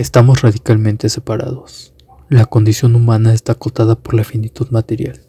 Estamos 0.00 0.40
radicalmente 0.40 1.10
separados. 1.10 1.92
La 2.30 2.46
condición 2.46 2.96
humana 2.96 3.34
está 3.34 3.52
acotada 3.52 3.96
por 3.96 4.14
la 4.14 4.24
finitud 4.24 4.68
material. 4.70 5.20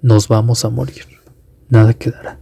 Nos 0.00 0.28
vamos 0.28 0.64
a 0.64 0.68
morir. 0.70 1.06
Nada 1.68 1.94
quedará. 1.94 2.38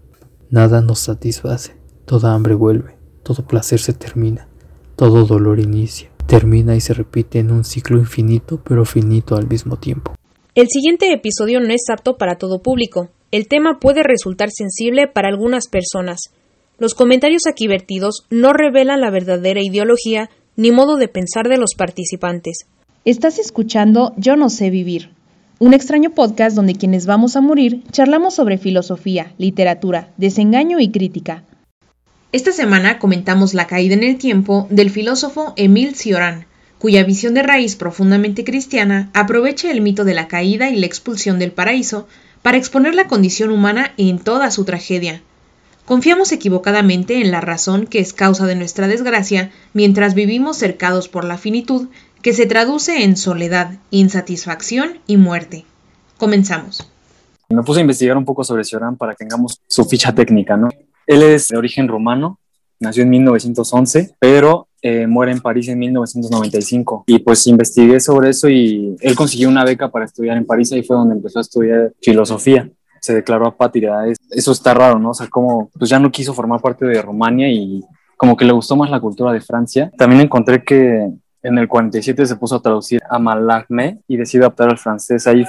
Nada 0.50 0.82
nos 0.82 0.98
satisface. 0.98 1.74
Toda 2.04 2.34
hambre 2.34 2.52
vuelve. 2.52 2.98
Todo 3.22 3.46
placer 3.46 3.80
se 3.80 3.94
termina. 3.94 4.46
Todo 4.94 5.24
dolor 5.24 5.58
inicia. 5.58 6.10
Termina 6.26 6.76
y 6.76 6.82
se 6.82 6.92
repite 6.92 7.38
en 7.38 7.50
un 7.50 7.64
ciclo 7.64 7.96
infinito 7.96 8.60
pero 8.62 8.84
finito 8.84 9.34
al 9.34 9.48
mismo 9.48 9.78
tiempo. 9.78 10.12
El 10.54 10.68
siguiente 10.68 11.10
episodio 11.14 11.60
no 11.60 11.72
es 11.72 11.88
apto 11.90 12.18
para 12.18 12.36
todo 12.36 12.60
público. 12.60 13.08
El 13.30 13.48
tema 13.48 13.78
puede 13.80 14.02
resultar 14.02 14.50
sensible 14.50 15.08
para 15.08 15.28
algunas 15.28 15.66
personas. 15.68 16.18
Los 16.76 16.94
comentarios 16.94 17.46
aquí 17.48 17.68
vertidos 17.68 18.26
no 18.28 18.52
revelan 18.52 19.00
la 19.00 19.10
verdadera 19.10 19.62
ideología 19.62 20.28
ni 20.58 20.72
modo 20.72 20.96
de 20.96 21.06
pensar 21.06 21.48
de 21.48 21.56
los 21.56 21.76
participantes. 21.76 22.66
Estás 23.04 23.38
escuchando 23.38 24.12
Yo 24.16 24.34
no 24.34 24.50
sé 24.50 24.70
vivir, 24.70 25.10
un 25.60 25.72
extraño 25.72 26.10
podcast 26.10 26.56
donde 26.56 26.74
quienes 26.74 27.06
vamos 27.06 27.36
a 27.36 27.40
morir 27.40 27.84
charlamos 27.92 28.34
sobre 28.34 28.58
filosofía, 28.58 29.32
literatura, 29.38 30.08
desengaño 30.16 30.80
y 30.80 30.90
crítica. 30.90 31.44
Esta 32.32 32.50
semana 32.50 32.98
comentamos 32.98 33.54
La 33.54 33.68
caída 33.68 33.94
en 33.94 34.02
el 34.02 34.18
tiempo 34.18 34.66
del 34.68 34.90
filósofo 34.90 35.54
Emile 35.56 35.94
Cioran, 35.94 36.46
cuya 36.80 37.04
visión 37.04 37.34
de 37.34 37.44
raíz 37.44 37.76
profundamente 37.76 38.42
cristiana 38.42 39.10
aprovecha 39.14 39.70
el 39.70 39.80
mito 39.80 40.04
de 40.04 40.14
la 40.14 40.26
caída 40.26 40.70
y 40.70 40.80
la 40.80 40.86
expulsión 40.86 41.38
del 41.38 41.52
paraíso 41.52 42.08
para 42.42 42.56
exponer 42.56 42.96
la 42.96 43.06
condición 43.06 43.52
humana 43.52 43.92
en 43.96 44.18
toda 44.18 44.50
su 44.50 44.64
tragedia. 44.64 45.22
Confiamos 45.88 46.32
equivocadamente 46.32 47.22
en 47.22 47.30
la 47.30 47.40
razón 47.40 47.86
que 47.86 48.00
es 48.00 48.12
causa 48.12 48.44
de 48.44 48.54
nuestra 48.54 48.88
desgracia 48.88 49.50
mientras 49.72 50.12
vivimos 50.12 50.58
cercados 50.58 51.08
por 51.08 51.24
la 51.24 51.38
finitud 51.38 51.88
que 52.20 52.34
se 52.34 52.44
traduce 52.44 53.04
en 53.04 53.16
soledad, 53.16 53.78
insatisfacción 53.90 54.98
y 55.06 55.16
muerte. 55.16 55.64
Comenzamos. 56.18 56.92
Me 57.48 57.62
puse 57.62 57.80
a 57.80 57.80
investigar 57.80 58.18
un 58.18 58.26
poco 58.26 58.44
sobre 58.44 58.64
Cioran 58.64 58.98
para 58.98 59.12
que 59.14 59.24
tengamos 59.24 59.62
su 59.66 59.86
ficha 59.86 60.14
técnica, 60.14 60.58
¿no? 60.58 60.68
Él 61.06 61.22
es 61.22 61.48
de 61.48 61.56
origen 61.56 61.88
rumano, 61.88 62.38
nació 62.80 63.04
en 63.04 63.08
1911, 63.08 64.16
pero 64.18 64.68
eh, 64.82 65.06
muere 65.06 65.32
en 65.32 65.40
París 65.40 65.68
en 65.68 65.78
1995. 65.78 67.04
Y 67.06 67.20
pues 67.20 67.46
investigué 67.46 67.98
sobre 67.98 68.28
eso 68.28 68.50
y 68.50 68.94
él 69.00 69.14
consiguió 69.14 69.48
una 69.48 69.64
beca 69.64 69.90
para 69.90 70.04
estudiar 70.04 70.36
en 70.36 70.44
París, 70.44 70.70
ahí 70.70 70.82
fue 70.82 70.96
donde 70.96 71.14
empezó 71.14 71.38
a 71.38 71.42
estudiar 71.42 71.94
filosofía. 72.02 72.70
Se 73.08 73.14
declaró 73.14 73.46
apátrida. 73.46 74.04
Eso 74.30 74.52
está 74.52 74.74
raro, 74.74 74.98
¿no? 74.98 75.12
O 75.12 75.14
sea, 75.14 75.28
como 75.28 75.70
pues 75.78 75.88
ya 75.88 75.98
no 75.98 76.12
quiso 76.12 76.34
formar 76.34 76.60
parte 76.60 76.84
de 76.84 77.00
Rumania 77.00 77.50
y 77.50 77.82
como 78.18 78.36
que 78.36 78.44
le 78.44 78.52
gustó 78.52 78.76
más 78.76 78.90
la 78.90 79.00
cultura 79.00 79.32
de 79.32 79.40
Francia. 79.40 79.90
También 79.96 80.20
encontré 80.20 80.62
que 80.62 81.08
en 81.42 81.56
el 81.56 81.68
47 81.68 82.26
se 82.26 82.36
puso 82.36 82.56
a 82.56 82.60
traducir 82.60 83.00
a 83.08 83.18
Mallarmé 83.18 84.00
y 84.06 84.18
decidió 84.18 84.44
adaptar 84.44 84.68
al 84.68 84.76
francés 84.76 85.26
ahí, 85.26 85.46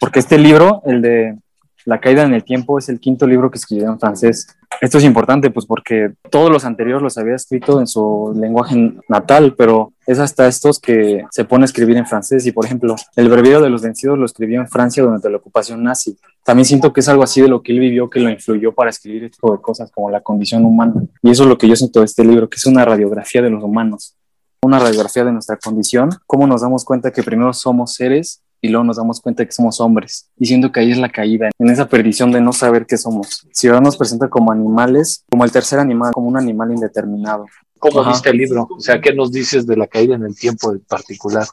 porque 0.00 0.20
este 0.20 0.38
libro, 0.38 0.80
el 0.86 1.02
de 1.02 1.38
La 1.84 2.00
caída 2.00 2.22
en 2.22 2.32
el 2.32 2.44
tiempo, 2.44 2.78
es 2.78 2.88
el 2.88 2.98
quinto 2.98 3.26
libro 3.26 3.50
que 3.50 3.58
escribió 3.58 3.88
en 3.88 4.00
francés. 4.00 4.46
Esto 4.80 4.98
es 4.98 5.04
importante, 5.04 5.50
pues 5.50 5.66
porque 5.66 6.12
todos 6.30 6.50
los 6.50 6.64
anteriores 6.64 7.02
los 7.02 7.18
había 7.18 7.34
escrito 7.34 7.80
en 7.80 7.86
su 7.86 8.32
lenguaje 8.36 8.94
natal, 9.08 9.54
pero 9.56 9.92
es 10.06 10.18
hasta 10.18 10.46
estos 10.46 10.80
que 10.80 11.24
se 11.30 11.44
pone 11.44 11.64
a 11.64 11.66
escribir 11.66 11.96
en 11.96 12.06
francés. 12.06 12.46
Y 12.46 12.52
por 12.52 12.64
ejemplo, 12.64 12.96
el 13.16 13.28
breviario 13.28 13.60
de 13.60 13.70
los 13.70 13.82
vencidos 13.82 14.18
lo 14.18 14.24
escribió 14.24 14.60
en 14.60 14.68
Francia 14.68 15.02
durante 15.02 15.30
la 15.30 15.36
ocupación 15.36 15.82
nazi. 15.82 16.16
También 16.44 16.64
siento 16.64 16.92
que 16.92 17.00
es 17.00 17.08
algo 17.08 17.22
así 17.22 17.40
de 17.40 17.48
lo 17.48 17.62
que 17.62 17.72
él 17.72 17.80
vivió 17.80 18.10
que 18.10 18.20
lo 18.20 18.28
influyó 18.28 18.74
para 18.74 18.90
escribir 18.90 19.24
este 19.24 19.36
tipo 19.36 19.52
de 19.52 19.60
cosas 19.60 19.90
como 19.92 20.10
la 20.10 20.20
condición 20.20 20.64
humana. 20.64 20.94
Y 21.22 21.30
eso 21.30 21.44
es 21.44 21.48
lo 21.48 21.58
que 21.58 21.68
yo 21.68 21.76
siento 21.76 22.00
de 22.00 22.06
este 22.06 22.24
libro, 22.24 22.48
que 22.48 22.56
es 22.56 22.66
una 22.66 22.84
radiografía 22.84 23.42
de 23.42 23.50
los 23.50 23.62
humanos 23.62 24.16
una 24.64 24.78
radiografía 24.78 25.24
de 25.24 25.32
nuestra 25.32 25.56
condición, 25.56 26.10
cómo 26.24 26.46
nos 26.46 26.62
damos 26.62 26.84
cuenta 26.84 27.10
que 27.10 27.24
primero 27.24 27.52
somos 27.52 27.94
seres 27.94 28.42
y 28.62 28.68
luego 28.68 28.84
nos 28.84 28.96
damos 28.96 29.20
cuenta 29.20 29.44
que 29.44 29.50
somos 29.50 29.80
hombres, 29.80 30.30
diciendo 30.36 30.70
que 30.70 30.80
ahí 30.80 30.92
es 30.92 30.98
la 30.98 31.08
caída, 31.08 31.50
en 31.58 31.68
esa 31.68 31.88
perdición 31.88 32.30
de 32.30 32.40
no 32.40 32.52
saber 32.52 32.86
qué 32.86 32.96
somos. 32.96 33.46
Si 33.52 33.66
ahora 33.66 33.80
nos 33.80 33.96
presenta 33.96 34.30
como 34.30 34.52
animales, 34.52 35.24
como 35.28 35.44
el 35.44 35.50
tercer 35.50 35.80
animal, 35.80 36.12
como 36.12 36.28
un 36.28 36.38
animal 36.38 36.70
indeterminado. 36.70 37.44
¿Cómo 37.80 38.04
viste 38.04 38.30
el 38.30 38.36
libro? 38.36 38.68
O 38.70 38.80
sea, 38.80 39.00
¿qué 39.00 39.12
nos 39.12 39.32
dices 39.32 39.66
de 39.66 39.76
la 39.76 39.88
caída 39.88 40.14
en 40.14 40.22
el 40.22 40.36
tiempo 40.36 40.72
en 40.72 40.78
particular? 40.80 41.44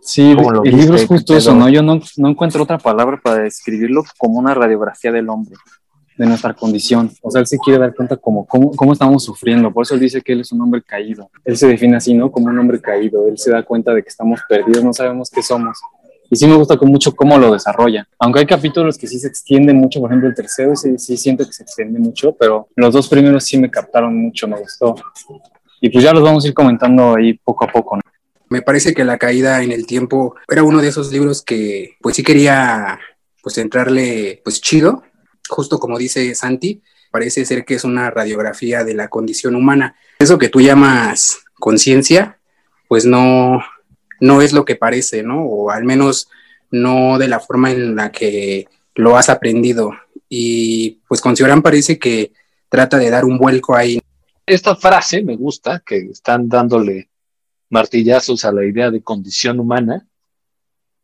Sí, 0.00 0.36
el 0.64 0.76
libro 0.76 0.94
es 0.94 1.06
justo 1.06 1.36
eso, 1.36 1.52
¿no? 1.52 1.68
Yo 1.68 1.82
no, 1.82 2.00
no 2.16 2.28
encuentro 2.28 2.62
otra 2.62 2.78
palabra 2.78 3.20
para 3.20 3.42
describirlo 3.42 4.04
como 4.16 4.38
una 4.38 4.54
radiografía 4.54 5.10
del 5.10 5.28
hombre 5.28 5.56
de 6.16 6.26
nuestra 6.26 6.54
condición. 6.54 7.10
O 7.22 7.30
sea, 7.30 7.40
él 7.40 7.46
se 7.46 7.58
quiere 7.58 7.78
dar 7.78 7.94
cuenta 7.94 8.16
como 8.16 8.46
cómo, 8.46 8.70
cómo, 8.72 8.92
estamos 8.92 9.24
sufriendo. 9.24 9.72
Por 9.72 9.82
eso 9.82 9.94
él 9.94 10.00
dice 10.00 10.22
que 10.22 10.32
él 10.32 10.40
es 10.40 10.52
un 10.52 10.60
hombre 10.62 10.82
caído. 10.82 11.30
Él 11.44 11.56
se 11.56 11.66
define 11.66 11.96
así, 11.96 12.14
¿no? 12.14 12.30
Como 12.30 12.46
un 12.46 12.58
hombre 12.58 12.80
caído. 12.80 13.26
Él 13.28 13.36
se 13.38 13.50
da 13.50 13.62
cuenta 13.62 13.92
de 13.92 14.02
que 14.02 14.08
estamos 14.08 14.40
perdidos, 14.48 14.82
no 14.82 14.92
sabemos 14.92 15.30
qué 15.30 15.42
somos. 15.42 15.78
Y 16.30 16.36
sí 16.36 16.46
me 16.46 16.56
gusta 16.56 16.76
con 16.76 16.88
mucho 16.88 17.14
cómo 17.14 17.38
lo 17.38 17.52
desarrolla. 17.52 18.06
Aunque 18.18 18.40
hay 18.40 18.46
capítulos 18.46 18.98
que 18.98 19.06
sí 19.06 19.18
se 19.18 19.28
extienden 19.28 19.76
mucho, 19.76 20.00
por 20.00 20.10
ejemplo 20.10 20.28
el 20.28 20.34
tercero 20.34 20.74
sí, 20.74 20.98
sí 20.98 21.16
siento 21.16 21.44
que 21.44 21.52
se 21.52 21.62
extiende 21.62 21.98
mucho, 21.98 22.34
pero 22.34 22.68
los 22.76 22.92
dos 22.92 23.08
primeros 23.08 23.44
sí 23.44 23.58
me 23.58 23.70
captaron 23.70 24.16
mucho, 24.16 24.48
me 24.48 24.58
gustó. 24.58 24.94
Y 25.80 25.90
pues 25.90 26.02
ya 26.02 26.12
los 26.12 26.22
vamos 26.22 26.44
a 26.44 26.48
ir 26.48 26.54
comentando 26.54 27.16
ahí 27.16 27.34
poco 27.34 27.64
a 27.64 27.68
poco. 27.68 27.96
¿no? 27.96 28.02
Me 28.48 28.62
parece 28.62 28.94
que 28.94 29.04
La 29.04 29.18
caída 29.18 29.62
en 29.62 29.72
el 29.72 29.86
tiempo 29.86 30.34
era 30.48 30.62
uno 30.62 30.80
de 30.80 30.88
esos 30.88 31.12
libros 31.12 31.42
que 31.42 31.96
pues 32.00 32.16
sí 32.16 32.22
quería 32.22 32.98
pues 33.42 33.58
entrarle 33.58 34.40
pues 34.42 34.60
chido, 34.60 35.02
justo 35.48 35.78
como 35.78 35.98
dice 35.98 36.34
Santi, 36.34 36.82
parece 37.10 37.44
ser 37.44 37.64
que 37.64 37.74
es 37.74 37.84
una 37.84 38.10
radiografía 38.10 38.84
de 38.84 38.94
la 38.94 39.08
condición 39.08 39.54
humana. 39.54 39.96
Eso 40.18 40.38
que 40.38 40.48
tú 40.48 40.60
llamas 40.60 41.38
conciencia, 41.54 42.38
pues 42.88 43.06
no, 43.06 43.60
no 44.20 44.42
es 44.42 44.52
lo 44.52 44.64
que 44.64 44.76
parece, 44.76 45.22
¿no? 45.22 45.42
O 45.44 45.70
al 45.70 45.84
menos 45.84 46.28
no 46.70 47.18
de 47.18 47.28
la 47.28 47.40
forma 47.40 47.70
en 47.70 47.96
la 47.96 48.10
que 48.10 48.66
lo 48.94 49.16
has 49.16 49.28
aprendido. 49.28 49.92
Y 50.28 50.98
pues 51.08 51.20
con 51.20 51.36
Cioran 51.36 51.62
parece 51.62 51.98
que 51.98 52.32
trata 52.68 52.98
de 52.98 53.10
dar 53.10 53.24
un 53.24 53.38
vuelco 53.38 53.76
ahí. 53.76 54.00
Esta 54.44 54.76
frase 54.76 55.22
me 55.22 55.36
gusta, 55.36 55.82
que 55.84 55.96
están 55.96 56.48
dándole 56.48 57.10
martillazos 57.70 58.44
a 58.44 58.52
la 58.52 58.64
idea 58.64 58.90
de 58.90 59.02
condición 59.02 59.60
humana, 59.60 60.06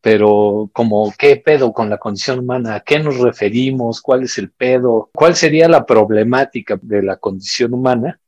pero 0.00 0.68
como 0.72 1.12
qué 1.16 1.36
pedo 1.36 1.72
con 1.72 1.88
la 1.88 1.98
condición 1.98 2.40
humana, 2.40 2.76
a 2.76 2.80
qué 2.80 2.98
nos 2.98 3.18
referimos, 3.18 4.00
cuál 4.00 4.24
es 4.24 4.38
el 4.38 4.50
pedo, 4.50 5.10
cuál 5.14 5.36
sería 5.36 5.68
la 5.68 5.86
problemática 5.86 6.78
de 6.80 7.02
la 7.02 7.16
condición 7.16 7.74
humana 7.74 8.20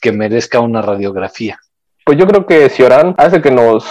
que 0.00 0.12
merezca 0.12 0.60
una 0.60 0.82
radiografía. 0.82 1.58
Pues 2.04 2.18
yo 2.18 2.26
creo 2.26 2.46
que 2.46 2.68
Cioran 2.68 3.14
hace 3.18 3.40
que 3.40 3.50
nos 3.50 3.84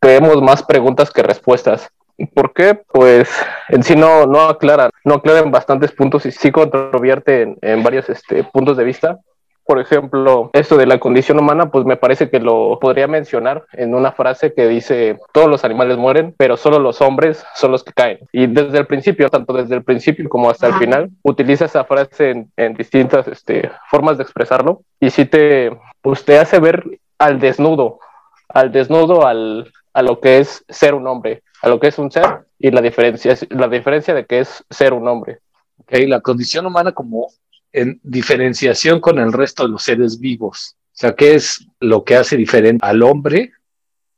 creemos 0.00 0.42
más 0.42 0.62
preguntas 0.62 1.10
que 1.10 1.22
respuestas. 1.22 1.88
¿Por 2.34 2.52
qué? 2.52 2.74
Pues 2.74 3.28
en 3.68 3.82
sí 3.82 3.96
no, 3.96 4.26
no 4.26 4.42
aclara, 4.42 4.90
no 5.04 5.14
aclara 5.14 5.40
en 5.40 5.50
bastantes 5.50 5.92
puntos 5.92 6.26
y 6.26 6.32
sí 6.32 6.50
controvierte 6.52 7.42
en, 7.42 7.58
en 7.62 7.82
varios 7.82 8.08
este, 8.08 8.44
puntos 8.44 8.76
de 8.76 8.84
vista 8.84 9.18
por 9.64 9.78
ejemplo, 9.78 10.50
esto 10.52 10.76
de 10.76 10.86
la 10.86 10.98
condición 10.98 11.38
humana, 11.38 11.70
pues 11.70 11.84
me 11.84 11.96
parece 11.96 12.28
que 12.28 12.40
lo 12.40 12.78
podría 12.80 13.06
mencionar 13.06 13.64
en 13.72 13.94
una 13.94 14.12
frase 14.12 14.52
que 14.52 14.66
dice, 14.66 15.18
todos 15.32 15.48
los 15.48 15.64
animales 15.64 15.96
mueren, 15.96 16.34
pero 16.36 16.56
solo 16.56 16.78
los 16.78 17.00
hombres 17.00 17.44
son 17.54 17.70
los 17.70 17.84
que 17.84 17.92
caen. 17.92 18.18
Y 18.32 18.48
desde 18.48 18.78
el 18.78 18.86
principio, 18.86 19.28
tanto 19.28 19.52
desde 19.52 19.76
el 19.76 19.84
principio 19.84 20.28
como 20.28 20.50
hasta 20.50 20.66
el 20.66 20.74
final, 20.74 21.10
utiliza 21.22 21.66
esa 21.66 21.84
frase 21.84 22.46
en, 22.56 22.74
distintas 22.74 23.28
este, 23.28 23.70
formas 23.88 24.18
de 24.18 24.24
expresarlo. 24.24 24.82
Y 25.00 25.10
si 25.10 25.26
te, 25.26 25.70
usted 26.02 26.38
hace 26.38 26.58
ver 26.58 26.84
al 27.22 27.38
desnudo, 27.38 28.00
al 28.48 28.72
desnudo 28.72 29.26
al, 29.26 29.72
a 29.92 30.02
lo 30.02 30.20
que 30.20 30.38
es 30.38 30.64
ser 30.68 30.94
un 30.94 31.06
hombre, 31.06 31.42
a 31.62 31.68
lo 31.68 31.78
que 31.78 31.86
es 31.86 31.98
un 31.98 32.10
ser 32.10 32.46
y 32.58 32.70
la 32.70 32.80
diferencia, 32.80 33.36
la 33.50 33.68
diferencia 33.68 34.12
de 34.12 34.26
que 34.26 34.40
es 34.40 34.64
ser 34.68 34.92
un 34.92 35.06
hombre. 35.06 35.38
Okay, 35.78 36.06
la 36.06 36.20
condición 36.20 36.66
humana 36.66 36.92
como 36.92 37.28
en 37.72 38.00
diferenciación 38.02 39.00
con 39.00 39.18
el 39.18 39.32
resto 39.32 39.62
de 39.62 39.70
los 39.70 39.84
seres 39.84 40.18
vivos. 40.18 40.76
O 40.76 40.94
sea, 40.94 41.14
¿qué 41.14 41.34
es 41.34 41.66
lo 41.80 42.04
que 42.04 42.16
hace 42.16 42.36
diferente 42.36 42.84
al 42.84 43.02
hombre 43.02 43.52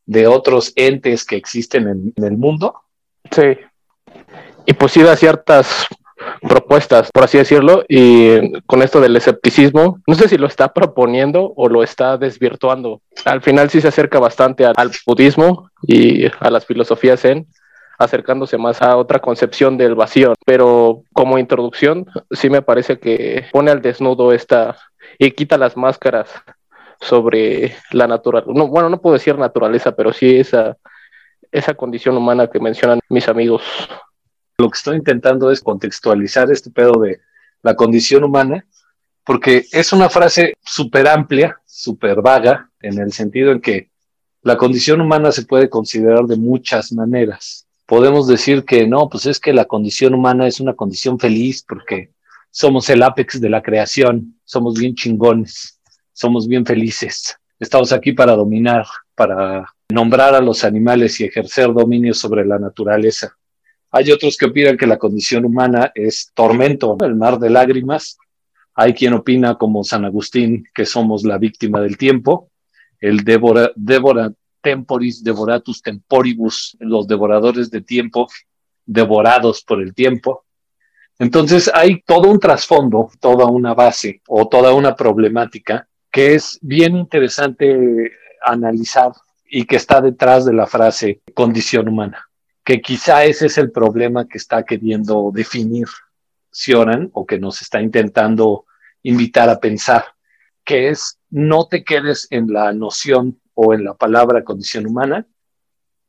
de 0.07 0.27
otros 0.27 0.73
entes 0.75 1.25
que 1.25 1.37
existen 1.37 2.13
en, 2.17 2.25
el 2.25 2.37
mundo? 2.37 2.83
Sí. 3.31 3.59
Y 4.67 4.73
pues 4.73 4.93
sí 4.93 5.03
da 5.03 5.15
ciertas 5.15 5.87
propuestas, 6.49 7.11
por 7.13 7.25
así 7.25 7.39
decirlo, 7.39 7.85
y 7.89 8.61
con 8.63 8.83
esto 8.83 9.01
del 9.01 9.17
escepticismo, 9.17 10.01
no 10.07 10.15
sé 10.15 10.29
si 10.29 10.39
lo 10.39 10.47
está 10.47 10.73
proponiendo 10.73 11.53
o 11.57 11.69
lo 11.69 11.83
está 11.83 12.17
desvirtuando. 12.19 13.01
Al 13.25 13.43
final 13.43 13.71
sí 13.71 13.81
se 13.81 13.89
acerca 13.89 14.19
bastante 14.19 14.65
al, 14.65 14.91
budismo 15.07 15.71
y 15.83 16.27
a 16.27 16.51
las 16.51 16.67
filosofías 16.67 17.21
zen, 17.21 17.47
acercándose 17.99 18.59
más 18.59 18.83
a 18.83 18.97
otra 18.97 19.21
concepción 19.21 19.77
del 19.77 19.95
vacío. 19.95 20.35
Pero 20.45 21.03
como 21.13 21.39
introducción, 21.39 22.07
sí 22.31 22.51
me 22.51 22.63
parece 22.63 22.99
que 22.99 23.47
pone 23.53 23.71
al 23.71 23.83
desnudo 23.83 24.33
esta 24.33 24.77
y 25.19 25.31
quita 25.31 25.59
las 25.59 25.77
máscaras 25.77 26.29
sobre 27.01 27.77
la 27.93 28.07
naturaleza. 28.07 28.53
No, 28.55 28.69
bueno, 28.69 28.89
no 28.89 29.01
puedo 29.01 29.15
decir 29.15 29.39
naturaleza, 29.39 29.93
pero 29.93 30.13
sí 30.13 30.39
esa, 30.39 30.77
esa 31.53 31.75
condición 31.75 32.17
humana 32.17 32.49
que 32.49 32.61
mencionan 32.61 33.01
mis 33.09 33.29
amigos. 33.29 33.63
Lo 34.57 34.71
que 34.71 34.77
estoy 34.77 34.97
intentando 34.97 35.51
es 35.51 35.61
contextualizar 35.61 36.51
este 36.53 36.71
pedo 36.71 37.01
de 37.01 37.21
la 37.63 37.75
condición 37.75 38.23
humana, 38.23 38.65
porque 39.25 39.65
es 39.73 39.93
una 39.93 40.09
frase 40.09 40.55
súper 40.63 41.09
amplia, 41.09 41.61
súper 41.67 42.23
vaga, 42.23 42.71
en 42.81 43.01
el 43.01 43.13
sentido 43.13 43.51
en 43.51 43.61
que 43.61 43.91
La 44.47 44.59
condición 44.59 45.01
humana 45.01 45.33
se 45.33 45.47
puede 45.47 45.71
considerar 45.71 46.27
de 46.27 46.37
muchas 46.37 46.93
maneras. 46.93 47.67
Podemos 47.87 48.27
decir 48.27 48.67
que 48.67 48.87
no, 48.87 49.09
pues 49.09 49.25
es 49.25 49.41
que 49.41 49.55
la 49.55 49.65
condición 49.65 50.13
humana 50.13 50.47
es 50.47 50.61
una 50.61 50.75
condición 50.75 51.19
feliz 51.19 51.65
porque 51.67 52.11
somos 52.51 52.91
el 52.91 53.03
apex 53.03 53.41
de 53.41 53.49
la 53.49 53.63
creación, 53.63 54.39
somos 54.45 54.79
bien 54.79 54.95
chingones, 54.95 55.81
somos 56.13 56.47
bien 56.47 56.67
felices. 56.67 57.39
Estamos 57.59 57.91
aquí 57.91 58.13
para 58.13 58.37
dominar, 58.37 58.85
para 59.15 59.67
nombrar 59.89 60.35
a 60.35 60.43
los 60.43 60.63
animales 60.63 61.19
y 61.21 61.25
ejercer 61.25 61.73
dominio 61.73 62.13
sobre 62.13 62.45
la 62.45 62.59
naturaleza. 62.59 63.35
Hay 63.97 64.11
otros 64.11 64.37
que 64.37 64.47
opinan 64.47 64.77
que 64.77 64.89
la 64.89 64.99
condición 64.99 65.45
humana 65.45 65.93
es 65.95 66.33
tormento, 66.35 66.97
el 67.03 67.15
mar 67.15 67.39
de 67.39 67.49
lágrimas. 67.49 68.19
Hay 68.75 68.93
quien 68.93 69.15
opina, 69.15 69.55
como 69.55 69.85
San 69.85 70.05
Agustín, 70.05 70.65
que 70.75 70.85
somos 70.85 71.23
la 71.23 71.39
víctima 71.39 71.81
del 71.81 71.97
tiempo, 71.97 72.51
el 73.01 73.23
devora, 73.23 73.71
devora 73.77 74.33
temporis, 74.61 75.23
devoratus 75.23 75.81
temporibus, 75.81 76.77
los 76.81 77.07
devoradores 77.07 77.71
de 77.71 77.83
tiempo, 77.83 78.27
devorados 78.85 79.63
por 79.63 79.81
el 79.81 79.95
tiempo. 79.95 80.45
Entonces 81.21 81.71
hay 81.73 82.03
todo 82.05 82.29
un 82.29 82.41
trasfondo, 82.41 83.11
toda 83.21 83.47
una 83.47 83.75
base 83.75 84.23
o 84.27 84.49
toda 84.49 84.75
una 84.75 84.97
problemática 84.97 85.87
que 86.11 86.35
es 86.35 86.59
bien 86.61 86.97
interesante 86.97 88.11
analizar 88.45 89.13
y 89.49 89.67
que 89.67 89.77
está 89.77 90.01
detrás 90.01 90.45
de 90.45 90.53
la 90.53 90.67
frase 90.67 91.21
condición 91.33 91.87
humana, 91.89 92.29
que 92.65 92.81
quizá 92.81 93.25
ese 93.25 93.47
es 93.47 93.59
el 93.59 93.71
problema 93.71 94.27
que 94.27 94.39
está 94.39 94.65
queriendo 94.65 95.31
definir 95.33 95.87
Sioran 96.51 97.11
o 97.13 97.27
que 97.27 97.39
nos 97.39 97.61
está 97.61 97.83
intentando 97.83 98.67
invitar 99.03 99.49
a 99.49 99.59
pensar, 99.59 100.05
que 100.65 100.89
es 100.89 101.19
no 101.31 101.67
te 101.67 101.83
quedes 101.83 102.29
en 102.31 102.53
la 102.53 102.73
noción 102.73 103.41
o 103.55 103.75
en 103.75 103.85
la 103.85 103.95
palabra 103.95 104.45
condición 104.45 104.87
humana, 104.87 105.27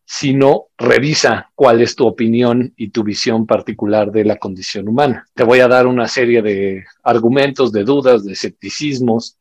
sino 0.05 0.67
revisa 0.77 1.51
cuál 1.55 1.81
es 1.81 1.95
tu 1.95 2.05
opinión 2.05 2.73
y 2.77 2.89
tu 2.89 3.03
visión 3.03 3.47
particular 3.47 4.11
de 4.11 4.23
la 4.23 4.37
condición 4.37 4.87
humana. 4.87 5.25
Te 5.33 5.43
voy 5.43 5.61
a 5.61 5.67
dar 5.67 5.87
una 5.87 6.07
serie 6.07 6.43
de 6.43 6.85
argumentos, 7.03 7.71
de 7.71 7.83
dudas, 7.83 8.23
de 8.23 8.33
escepticismos, 8.33 9.37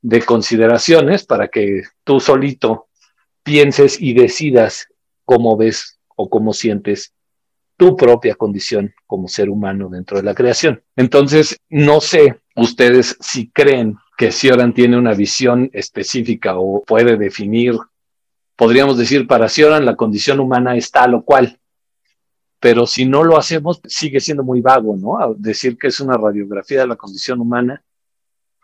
de 0.00 0.22
consideraciones 0.22 1.26
para 1.26 1.48
que 1.48 1.82
tú 2.02 2.18
solito 2.18 2.88
pienses 3.42 4.00
y 4.00 4.14
decidas 4.14 4.88
cómo 5.26 5.56
ves 5.56 5.95
o 6.16 6.28
cómo 6.28 6.52
sientes 6.52 7.12
tu 7.76 7.96
propia 7.96 8.34
condición 8.34 8.94
como 9.06 9.28
ser 9.28 9.50
humano 9.50 9.88
dentro 9.88 10.16
de 10.16 10.24
la 10.24 10.34
creación. 10.34 10.82
Entonces, 10.96 11.58
no 11.68 12.00
sé 12.00 12.40
ustedes 12.56 13.16
si 13.20 13.50
creen 13.50 13.96
que 14.16 14.32
Sioran 14.32 14.72
tiene 14.72 14.96
una 14.96 15.12
visión 15.12 15.70
específica 15.74 16.56
o 16.56 16.82
puede 16.82 17.16
definir, 17.18 17.74
podríamos 18.56 18.96
decir, 18.96 19.26
para 19.26 19.48
Sioran 19.48 19.84
la 19.84 19.94
condición 19.94 20.40
humana 20.40 20.74
es 20.74 20.90
tal 20.90 21.14
o 21.14 21.22
cual, 21.22 21.60
pero 22.58 22.86
si 22.86 23.04
no 23.04 23.22
lo 23.22 23.36
hacemos, 23.36 23.80
sigue 23.86 24.20
siendo 24.20 24.42
muy 24.42 24.62
vago, 24.62 24.96
¿no? 24.96 25.34
decir 25.34 25.76
que 25.76 25.88
es 25.88 26.00
una 26.00 26.16
radiografía 26.16 26.80
de 26.80 26.86
la 26.86 26.96
condición 26.96 27.40
humana, 27.40 27.84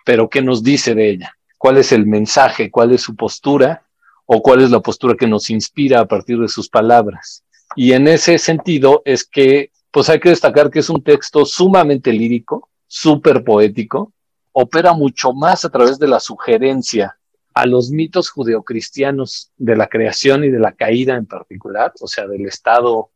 pero 0.05 0.29
¿qué 0.31 0.41
nos 0.41 0.63
dice 0.63 0.95
de 0.95 1.11
ella? 1.11 1.37
¿Cuál 1.59 1.77
es 1.77 1.93
el 1.93 2.07
mensaje? 2.07 2.71
¿Cuál 2.71 2.93
es 2.93 3.03
su 3.03 3.15
postura? 3.15 3.87
O 4.35 4.41
cuál 4.41 4.63
es 4.63 4.71
la 4.71 4.81
postura 4.81 5.15
que 5.15 5.27
nos 5.27 5.51
inspira 5.51 6.01
a 6.01 6.09
partir 6.09 6.39
de 6.39 6.49
sus 6.49 6.67
palabras. 6.67 7.45
Y 7.77 7.93
en 7.93 8.09
ese 8.09 8.39
sentido 8.39 9.03
es 9.05 9.27
que, 9.27 9.71
pues 9.91 10.09
hay 10.09 10.21
que 10.21 10.31
destacar 10.31 10.71
que 10.71 10.79
es 10.79 10.89
un 10.89 11.03
texto 11.03 11.45
sumamente 11.45 12.15
lírico, 12.15 12.71
súper 12.87 13.45
poético, 13.45 14.15
opera 14.53 14.95
mucho 14.95 15.35
más 15.35 15.67
a 15.67 15.69
través 15.71 15.99
de 15.99 16.09
la 16.09 16.19
sugerencia 16.19 17.19
a 17.53 17.67
los 17.67 17.91
mitos 17.91 18.31
judeocristianos 18.31 19.53
de 19.59 19.77
la 19.77 19.89
creación 19.89 20.45
y 20.45 20.49
de 20.49 20.61
la 20.61 20.73
caída 20.73 21.15
en 21.17 21.27
particular, 21.27 21.93
o 22.01 22.07
sea, 22.07 22.27
del 22.27 22.47
estado 22.47 23.11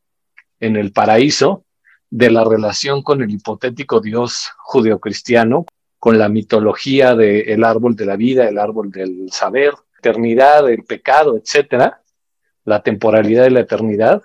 en 0.60 0.76
el 0.76 0.92
paraíso, 0.92 1.64
de 2.10 2.30
la 2.30 2.44
relación 2.44 3.02
con 3.02 3.22
el 3.22 3.30
hipotético 3.30 4.00
Dios 4.00 4.50
judeocristiano, 4.58 5.64
con 5.98 6.18
la 6.18 6.28
mitología 6.28 7.14
del 7.14 7.64
árbol 7.64 7.96
de 7.96 8.04
la 8.04 8.16
vida, 8.16 8.46
el 8.46 8.58
árbol 8.58 8.90
del 8.90 9.32
saber, 9.32 9.72
eternidad, 9.98 10.68
el 10.70 10.84
pecado, 10.84 11.36
etcétera, 11.36 12.02
la 12.64 12.82
temporalidad 12.82 13.44
de 13.44 13.50
la 13.50 13.60
eternidad, 13.60 14.22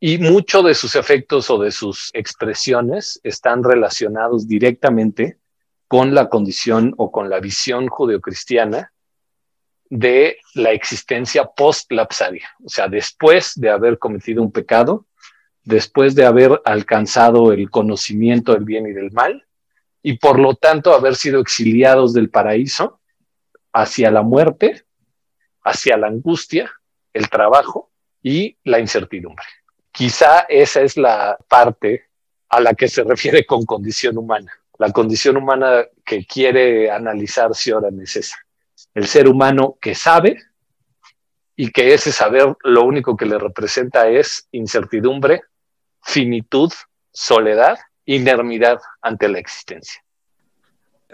y 0.00 0.18
muchos 0.18 0.64
de 0.64 0.74
sus 0.74 0.96
efectos 0.96 1.48
o 1.50 1.58
de 1.58 1.70
sus 1.70 2.10
expresiones 2.12 3.20
están 3.22 3.64
relacionados 3.64 4.46
directamente 4.46 5.38
con 5.88 6.14
la 6.14 6.28
condición 6.28 6.94
o 6.98 7.10
con 7.10 7.30
la 7.30 7.40
visión 7.40 7.88
judeocristiana 7.88 8.92
de 9.88 10.38
la 10.54 10.72
existencia 10.72 11.44
post-lapsaria, 11.44 12.48
o 12.64 12.68
sea, 12.68 12.88
después 12.88 13.52
de 13.54 13.70
haber 13.70 13.98
cometido 13.98 14.42
un 14.42 14.50
pecado, 14.50 15.06
después 15.62 16.14
de 16.14 16.26
haber 16.26 16.60
alcanzado 16.64 17.52
el 17.52 17.70
conocimiento 17.70 18.52
del 18.52 18.64
bien 18.64 18.86
y 18.86 18.92
del 18.92 19.12
mal, 19.12 19.46
y 20.02 20.18
por 20.18 20.38
lo 20.38 20.54
tanto 20.54 20.92
haber 20.92 21.16
sido 21.16 21.40
exiliados 21.40 22.12
del 22.12 22.28
paraíso, 22.28 23.00
hacia 23.74 24.10
la 24.10 24.22
muerte, 24.22 24.84
hacia 25.64 25.96
la 25.96 26.06
angustia, 26.06 26.72
el 27.12 27.28
trabajo 27.28 27.90
y 28.22 28.56
la 28.64 28.78
incertidumbre. 28.78 29.44
Quizá 29.90 30.46
esa 30.48 30.80
es 30.80 30.96
la 30.96 31.36
parte 31.48 32.08
a 32.48 32.60
la 32.60 32.74
que 32.74 32.88
se 32.88 33.02
refiere 33.02 33.44
con 33.44 33.66
condición 33.66 34.16
humana. 34.16 34.52
La 34.78 34.90
condición 34.90 35.36
humana 35.36 35.84
que 36.04 36.24
quiere 36.24 36.90
analizar 36.90 37.54
Sioran 37.54 38.00
es 38.00 38.16
esa. 38.16 38.36
El 38.94 39.06
ser 39.06 39.28
humano 39.28 39.76
que 39.80 39.94
sabe 39.94 40.38
y 41.56 41.70
que 41.70 41.94
ese 41.94 42.12
saber 42.12 42.56
lo 42.62 42.84
único 42.84 43.16
que 43.16 43.26
le 43.26 43.38
representa 43.38 44.08
es 44.08 44.48
incertidumbre, 44.52 45.42
finitud, 46.02 46.72
soledad, 47.12 47.78
inermidad 48.04 48.80
ante 49.00 49.28
la 49.28 49.38
existencia. 49.38 50.02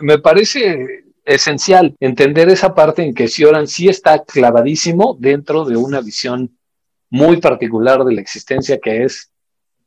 Me 0.00 0.18
parece 0.18 1.04
esencial 1.24 1.94
entender 2.00 2.48
esa 2.48 2.74
parte 2.74 3.02
en 3.02 3.14
que 3.14 3.28
Sioran 3.28 3.66
sí 3.66 3.88
está 3.88 4.24
clavadísimo 4.24 5.16
dentro 5.18 5.64
de 5.64 5.76
una 5.76 6.00
visión 6.00 6.56
muy 7.10 7.40
particular 7.40 8.04
de 8.04 8.14
la 8.14 8.20
existencia 8.20 8.78
que 8.78 9.04
es 9.04 9.30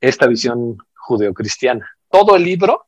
esta 0.01 0.27
visión 0.27 0.77
judeocristiana. 0.95 1.89
Todo 2.09 2.35
el 2.35 2.43
libro 2.43 2.85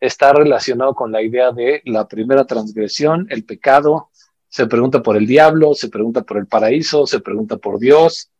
está 0.00 0.32
relacionado 0.32 0.94
con 0.94 1.10
la 1.10 1.22
idea 1.22 1.50
de 1.52 1.82
la 1.84 2.06
primera 2.06 2.44
transgresión, 2.44 3.26
el 3.30 3.44
pecado, 3.44 4.10
se 4.48 4.66
pregunta 4.66 5.02
por 5.02 5.16
el 5.16 5.26
diablo, 5.26 5.74
se 5.74 5.88
pregunta 5.88 6.22
por 6.22 6.38
el 6.38 6.46
paraíso, 6.46 7.06
se 7.06 7.20
pregunta 7.20 7.56
por 7.56 7.78
Dios. 7.78 8.30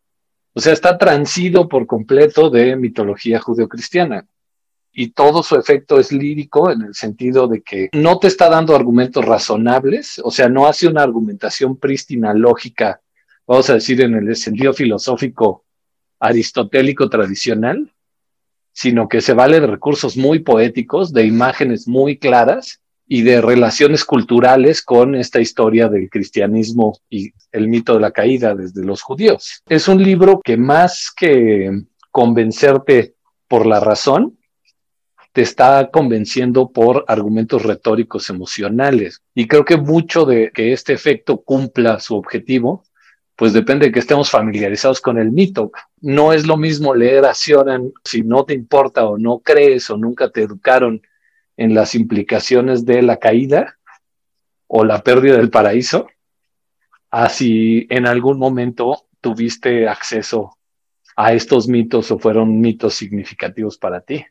O 0.55 0.61
sea, 0.61 0.73
está 0.73 0.97
transido 0.97 1.69
por 1.69 1.87
completo 1.87 2.51
de 2.51 2.77
mitología 2.77 3.41
judeocristiana 3.41 4.27
y 4.93 5.11
todo 5.11 5.43
su 5.43 5.57
efecto 5.57 5.99
es 5.99 6.13
lírico 6.13 6.71
en 6.71 6.83
el 6.83 6.95
sentido 6.95 7.47
de 7.47 7.63
que 7.63 7.89
no 7.93 8.19
te 8.19 8.27
está 8.27 8.49
dando 8.49 8.75
argumentos 8.75 9.25
razonables, 9.25 10.21
o 10.25 10.31
sea, 10.31 10.49
no 10.49 10.67
hace 10.67 10.89
una 10.89 11.03
argumentación 11.03 11.77
prístina, 11.77 12.35
lógica, 12.35 13.01
vamos 13.47 13.71
a 13.71 13.75
decir 13.75 14.01
en 14.01 14.15
el 14.15 14.37
sentido 14.37 14.73
filosófico 14.73 15.65
aristotélico 16.21 17.09
tradicional, 17.09 17.93
sino 18.73 19.09
que 19.09 19.21
se 19.21 19.35
vale 19.35 19.61
de 19.61 19.67
recursos 19.67 20.17
muy 20.17 20.41
poéticos, 20.41 21.13
de 21.13 21.27
imágenes 21.27 21.89
muy 21.89 22.19
claras 22.19 22.81
y 23.07 23.23
de 23.23 23.41
relaciones 23.41 24.05
culturales 24.05 24.83
con 24.83 25.15
esta 25.15 25.41
historia 25.41 25.89
del 25.89 26.11
cristianismo 26.11 26.99
y 27.09 27.33
el 27.53 27.69
mito 27.69 27.95
de 27.95 28.01
la 28.01 28.11
caída 28.11 28.55
desde 28.55 28.85
los 28.85 29.03
judíos. 29.03 29.63
Es 29.67 29.89
un 29.89 30.03
libro 30.03 30.41
que 30.45 30.57
más 30.57 31.11
que 31.17 31.71
convencerte 32.11 33.15
por 33.49 33.67
la 33.67 33.81
razón, 33.81 34.38
te 35.33 35.43
está 35.43 35.91
convenciendo 35.91 36.71
por 36.71 37.05
argumentos 37.09 37.63
retóricos 37.63 38.31
emocionales. 38.31 39.23
Y 39.35 39.47
creo 39.47 39.65
que 39.65 39.77
mucho 39.77 40.25
de 40.25 40.51
que 40.53 40.73
este 40.73 40.93
efecto 40.93 41.43
cumpla 41.43 42.01
su 42.01 42.17
objetivo, 42.17 42.85
pues 43.37 43.53
depende 43.53 43.87
de 43.87 43.93
que 43.93 44.01
estemos 44.01 44.31
familiarizados 44.31 45.01
con 45.01 45.19
el 45.19 45.31
mito. 45.31 45.71
No 46.01 46.33
es 46.33 46.47
lo 46.47 46.57
mismo 46.57 46.95
leer 46.95 47.25
a 47.25 47.35
Sioran 47.35 47.93
si 48.05 48.23
no 48.23 48.45
te 48.45 48.55
importa 48.55 49.07
o 49.07 49.19
no 49.19 49.39
crees 49.39 49.91
o 49.91 49.97
nunca 49.97 50.31
te 50.31 50.43
educaron 50.43 51.03
en 51.57 51.75
las 51.75 51.95
implicaciones 51.95 52.85
de 52.85 53.03
la 53.03 53.19
caída 53.19 53.79
o 54.67 54.85
la 54.85 55.03
pérdida 55.03 55.37
del 55.37 55.51
paraíso, 55.51 56.09
así 57.11 57.87
en 57.91 58.07
algún 58.07 58.39
momento 58.39 59.07
tuviste 59.21 59.89
acceso 59.89 60.57
a 61.17 61.33
estos 61.33 61.69
mitos 61.69 62.11
o 62.11 62.19
fueron 62.19 62.61
mitos 62.61 62.95
significativos 62.95 63.79
para 63.79 64.01
ti 64.01 64.25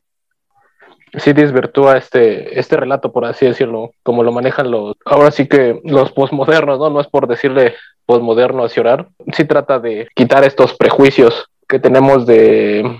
sí 1.17 1.33
desvirtúa 1.33 1.97
este, 1.97 2.59
este 2.59 2.77
relato, 2.77 3.11
por 3.11 3.25
así 3.25 3.45
decirlo, 3.45 3.91
como 4.03 4.23
lo 4.23 4.31
manejan 4.31 4.71
los, 4.71 4.95
ahora 5.05 5.31
sí 5.31 5.47
que 5.47 5.79
los 5.83 6.11
posmodernos, 6.11 6.79
¿no? 6.79 6.89
No 6.89 7.01
es 7.01 7.07
por 7.07 7.27
decirle 7.27 7.75
posmoderno 8.05 8.63
a 8.63 8.67
llorar, 8.67 9.07
sí 9.33 9.45
trata 9.45 9.79
de 9.79 10.07
quitar 10.15 10.43
estos 10.43 10.75
prejuicios 10.75 11.49
que 11.67 11.79
tenemos 11.79 12.25
de 12.25 12.97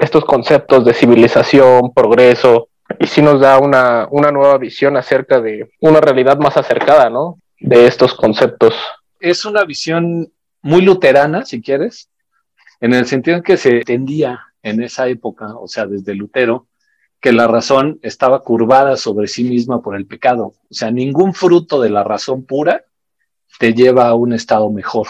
estos 0.00 0.24
conceptos 0.24 0.84
de 0.84 0.94
civilización, 0.94 1.92
progreso, 1.92 2.68
y 2.98 3.06
sí 3.06 3.22
nos 3.22 3.40
da 3.40 3.58
una, 3.58 4.06
una 4.10 4.30
nueva 4.30 4.58
visión 4.58 4.96
acerca 4.96 5.40
de 5.40 5.70
una 5.80 6.00
realidad 6.00 6.38
más 6.38 6.56
acercada, 6.56 7.10
¿no? 7.10 7.38
De 7.58 7.86
estos 7.86 8.14
conceptos. 8.14 8.74
Es 9.20 9.44
una 9.44 9.64
visión 9.64 10.30
muy 10.62 10.82
luterana, 10.82 11.44
si 11.44 11.60
quieres, 11.60 12.08
en 12.80 12.94
el 12.94 13.06
sentido 13.06 13.36
en 13.36 13.42
que 13.42 13.56
se 13.56 13.78
entendía 13.78 14.40
en 14.62 14.82
esa 14.82 15.08
época, 15.08 15.56
o 15.56 15.68
sea, 15.68 15.86
desde 15.86 16.14
Lutero, 16.14 16.66
que 17.24 17.32
la 17.32 17.46
razón 17.46 17.98
estaba 18.02 18.42
curvada 18.42 18.98
sobre 18.98 19.28
sí 19.28 19.44
misma 19.44 19.80
por 19.80 19.96
el 19.96 20.04
pecado. 20.04 20.48
O 20.48 20.74
sea, 20.74 20.90
ningún 20.90 21.32
fruto 21.32 21.80
de 21.80 21.88
la 21.88 22.04
razón 22.04 22.44
pura 22.44 22.84
te 23.58 23.72
lleva 23.72 24.08
a 24.08 24.14
un 24.14 24.34
estado 24.34 24.70
mejor, 24.70 25.06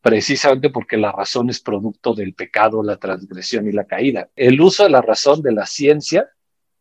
precisamente 0.00 0.70
porque 0.70 0.96
la 0.96 1.10
razón 1.10 1.50
es 1.50 1.58
producto 1.58 2.14
del 2.14 2.34
pecado, 2.34 2.84
la 2.84 2.98
transgresión 2.98 3.66
y 3.66 3.72
la 3.72 3.82
caída. 3.82 4.28
El 4.36 4.60
uso 4.60 4.84
de 4.84 4.90
la 4.90 5.02
razón 5.02 5.42
de 5.42 5.50
la 5.50 5.66
ciencia 5.66 6.30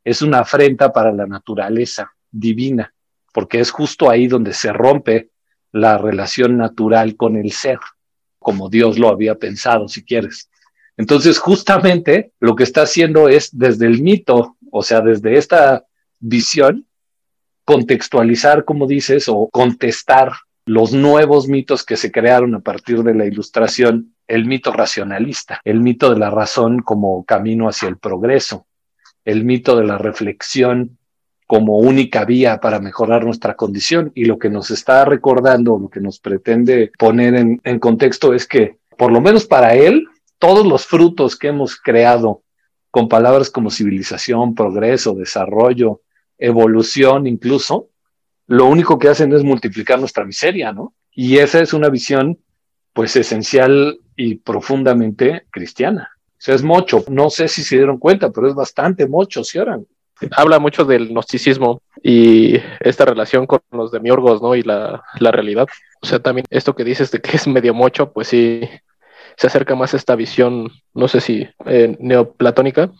es 0.03 0.21
una 0.21 0.41
afrenta 0.41 0.93
para 0.93 1.11
la 1.11 1.25
naturaleza 1.25 2.13
divina, 2.29 2.93
porque 3.33 3.59
es 3.59 3.71
justo 3.71 4.07
ahí 4.07 4.27
donde 4.27 4.53
se 4.53 4.71
rompe 4.71 5.31
la 5.71 5.97
relación 5.97 6.57
natural 6.57 7.15
con 7.15 7.37
el 7.37 7.53
ser, 7.53 7.79
como 8.37 8.69
Dios 8.69 8.99
lo 8.99 9.09
había 9.09 9.33
pensado, 9.33 9.87
si 9.87 10.05
quieres. 10.05 10.50
Entonces, 10.98 11.39
justamente 11.39 12.31
lo 12.39 12.55
que 12.55 12.63
está 12.63 12.83
haciendo 12.83 13.29
es 13.29 13.57
desde 13.57 13.88
el 13.88 14.01
mito, 14.01 14.57
o 14.71 14.83
sea, 14.83 15.01
desde 15.01 15.38
esta 15.38 15.86
visión, 16.19 16.86
contextualizar, 17.65 18.65
como 18.65 18.88
dices, 18.88 19.27
o 19.27 19.50
contestar 19.51 20.33
los 20.65 20.93
nuevos 20.93 21.48
mitos 21.48 21.83
que 21.83 21.98
se 21.98 22.12
crearon 22.12 22.53
a 22.55 22.60
partir 22.60 23.03
de 23.03 23.15
la 23.15 23.25
ilustración, 23.25 24.13
el 24.27 24.45
mito 24.45 24.71
racionalista, 24.71 25.60
el 25.63 25.81
mito 25.81 26.13
de 26.13 26.19
la 26.19 26.29
razón 26.29 26.81
como 26.81 27.25
camino 27.25 27.67
hacia 27.67 27.89
el 27.89 27.98
progreso, 27.98 28.67
el 29.25 29.43
mito 29.43 29.75
de 29.75 29.86
la 29.86 29.98
reflexión 29.98 30.98
como 31.51 31.79
única 31.79 32.24
vía 32.24 32.62
para 32.62 32.79
mejorar 32.79 33.25
nuestra 33.25 33.55
condición. 33.55 34.13
Y 34.15 34.24
lo 34.24 34.39
que 34.39 34.50
nos 34.50 34.71
está 34.71 35.03
recordando, 35.03 35.77
lo 35.77 35.89
que 35.89 36.00
nos 36.00 36.19
pretende 36.19 36.91
poner 36.98 37.36
en, 37.36 37.79
contexto 37.79 38.33
es 38.33 38.48
que, 38.48 38.77
por 38.98 39.12
lo 39.12 39.19
menos 39.19 39.45
para 39.48 39.74
él, 39.74 40.07
todos 40.41 40.65
los 40.65 40.88
frutos 40.88 41.38
que 41.38 41.50
hemos 41.50 41.77
creado 41.77 42.41
con 42.89 43.07
palabras 43.07 43.51
como 43.51 43.69
civilización, 43.69 44.55
progreso, 44.55 45.13
desarrollo, 45.13 46.01
evolución 46.39 47.27
incluso, 47.27 47.89
lo 48.48 48.65
único 48.65 48.98
que 48.98 49.07
hacen 49.07 49.31
es 49.33 49.43
multiplicar 49.43 50.00
nuestra 50.00 50.25
miseria, 50.25 50.74
¿no? 50.74 50.95
Y 51.12 51.38
esa 51.38 51.60
es 51.60 51.74
una 51.74 51.89
visión 51.89 52.39
pues 52.91 53.15
esencial 53.15 54.00
y 54.15 54.36
profundamente 54.36 55.45
cristiana. 55.51 56.10
O 56.31 56.39
sea, 56.39 56.55
es 56.55 56.63
mocho. 56.63 57.05
No 57.07 57.29
sé 57.29 57.48
si 57.48 57.63
se 57.63 57.77
dieron 57.77 58.00
cuenta, 58.00 58.31
pero 58.31 58.48
es 58.48 58.55
bastante 58.55 59.07
¿sí 59.43 59.60
oran? 59.60 59.86
Habla 60.31 60.57
mucho 60.57 60.86
del 60.86 61.10
gnosticismo 61.10 61.83
y 62.01 62.55
esta 62.79 63.05
relación 63.05 63.45
con 63.45 63.60
los 63.71 63.91
demiurgos, 63.91 64.41
¿no? 64.41 64.55
Y 64.55 64.63
la, 64.63 65.03
la 65.19 65.31
realidad. 65.31 65.67
O 66.01 66.07
sea, 66.07 66.19
también 66.19 66.45
esto 66.50 66.75
que 66.75 66.83
dices 66.83 67.12
de 67.12 67.21
que 67.21 67.38
es 67.38 67.48
medio 67.48 67.75
mocho, 67.75 68.12
pues 68.12 68.29
sí, 68.29 68.62
se 69.38 69.47
acerca 69.47 69.75
más 69.75 69.93
a 69.93 69.97
esta 69.97 70.15
visión, 70.15 70.69
no 70.93 71.07
sé 71.07 71.21
si 71.21 71.47
eh, 71.65 71.95
neoplatónica. 72.00 72.91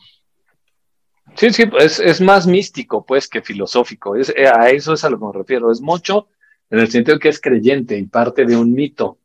Sí, 1.36 1.52
sí, 1.52 1.64
es, 1.80 2.00
es, 2.00 2.20
más 2.20 2.46
místico, 2.46 3.06
pues, 3.06 3.28
que 3.28 3.42
filosófico. 3.42 4.16
Es, 4.16 4.30
eh, 4.36 4.48
a 4.48 4.70
eso 4.70 4.94
es 4.94 5.04
a 5.04 5.10
lo 5.10 5.18
que 5.18 5.26
me 5.26 5.34
refiero. 5.34 5.72
Es 5.72 5.82
mucho 5.82 6.28
en 6.70 6.80
el 6.80 6.90
sentido 6.90 7.20
que 7.20 7.30
es 7.30 7.40
creyente 7.40 7.98
y 7.98 8.06
parte 8.06 8.46
de 8.46 8.58
un 8.58 8.74
mito. 8.74 9.20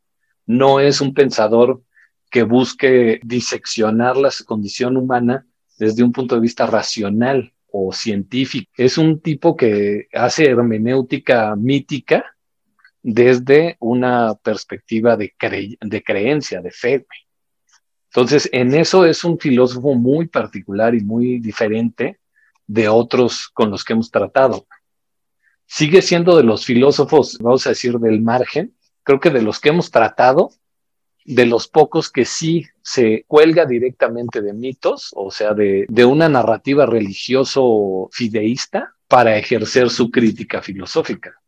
No 0.45 0.79
es 0.79 1.01
un 1.01 1.13
pensador 1.13 1.81
que 2.29 2.43
busque 2.43 3.19
diseccionar 3.23 4.17
la 4.17 4.31
condición 4.45 4.97
humana 4.97 5.45
desde 5.77 6.03
un 6.03 6.11
punto 6.11 6.35
de 6.35 6.41
vista 6.41 6.65
racional 6.65 7.53
o 7.71 7.91
científico. 7.91 8.71
Es 8.77 8.97
un 8.97 9.19
tipo 9.19 9.55
que 9.55 10.07
hace 10.13 10.49
hermenéutica 10.49 11.55
mítica 11.55 12.36
desde 13.09 13.77
una 13.79 14.35
perspectiva 14.35 15.15
de, 15.15 15.33
creencia, 15.37 16.59
de 16.59 16.71
fe. 16.71 17.07
Entonces, 18.11 18.49
en 18.51 18.75
eso 18.75 19.05
es 19.05 19.23
un 19.23 19.39
filósofo 19.39 19.93
muy 19.93 20.27
particular 20.27 20.93
y 20.93 20.99
muy 20.99 21.39
diferente 21.39 22.19
de 22.65 22.89
otros 22.89 23.47
con 23.47 23.71
los 23.71 23.85
que 23.85 23.93
hemos 23.93 24.11
tratado. 24.11 24.67
Sigue 25.65 26.01
siendo 26.01 26.35
de 26.35 26.43
los 26.43 26.65
filósofos, 26.65 27.37
vamos 27.39 27.65
a 27.65 27.69
decir, 27.69 27.97
del 27.97 28.21
margen, 28.21 28.75
creo 29.03 29.21
que 29.21 29.29
de 29.29 29.41
los 29.41 29.61
que 29.61 29.69
hemos 29.69 29.89
tratado, 29.89 30.51
de 31.23 31.45
los 31.45 31.69
pocos 31.69 32.11
que 32.11 32.25
sí 32.25 32.65
se 32.81 33.23
cuelga 33.25 33.65
directamente 33.65 34.41
de 34.41 34.51
mitos, 34.51 35.13
o 35.15 35.31
sea, 35.31 35.53
de, 35.53 35.85
de 35.87 36.03
una 36.03 36.27
narrativa 36.27 36.85
religioso 36.85 38.09
fideísta 38.11 38.95
para 39.07 39.37
ejercer 39.37 39.89
su 39.91 40.11
crítica 40.11 40.61
filosófica. 40.61 41.41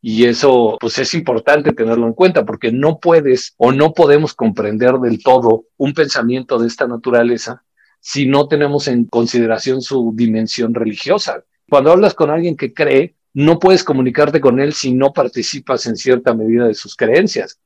Y 0.00 0.26
eso, 0.26 0.76
pues 0.80 0.98
es 0.98 1.12
importante 1.14 1.72
tenerlo 1.72 2.06
en 2.06 2.12
cuenta 2.12 2.44
porque 2.44 2.70
no 2.70 2.98
puedes 2.98 3.54
o 3.56 3.72
no 3.72 3.92
podemos 3.92 4.34
comprender 4.34 4.94
del 4.94 5.22
todo 5.22 5.64
un 5.76 5.92
pensamiento 5.92 6.58
de 6.58 6.68
esta 6.68 6.86
naturaleza 6.86 7.64
si 8.00 8.26
no 8.26 8.46
tenemos 8.46 8.86
en 8.86 9.06
consideración 9.06 9.82
su 9.82 10.12
dimensión 10.14 10.72
religiosa. 10.72 11.42
Cuando 11.68 11.90
hablas 11.90 12.14
con 12.14 12.30
alguien 12.30 12.56
que 12.56 12.72
cree, 12.72 13.16
no 13.34 13.58
puedes 13.58 13.82
comunicarte 13.82 14.40
con 14.40 14.60
él 14.60 14.72
si 14.72 14.92
no 14.92 15.12
participas 15.12 15.86
en 15.86 15.96
cierta 15.96 16.32
medida 16.32 16.66
de 16.66 16.74
sus 16.74 16.94
creencias. 16.94 17.58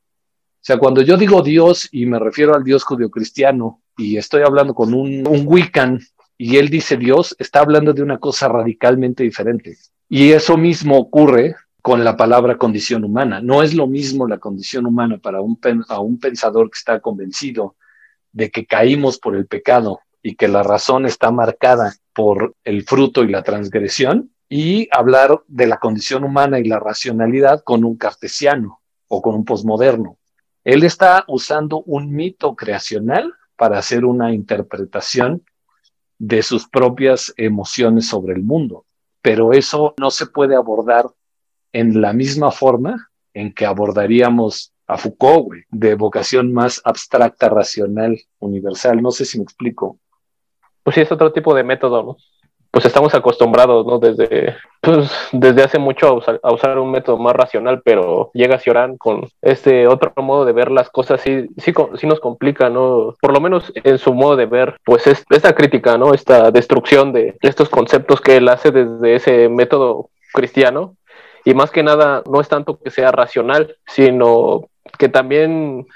O 0.62 0.64
sea, 0.64 0.78
cuando 0.78 1.02
yo 1.02 1.16
digo 1.16 1.42
Dios 1.42 1.88
y 1.92 2.06
me 2.06 2.18
refiero 2.18 2.54
al 2.54 2.64
Dios 2.64 2.82
judio-cristiano 2.84 3.82
y 3.96 4.16
estoy 4.16 4.42
hablando 4.42 4.74
con 4.74 4.94
un, 4.94 5.26
un 5.26 5.42
Wiccan 5.46 6.00
y 6.38 6.56
él 6.56 6.70
dice 6.70 6.96
Dios, 6.96 7.36
está 7.38 7.60
hablando 7.60 7.92
de 7.92 8.02
una 8.02 8.18
cosa 8.18 8.48
radicalmente 8.48 9.22
diferente. 9.22 9.76
Y 10.08 10.32
eso 10.32 10.56
mismo 10.56 10.98
ocurre 10.98 11.56
con 11.82 12.04
la 12.04 12.16
palabra 12.16 12.56
condición 12.56 13.04
humana. 13.04 13.40
No 13.42 13.62
es 13.62 13.74
lo 13.74 13.86
mismo 13.86 14.28
la 14.28 14.38
condición 14.38 14.86
humana 14.86 15.18
para 15.18 15.40
un, 15.40 15.58
a 15.88 16.00
un 16.00 16.18
pensador 16.18 16.70
que 16.70 16.78
está 16.78 17.00
convencido 17.00 17.76
de 18.30 18.50
que 18.50 18.66
caímos 18.66 19.18
por 19.18 19.36
el 19.36 19.46
pecado 19.46 20.00
y 20.22 20.36
que 20.36 20.48
la 20.48 20.62
razón 20.62 21.04
está 21.04 21.32
marcada 21.32 21.92
por 22.14 22.54
el 22.64 22.84
fruto 22.84 23.24
y 23.24 23.28
la 23.28 23.42
transgresión, 23.42 24.30
y 24.48 24.86
hablar 24.92 25.42
de 25.48 25.66
la 25.66 25.78
condición 25.78 26.24
humana 26.24 26.60
y 26.60 26.64
la 26.64 26.78
racionalidad 26.78 27.62
con 27.64 27.84
un 27.84 27.96
cartesiano 27.96 28.82
o 29.08 29.22
con 29.22 29.34
un 29.34 29.46
posmoderno. 29.46 30.18
Él 30.62 30.84
está 30.84 31.24
usando 31.26 31.82
un 31.86 32.12
mito 32.12 32.54
creacional 32.54 33.32
para 33.56 33.78
hacer 33.78 34.04
una 34.04 34.34
interpretación 34.34 35.42
de 36.18 36.42
sus 36.42 36.68
propias 36.68 37.32
emociones 37.38 38.06
sobre 38.06 38.34
el 38.34 38.42
mundo, 38.42 38.84
pero 39.22 39.54
eso 39.54 39.94
no 39.98 40.10
se 40.10 40.26
puede 40.26 40.54
abordar 40.54 41.06
en 41.72 42.00
la 42.00 42.12
misma 42.12 42.50
forma 42.50 43.08
en 43.34 43.52
que 43.52 43.66
abordaríamos 43.66 44.72
a 44.86 44.98
Foucault, 44.98 45.52
de 45.70 45.94
vocación 45.94 46.52
más 46.52 46.80
abstracta, 46.84 47.48
racional, 47.48 48.20
universal. 48.40 49.00
No 49.02 49.10
sé 49.10 49.24
si 49.24 49.38
me 49.38 49.44
explico. 49.44 49.98
Pues 50.82 50.94
sí, 50.94 51.00
es 51.00 51.12
otro 51.12 51.32
tipo 51.32 51.54
de 51.54 51.64
método, 51.64 52.02
¿no? 52.02 52.16
Pues 52.70 52.86
estamos 52.86 53.14
acostumbrados, 53.14 53.86
¿no? 53.86 53.98
Desde, 53.98 54.56
pues, 54.80 55.10
desde 55.32 55.62
hace 55.62 55.78
mucho 55.78 56.22
a 56.42 56.52
usar, 56.52 56.78
un 56.78 56.90
método 56.90 57.18
más 57.18 57.34
racional, 57.34 57.82
pero 57.84 58.30
llega 58.32 58.58
Cioran 58.58 58.96
con 58.96 59.28
este 59.42 59.86
otro 59.86 60.10
modo 60.22 60.46
de 60.46 60.52
ver 60.52 60.70
las 60.70 60.88
cosas, 60.88 61.20
sí, 61.20 61.48
sí, 61.58 61.74
sí 61.96 62.06
nos 62.06 62.20
complica, 62.20 62.70
¿no? 62.70 63.14
Por 63.20 63.32
lo 63.32 63.40
menos 63.40 63.70
en 63.74 63.98
su 63.98 64.14
modo 64.14 64.36
de 64.36 64.46
ver, 64.46 64.76
pues 64.84 65.06
es, 65.06 65.22
esta 65.28 65.54
crítica, 65.54 65.98
¿no? 65.98 66.14
Esta 66.14 66.50
destrucción 66.50 67.12
de 67.12 67.36
estos 67.42 67.68
conceptos 67.68 68.22
que 68.22 68.36
él 68.38 68.48
hace 68.48 68.70
desde 68.70 69.16
ese 69.16 69.48
método 69.50 70.08
cristiano, 70.32 70.96
y 71.44 71.54
más 71.54 71.70
que 71.70 71.82
nada 71.82 72.22
no 72.30 72.40
es 72.40 72.48
tanto 72.48 72.78
que 72.78 72.90
sea 72.90 73.10
racional, 73.10 73.76
sino 73.86 74.68
que 74.98 75.08
también 75.08 75.86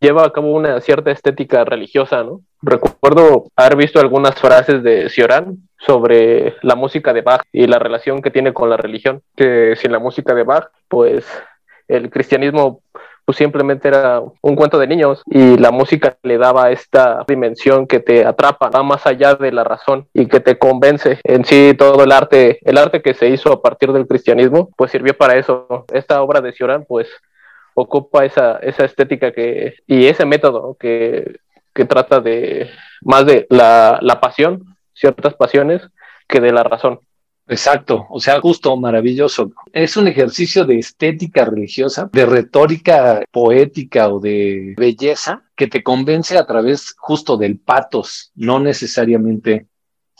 lleva 0.00 0.24
a 0.24 0.32
cabo 0.32 0.52
una 0.52 0.80
cierta 0.80 1.10
estética 1.10 1.64
religiosa, 1.64 2.22
¿no? 2.22 2.40
Recuerdo 2.62 3.44
haber 3.54 3.76
visto 3.76 4.00
algunas 4.00 4.34
frases 4.34 4.82
de 4.82 5.08
Cioran 5.08 5.58
sobre 5.78 6.56
la 6.62 6.74
música 6.74 7.12
de 7.12 7.22
Bach 7.22 7.42
y 7.52 7.66
la 7.66 7.78
relación 7.78 8.22
que 8.22 8.30
tiene 8.30 8.52
con 8.52 8.70
la 8.70 8.76
religión, 8.76 9.22
que 9.36 9.76
sin 9.76 9.92
la 9.92 9.98
música 9.98 10.34
de 10.34 10.42
Bach, 10.42 10.68
pues 10.88 11.26
el 11.88 12.10
cristianismo 12.10 12.80
pues 13.26 13.38
simplemente 13.38 13.88
era 13.88 14.22
un 14.40 14.54
cuento 14.54 14.78
de 14.78 14.86
niños 14.86 15.20
y 15.26 15.58
la 15.58 15.72
música 15.72 16.16
le 16.22 16.38
daba 16.38 16.70
esta 16.70 17.24
dimensión 17.26 17.88
que 17.88 17.98
te 17.98 18.24
atrapa, 18.24 18.70
va 18.70 18.84
más 18.84 19.04
allá 19.04 19.34
de 19.34 19.50
la 19.50 19.64
razón 19.64 20.06
y 20.14 20.26
que 20.26 20.38
te 20.38 20.58
convence. 20.58 21.18
En 21.24 21.44
sí 21.44 21.74
todo 21.76 22.04
el 22.04 22.12
arte, 22.12 22.60
el 22.62 22.78
arte 22.78 23.02
que 23.02 23.14
se 23.14 23.28
hizo 23.28 23.52
a 23.52 23.60
partir 23.60 23.92
del 23.92 24.06
cristianismo, 24.06 24.70
pues 24.76 24.92
sirvió 24.92 25.16
para 25.18 25.34
eso. 25.34 25.84
Esta 25.92 26.22
obra 26.22 26.40
de 26.40 26.52
Cioran, 26.52 26.84
pues 26.86 27.08
ocupa 27.74 28.24
esa, 28.24 28.58
esa 28.58 28.84
estética 28.84 29.32
que, 29.32 29.74
y 29.88 30.06
ese 30.06 30.24
método 30.24 30.76
que, 30.78 31.40
que 31.74 31.84
trata 31.84 32.20
de 32.20 32.70
más 33.02 33.26
de 33.26 33.48
la, 33.50 33.98
la 34.02 34.20
pasión, 34.20 34.76
ciertas 34.94 35.34
pasiones, 35.34 35.82
que 36.28 36.40
de 36.40 36.52
la 36.52 36.62
razón. 36.62 37.00
Exacto, 37.48 38.06
o 38.10 38.18
sea, 38.18 38.40
justo 38.40 38.76
maravilloso. 38.76 39.52
Es 39.72 39.96
un 39.96 40.08
ejercicio 40.08 40.64
de 40.64 40.78
estética 40.78 41.44
religiosa, 41.44 42.10
de 42.12 42.26
retórica 42.26 43.22
poética 43.30 44.08
o 44.08 44.18
de 44.18 44.74
belleza 44.76 45.44
que 45.54 45.68
te 45.68 45.82
convence 45.82 46.36
a 46.36 46.46
través 46.46 46.94
justo 46.98 47.36
del 47.36 47.58
patos, 47.58 48.32
no 48.34 48.58
necesariamente 48.58 49.66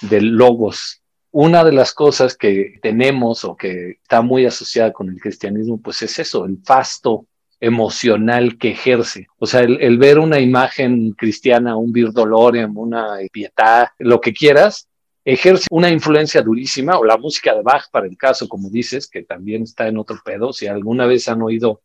del 0.03 0.29
logos. 0.37 1.03
Una 1.33 1.65
de 1.65 1.73
las 1.73 1.93
cosas 1.93 2.37
que 2.37 2.79
tenemos 2.81 3.45
o 3.45 3.57
que 3.57 3.99
está 4.03 4.23
muy 4.23 4.47
asociada 4.47 4.93
con 4.93 5.09
el 5.09 5.21
cristianismo, 5.21 5.81
pues 5.81 6.03
es 6.03 6.19
eso, 6.21 6.45
el 6.45 6.59
fasto 6.65 7.27
emocional 7.61 8.57
que 8.57 8.71
ejerce. 8.71 9.27
O 9.39 9.47
sea, 9.47 9.61
el, 9.61 9.99
ver 9.99 10.19
una 10.19 10.39
imagen 10.39 11.13
cristiana, 11.13 11.77
un 11.77 11.93
Vir 11.93 12.13
Dolorem, 12.13 12.77
una 12.77 13.19
Pietà, 13.33 13.93
lo 13.99 14.21
que 14.21 14.33
quieras, 14.33 14.89
ejerce 15.27 15.67
una 15.73 15.91
influencia 15.91 16.41
durísima, 16.41 16.97
o 16.97 17.05
la 17.05 17.19
música 17.19 17.53
de 17.53 17.63
Bach, 17.63 17.91
para 17.91 18.07
el 18.07 18.17
caso, 18.17 18.49
como 18.49 18.71
dices, 18.71 19.09
que 19.09 19.25
también 19.25 19.65
está 19.65 19.89
en 19.89 19.99
otro 19.99 20.21
pedo. 20.25 20.53
Si 20.53 20.69
alguna 20.69 21.05
vez 21.07 21.29
han 21.29 21.43
oído 21.43 21.83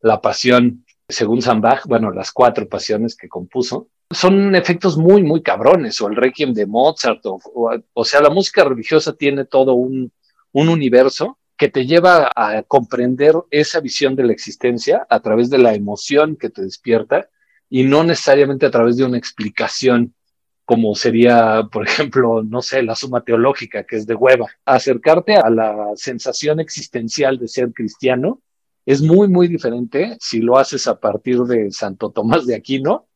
La 0.00 0.20
Pasión 0.20 0.84
según 1.08 1.40
San 1.40 1.60
Bach, 1.60 1.86
bueno, 1.86 2.10
las 2.10 2.32
cuatro 2.32 2.68
pasiones 2.68 3.16
que 3.16 3.28
compuso, 3.28 3.88
son 4.10 4.56
efectos 4.56 4.96
muy, 4.96 5.22
muy 5.22 5.40
cabrones, 5.40 6.00
o 6.00 6.08
el 6.08 6.16
Requiem 6.16 6.52
de 6.52 6.66
Mozart, 6.66 7.24
o, 7.26 7.40
o, 7.92 8.04
sea, 8.04 8.20
la 8.20 8.30
música 8.30 8.64
religiosa 8.64 9.14
tiene 9.14 9.44
todo 9.44 9.74
un, 9.74 10.12
un 10.50 10.68
universo 10.68 11.38
que 11.56 11.68
te 11.68 11.86
lleva 11.86 12.30
a 12.34 12.62
comprender 12.64 13.34
esa 13.52 13.78
visión 13.80 14.16
de 14.16 14.24
la 14.24 14.32
existencia 14.32 15.06
a 15.08 15.20
través 15.20 15.48
de 15.48 15.58
la 15.58 15.74
emoción 15.74 16.36
que 16.36 16.50
te 16.50 16.62
despierta 16.62 17.28
y 17.68 17.84
no 17.84 18.02
necesariamente 18.02 18.66
a 18.66 18.70
través 18.70 18.96
de 18.96 19.04
una 19.04 19.18
explicación 19.18 20.14
como 20.70 20.94
sería, 20.94 21.66
por 21.72 21.84
ejemplo, 21.84 22.44
no 22.44 22.62
sé, 22.62 22.84
la 22.84 22.94
suma 22.94 23.24
teológica, 23.24 23.82
que 23.82 23.96
es 23.96 24.06
de 24.06 24.14
hueva. 24.14 24.46
Acercarte 24.64 25.34
a 25.34 25.50
la 25.50 25.88
sensación 25.96 26.60
existencial 26.60 27.40
de 27.40 27.48
ser 27.48 27.72
cristiano 27.72 28.40
es 28.86 29.02
muy, 29.02 29.26
muy 29.26 29.48
diferente 29.48 30.16
si 30.20 30.38
lo 30.38 30.58
haces 30.58 30.86
a 30.86 31.00
partir 31.00 31.40
de 31.40 31.72
Santo 31.72 32.10
Tomás 32.10 32.46
de 32.46 32.54
Aquino 32.54 33.08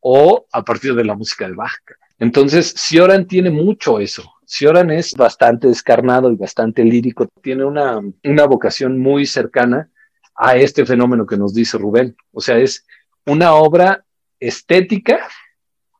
o 0.00 0.48
a 0.50 0.64
partir 0.64 0.96
de 0.96 1.04
la 1.04 1.14
música 1.14 1.46
de 1.46 1.54
Bach. 1.54 1.70
Entonces, 2.18 2.74
Sioran 2.76 3.28
tiene 3.28 3.50
mucho 3.50 4.00
eso. 4.00 4.24
Sioran 4.44 4.90
es 4.90 5.14
bastante 5.14 5.68
descarnado 5.68 6.32
y 6.32 6.34
bastante 6.34 6.82
lírico. 6.82 7.28
Tiene 7.40 7.64
una, 7.64 8.00
una 8.24 8.46
vocación 8.46 8.98
muy 8.98 9.24
cercana 9.24 9.88
a 10.34 10.56
este 10.56 10.84
fenómeno 10.84 11.26
que 11.26 11.36
nos 11.36 11.54
dice 11.54 11.78
Rubén. 11.78 12.16
O 12.32 12.40
sea, 12.40 12.58
es 12.58 12.84
una 13.24 13.54
obra 13.54 14.04
estética 14.40 15.20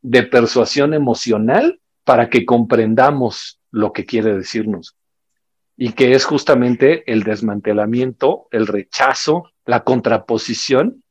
de 0.02 0.22
persuasión 0.22 0.94
emocional 0.94 1.80
para 2.04 2.30
que 2.30 2.44
comprendamos 2.44 3.60
lo 3.70 3.92
que 3.92 4.04
quiere 4.04 4.34
decirnos. 4.34 4.96
Y 5.76 5.92
que 5.92 6.12
es 6.12 6.24
justamente 6.24 7.10
el 7.10 7.22
desmantelamiento, 7.22 8.48
el 8.50 8.66
rechazo, 8.66 9.50
la 9.64 9.84
contraposición 9.84 11.04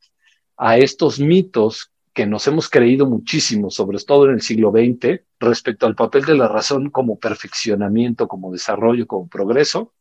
a 0.57 0.77
estos 0.77 1.19
mitos 1.19 1.91
que 2.13 2.25
nos 2.25 2.47
hemos 2.47 2.67
creído 2.67 3.05
muchísimo, 3.05 3.69
sobre 3.69 3.99
todo 3.99 4.25
en 4.25 4.31
el 4.31 4.41
siglo 4.41 4.71
XX, 4.71 5.21
respecto 5.39 5.85
al 5.85 5.93
papel 5.93 6.25
de 6.25 6.35
la 6.35 6.47
razón 6.47 6.89
como 6.89 7.19
perfeccionamiento, 7.19 8.27
como 8.27 8.51
desarrollo, 8.51 9.05
como 9.05 9.27
progreso. 9.27 9.93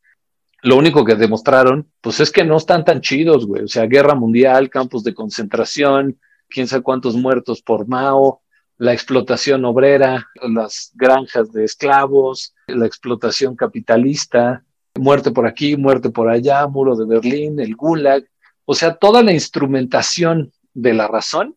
Lo 0.62 0.76
único 0.76 1.04
que 1.04 1.14
demostraron, 1.14 1.90
pues 2.00 2.20
es 2.20 2.32
que 2.32 2.42
no 2.42 2.56
están 2.56 2.86
tan 2.86 3.02
chidos, 3.02 3.46
güey. 3.46 3.64
O 3.64 3.68
sea, 3.68 3.84
guerra 3.84 4.14
mundial, 4.14 4.70
campos 4.70 5.04
de 5.04 5.12
concentración, 5.12 6.18
quién 6.48 6.66
sabe 6.66 6.82
cuántos 6.82 7.16
muertos 7.16 7.60
por 7.60 7.86
Mao, 7.86 8.40
la 8.78 8.92
explotación 8.92 9.64
obrera, 9.64 10.28
las 10.42 10.92
granjas 10.94 11.52
de 11.52 11.64
esclavos, 11.64 12.54
la 12.66 12.86
explotación 12.86 13.56
capitalista, 13.56 14.64
muerte 14.94 15.30
por 15.30 15.46
aquí, 15.46 15.76
muerte 15.76 16.10
por 16.10 16.28
allá, 16.28 16.66
muro 16.66 16.96
de 16.96 17.06
Berlín, 17.06 17.60
el 17.60 17.74
Gulag. 17.74 18.24
O 18.64 18.74
sea, 18.74 18.94
toda 18.96 19.22
la 19.22 19.32
instrumentación 19.32 20.52
de 20.74 20.94
la 20.94 21.08
razón 21.08 21.56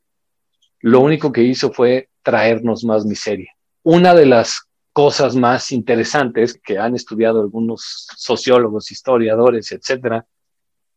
lo 0.82 1.02
único 1.02 1.32
que 1.32 1.44
hizo 1.44 1.72
fue 1.72 2.10
traernos 2.24 2.84
más 2.84 3.06
miseria. 3.06 3.52
Una 3.84 4.14
de 4.14 4.26
las 4.26 4.62
cosas 4.94 5.36
más 5.36 5.72
interesantes 5.72 6.60
que 6.62 6.78
han 6.78 6.96
estudiado 6.96 7.42
algunos 7.42 8.08
sociólogos, 8.16 8.92
historiadores, 8.92 9.72
etcétera, 9.72 10.26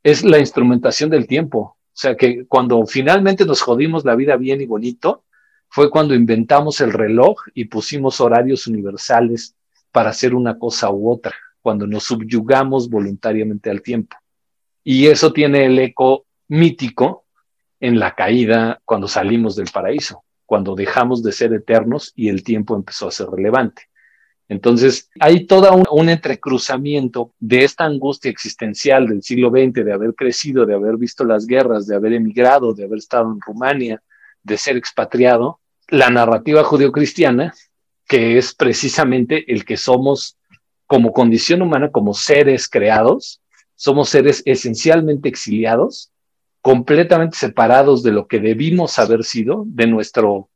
es 0.02 0.24
la 0.24 0.38
instrumentación 0.38 1.10
del 1.10 1.26
tiempo. 1.26 1.58
O 1.58 1.94
sea 1.94 2.16
que 2.16 2.46
cuando 2.46 2.84
finalmente 2.86 3.44
nos 3.44 3.60
jodimos 3.60 4.04
la 4.04 4.14
vida 4.14 4.36
bien 4.36 4.60
y 4.60 4.66
bonito, 4.66 5.24
fue 5.74 5.88
cuando 5.88 6.14
inventamos 6.14 6.82
el 6.82 6.92
reloj 6.92 7.44
y 7.54 7.64
pusimos 7.64 8.20
horarios 8.20 8.66
universales 8.66 9.56
para 9.90 10.10
hacer 10.10 10.34
una 10.34 10.58
cosa 10.58 10.90
u 10.90 11.10
otra, 11.10 11.34
cuando 11.62 11.86
nos 11.86 12.04
subyugamos 12.04 12.90
voluntariamente 12.90 13.70
al 13.70 13.80
tiempo. 13.80 14.14
Y 14.84 15.06
eso 15.06 15.32
tiene 15.32 15.64
el 15.64 15.78
eco 15.78 16.26
mítico 16.48 17.24
en 17.80 17.98
la 17.98 18.14
caída 18.14 18.82
cuando 18.84 19.08
salimos 19.08 19.56
del 19.56 19.70
paraíso, 19.72 20.22
cuando 20.44 20.74
dejamos 20.74 21.22
de 21.22 21.32
ser 21.32 21.54
eternos 21.54 22.12
y 22.14 22.28
el 22.28 22.44
tiempo 22.44 22.76
empezó 22.76 23.08
a 23.08 23.12
ser 23.12 23.28
relevante. 23.28 23.84
Entonces, 24.48 25.08
hay 25.20 25.46
todo 25.46 25.82
un, 25.90 26.10
entrecruzamiento 26.10 27.32
de 27.40 27.64
esta 27.64 27.84
angustia 27.84 28.30
existencial 28.30 29.06
del 29.06 29.22
siglo 29.22 29.48
XX, 29.48 29.86
de 29.86 29.92
haber 29.94 30.14
crecido, 30.14 30.66
de 30.66 30.74
haber 30.74 30.98
visto 30.98 31.24
las 31.24 31.46
guerras, 31.46 31.86
de 31.86 31.96
haber 31.96 32.12
emigrado, 32.12 32.74
de 32.74 32.84
haber 32.84 32.98
estado 32.98 33.32
en 33.32 33.40
Rumania, 33.40 34.02
de 34.42 34.58
ser 34.58 34.76
expatriado, 34.76 35.60
la 35.92 36.08
narrativa 36.08 36.64
judeocristiana, 36.64 37.52
que 38.08 38.38
es 38.38 38.54
precisamente 38.54 39.52
el 39.52 39.66
que 39.66 39.76
somos 39.76 40.38
como 40.86 41.12
condición 41.12 41.60
humana, 41.60 41.90
como 41.90 42.14
seres 42.14 42.66
creados, 42.66 43.42
somos 43.74 44.08
seres 44.08 44.42
esencialmente 44.46 45.28
exiliados 45.28 46.10
completamente 46.62 47.36
separados 47.36 48.02
de 48.02 48.12
lo 48.12 48.26
que 48.26 48.40
debimos 48.40 48.98
haber 48.98 49.22
sido, 49.22 49.64
de 49.66 49.86
nuestro 49.86 50.48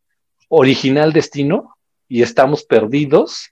original 0.49 1.13
destino, 1.13 1.77
y 2.09 2.23
estamos 2.23 2.65
perdidos 2.65 3.51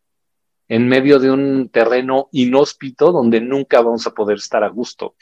en 0.68 0.88
medio 0.88 1.18
de 1.18 1.32
un 1.32 1.68
terreno 1.68 2.30
inhóspito 2.32 3.12
donde 3.12 3.42
nunca 3.42 3.82
vamos 3.82 4.06
a 4.06 4.14
poder 4.14 4.38
estar 4.38 4.64
a 4.64 4.68
gusto. 4.68 5.16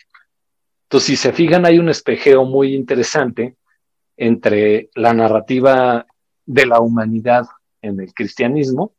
Entonces, 0.84 1.06
si 1.08 1.16
se 1.16 1.32
fijan, 1.32 1.66
hay 1.66 1.80
un 1.80 1.88
espejeo 1.88 2.44
muy 2.44 2.72
interesante 2.72 3.56
entre 4.16 4.90
la 4.94 5.12
narrativa 5.12 6.06
de 6.52 6.66
la 6.66 6.80
humanidad 6.80 7.46
en 7.80 7.98
el 7.98 8.12
cristianismo 8.12 8.92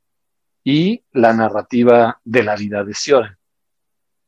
y 0.63 1.03
la 1.11 1.33
narrativa 1.33 2.19
de 2.23 2.41
la 2.41 2.55
vida 2.55 2.83
de 2.83 2.95
Sion. 2.95 3.37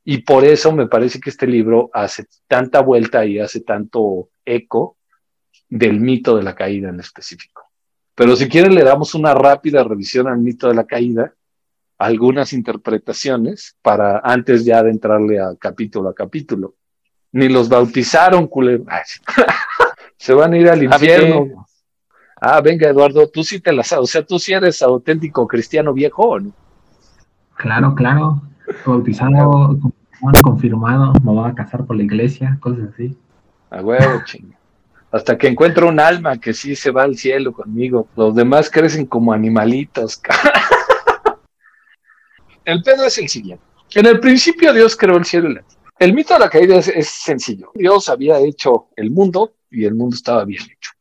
Y 0.04 0.20
por 0.20 0.46
eso 0.46 0.72
me 0.72 0.88
parece 0.88 1.20
que 1.20 1.32
este 1.32 1.48
libro 1.48 1.90
hace 1.92 2.28
tanta 2.48 2.82
vuelta 2.82 3.26
y 3.26 3.40
hace 3.40 3.62
tanto 3.62 4.30
eco 4.46 4.98
del 5.68 6.00
mito 6.00 6.38
de 6.38 6.44
la 6.44 6.54
caída 6.54 6.90
en 6.90 7.00
específico. 7.00 7.64
Pero 8.14 8.36
si 8.36 8.48
quieren 8.48 8.76
le 8.76 8.84
damos 8.84 9.16
una 9.16 9.34
rápida 9.34 9.84
revisión 9.84 10.28
al 10.28 10.38
mito 10.38 10.68
de 10.68 10.76
la 10.76 10.86
caída, 10.86 11.34
algunas 11.98 12.54
interpretaciones 12.54 13.76
para 13.82 14.20
antes 14.20 14.64
ya 14.66 14.84
de 14.84 14.92
entrarle 14.92 15.40
a 15.40 15.56
capítulo 15.58 16.10
a 16.10 16.14
capítulo. 16.14 16.76
Ni 17.32 17.50
los 17.50 17.70
bautizaron, 17.70 18.48
culero. 18.48 18.86
Se 20.18 20.34
van 20.34 20.54
a 20.54 20.58
ir 20.58 20.70
al 20.70 20.84
infierno. 20.84 21.66
Ah, 22.48 22.62
venga, 22.62 22.88
Eduardo, 22.88 23.28
tú 23.28 23.44
sí 23.44 23.60
te 23.60 23.74
las 23.74 23.92
O 23.94 24.06
sea, 24.06 24.24
tú 24.24 24.38
sí 24.38 24.54
eres 24.54 24.84
auténtico 24.84 25.48
cristiano 25.48 25.94
viejo, 25.94 26.40
¿no? 26.40 26.52
Claro, 27.56 27.96
claro 27.96 28.40
bautizado, 28.86 29.80
confirmado, 30.44 31.14
me 31.24 31.32
voy 31.32 31.50
a 31.50 31.56
casar 31.56 31.86
por 31.86 31.98
la 31.98 32.04
iglesia, 32.04 32.58
cosas 32.62 32.90
así. 32.94 33.18
A 33.70 33.82
huevo, 33.82 34.22
chinga. 34.26 34.58
Hasta 35.12 35.38
que 35.38 35.48
encuentro 35.48 35.88
un 35.88 36.00
alma 36.00 36.38
que 36.38 36.54
sí 36.54 36.76
se 36.76 36.92
va 36.92 37.04
al 37.04 37.16
cielo 37.16 37.54
conmigo. 37.54 38.08
Los 38.16 38.36
demás 38.36 38.70
crecen 38.70 39.06
como 39.06 39.34
animalitos. 39.34 40.22
el 42.66 42.84
pedo 42.84 43.06
es 43.06 43.18
el 43.18 43.30
siguiente. 43.30 43.64
En 43.94 44.06
el 44.06 44.20
principio 44.20 44.72
Dios 44.72 44.96
creó 44.96 45.18
el 45.18 45.26
cielo 45.26 45.50
y 45.50 45.56
la 45.56 45.62
tierra. 45.62 45.82
El 45.98 46.14
mito 46.14 46.34
de 46.34 46.42
la 46.42 46.50
caída 46.50 46.76
es, 46.76 46.90
es, 46.90 47.08
sencillo. 47.08 47.72
Dios 47.74 48.10
había 48.10 48.38
hecho 48.40 48.90
el 48.98 49.10
mundo 49.10 49.54
y 49.72 49.86
el 49.86 49.96
mundo 49.96 50.16
estaba 50.16 50.44
bien 50.44 50.64
hecho. 50.64 50.92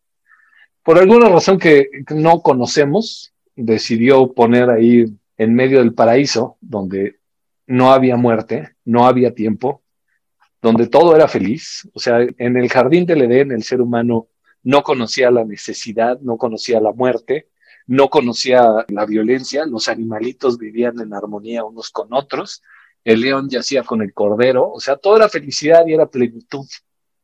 Por 0.85 0.99
alguna 0.99 1.31
razón 1.31 1.59
que 1.59 1.89
no 2.11 2.43
conocemos, 2.43 3.33
decidió 3.57 4.35
poner 4.35 4.69
ahí 4.69 5.07
en 5.39 5.55
medio 5.55 5.79
del 5.79 5.95
paraíso, 5.95 6.59
donde 6.61 7.21
no 7.67 7.93
había 7.93 8.17
muerte, 8.17 8.77
no 8.85 9.07
había 9.07 9.35
tiempo, 9.35 9.83
donde 10.61 10.87
todo 10.87 11.17
era 11.17 11.27
feliz. 11.27 11.89
O 11.95 11.99
sea, 11.99 12.19
en 12.21 12.57
el 12.59 12.69
jardín 12.69 13.07
del 13.07 13.23
Edén 13.23 13.51
el 13.51 13.63
ser 13.63 13.81
humano 13.81 14.29
no 14.63 14.83
conocía 14.83 15.31
la 15.31 15.45
necesidad, 15.47 16.21
no 16.21 16.37
conocía 16.37 16.81
la 16.81 16.93
muerte, 16.93 17.49
no 17.87 18.11
conocía 18.11 18.85
la 18.89 19.07
violencia, 19.07 19.65
los 19.65 19.89
animalitos 19.89 20.59
vivían 20.59 21.01
en 21.01 21.15
armonía 21.15 21.65
unos 21.65 21.91
con 21.91 22.13
otros, 22.13 22.63
el 23.05 23.23
león 23.23 23.49
yacía 23.49 23.85
con 23.85 24.03
el 24.03 24.13
cordero, 24.13 24.71
o 24.71 24.81
sea, 24.81 24.97
todo 24.97 25.17
era 25.17 25.31
felicidad 25.31 25.87
y 25.87 25.95
era 25.95 26.11
plenitud. 26.11 26.67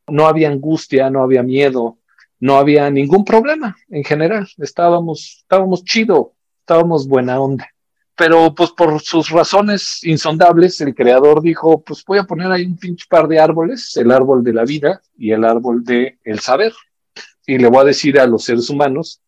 No 0.07 0.27
había 0.27 0.49
angustia, 0.49 1.11
no 1.11 1.21
había 1.21 1.43
miedo, 1.43 1.99
no 2.41 2.57
había 2.57 2.89
ningún 2.89 3.23
problema 3.23 3.77
en 3.89 4.03
general. 4.03 4.49
Estábamos, 4.57 5.37
estábamos 5.43 5.85
chido, 5.85 6.33
estábamos 6.59 7.07
buena 7.07 7.39
onda 7.39 7.69
pero 8.21 8.53
pues 8.53 8.69
por 8.69 9.01
sus 9.01 9.31
razones 9.31 10.03
insondables, 10.03 10.79
el 10.79 10.93
creador 10.93 11.41
dijo, 11.41 11.81
pues 11.81 12.05
voy 12.05 12.19
a 12.19 12.25
poner 12.25 12.51
ahí 12.51 12.65
un 12.65 12.77
pinche 12.77 13.07
par 13.09 13.27
de 13.27 13.39
árboles, 13.39 13.97
el 13.97 14.11
árbol 14.11 14.43
de 14.43 14.53
la 14.53 14.63
vida 14.63 15.01
y 15.17 15.31
el 15.31 15.43
árbol 15.43 15.83
de 15.83 16.19
saber. 16.39 16.71
Y 17.47 17.57
le 17.57 17.67
voy 17.67 17.79
a 17.79 17.85
decir 17.85 18.19
a 18.19 18.27
los 18.27 18.43
seres 18.43 18.69
humanos 18.69 19.21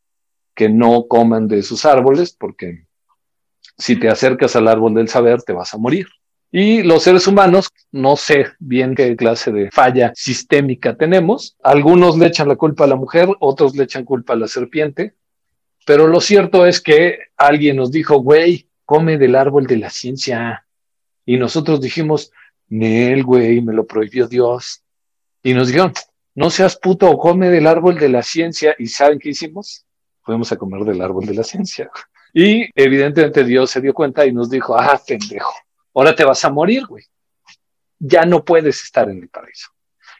que 0.53 0.69
no 0.69 1.07
coman 1.07 1.47
de 1.47 1.57
esos 1.57 1.85
árboles 1.85 2.35
porque 2.39 2.85
si 3.79 3.99
te 3.99 4.09
acercas 4.09 4.55
al 4.55 4.67
árbol 4.67 4.93
del 4.93 5.09
saber 5.09 5.41
te 5.41 5.53
vas 5.53 5.73
a 5.73 5.79
morir. 5.79 6.07
Y 6.55 6.83
los 6.83 7.01
seres 7.01 7.25
humanos, 7.25 7.71
no 7.91 8.15
sé 8.15 8.45
bien 8.59 8.93
qué 8.93 9.15
clase 9.15 9.51
de 9.51 9.71
falla 9.71 10.13
sistémica 10.15 10.95
tenemos. 10.95 11.57
Algunos 11.63 12.15
le 12.15 12.27
echan 12.27 12.47
la 12.47 12.55
culpa 12.55 12.83
a 12.83 12.87
la 12.87 12.95
mujer, 12.95 13.27
otros 13.39 13.75
le 13.75 13.85
echan 13.85 14.05
culpa 14.05 14.33
a 14.33 14.35
la 14.35 14.47
serpiente. 14.47 15.15
Pero 15.83 16.05
lo 16.05 16.21
cierto 16.21 16.67
es 16.67 16.79
que 16.79 17.17
alguien 17.37 17.77
nos 17.77 17.91
dijo, 17.91 18.19
güey, 18.19 18.69
come 18.85 19.17
del 19.17 19.35
árbol 19.35 19.65
de 19.65 19.77
la 19.77 19.89
ciencia. 19.89 20.67
Y 21.25 21.37
nosotros 21.37 21.81
dijimos, 21.81 22.31
Nel, 22.67 23.23
güey, 23.23 23.59
me 23.61 23.73
lo 23.73 23.87
prohibió 23.87 24.27
Dios. 24.27 24.83
Y 25.41 25.55
nos 25.55 25.69
dijeron, 25.69 25.91
no 26.35 26.51
seas 26.51 26.77
puto, 26.77 27.17
come 27.17 27.49
del 27.49 27.65
árbol 27.65 27.97
de 27.97 28.09
la 28.09 28.21
ciencia. 28.21 28.75
¿Y 28.77 28.85
saben 28.85 29.17
qué 29.17 29.29
hicimos? 29.29 29.87
Fuimos 30.21 30.51
a 30.51 30.57
comer 30.57 30.83
del 30.83 31.01
árbol 31.01 31.25
de 31.25 31.33
la 31.33 31.43
ciencia. 31.43 31.89
Y 32.35 32.67
evidentemente 32.73 33.43
Dios 33.43 33.69
se 33.69 33.79
dio 33.79 33.93
cuenta 33.93 34.25
y 34.25 34.33
nos 34.33 34.49
dijo, 34.49 34.75
ah, 34.75 34.99
pendejo 35.05 35.53
ahora 35.93 36.15
te 36.15 36.23
vas 36.23 36.43
a 36.45 36.49
morir, 36.49 36.85
güey. 36.85 37.03
Ya 37.99 38.25
no 38.25 38.43
puedes 38.43 38.83
estar 38.83 39.09
en 39.09 39.19
el 39.19 39.29
paraíso. 39.29 39.69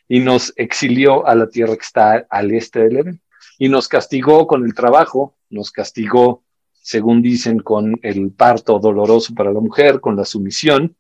Y 0.08 0.20
nos 0.20 0.54
exilió 0.56 1.26
a 1.28 1.36
la 1.36 1.50
tierra 1.50 1.76
que 1.76 1.82
está 1.82 2.26
al 2.30 2.52
este 2.52 2.80
del 2.80 2.98
Edén. 2.98 3.22
Y 3.58 3.70
nos 3.70 3.88
castigó 3.88 4.48
con 4.48 4.66
el 4.66 4.74
trabajo, 4.74 5.38
nos 5.50 5.72
castigó, 5.72 6.44
según 6.74 7.22
dicen, 7.22 7.60
con 7.60 8.00
el 8.02 8.32
parto 8.32 8.80
doloroso 8.80 9.34
para 9.34 9.52
la 9.52 9.60
mujer, 9.60 10.00
con 10.00 10.16
la 10.16 10.26
sumisión. 10.26 10.96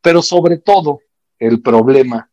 Pero 0.00 0.22
sobre 0.22 0.58
todo, 0.58 1.00
el 1.38 1.62
problema 1.62 2.30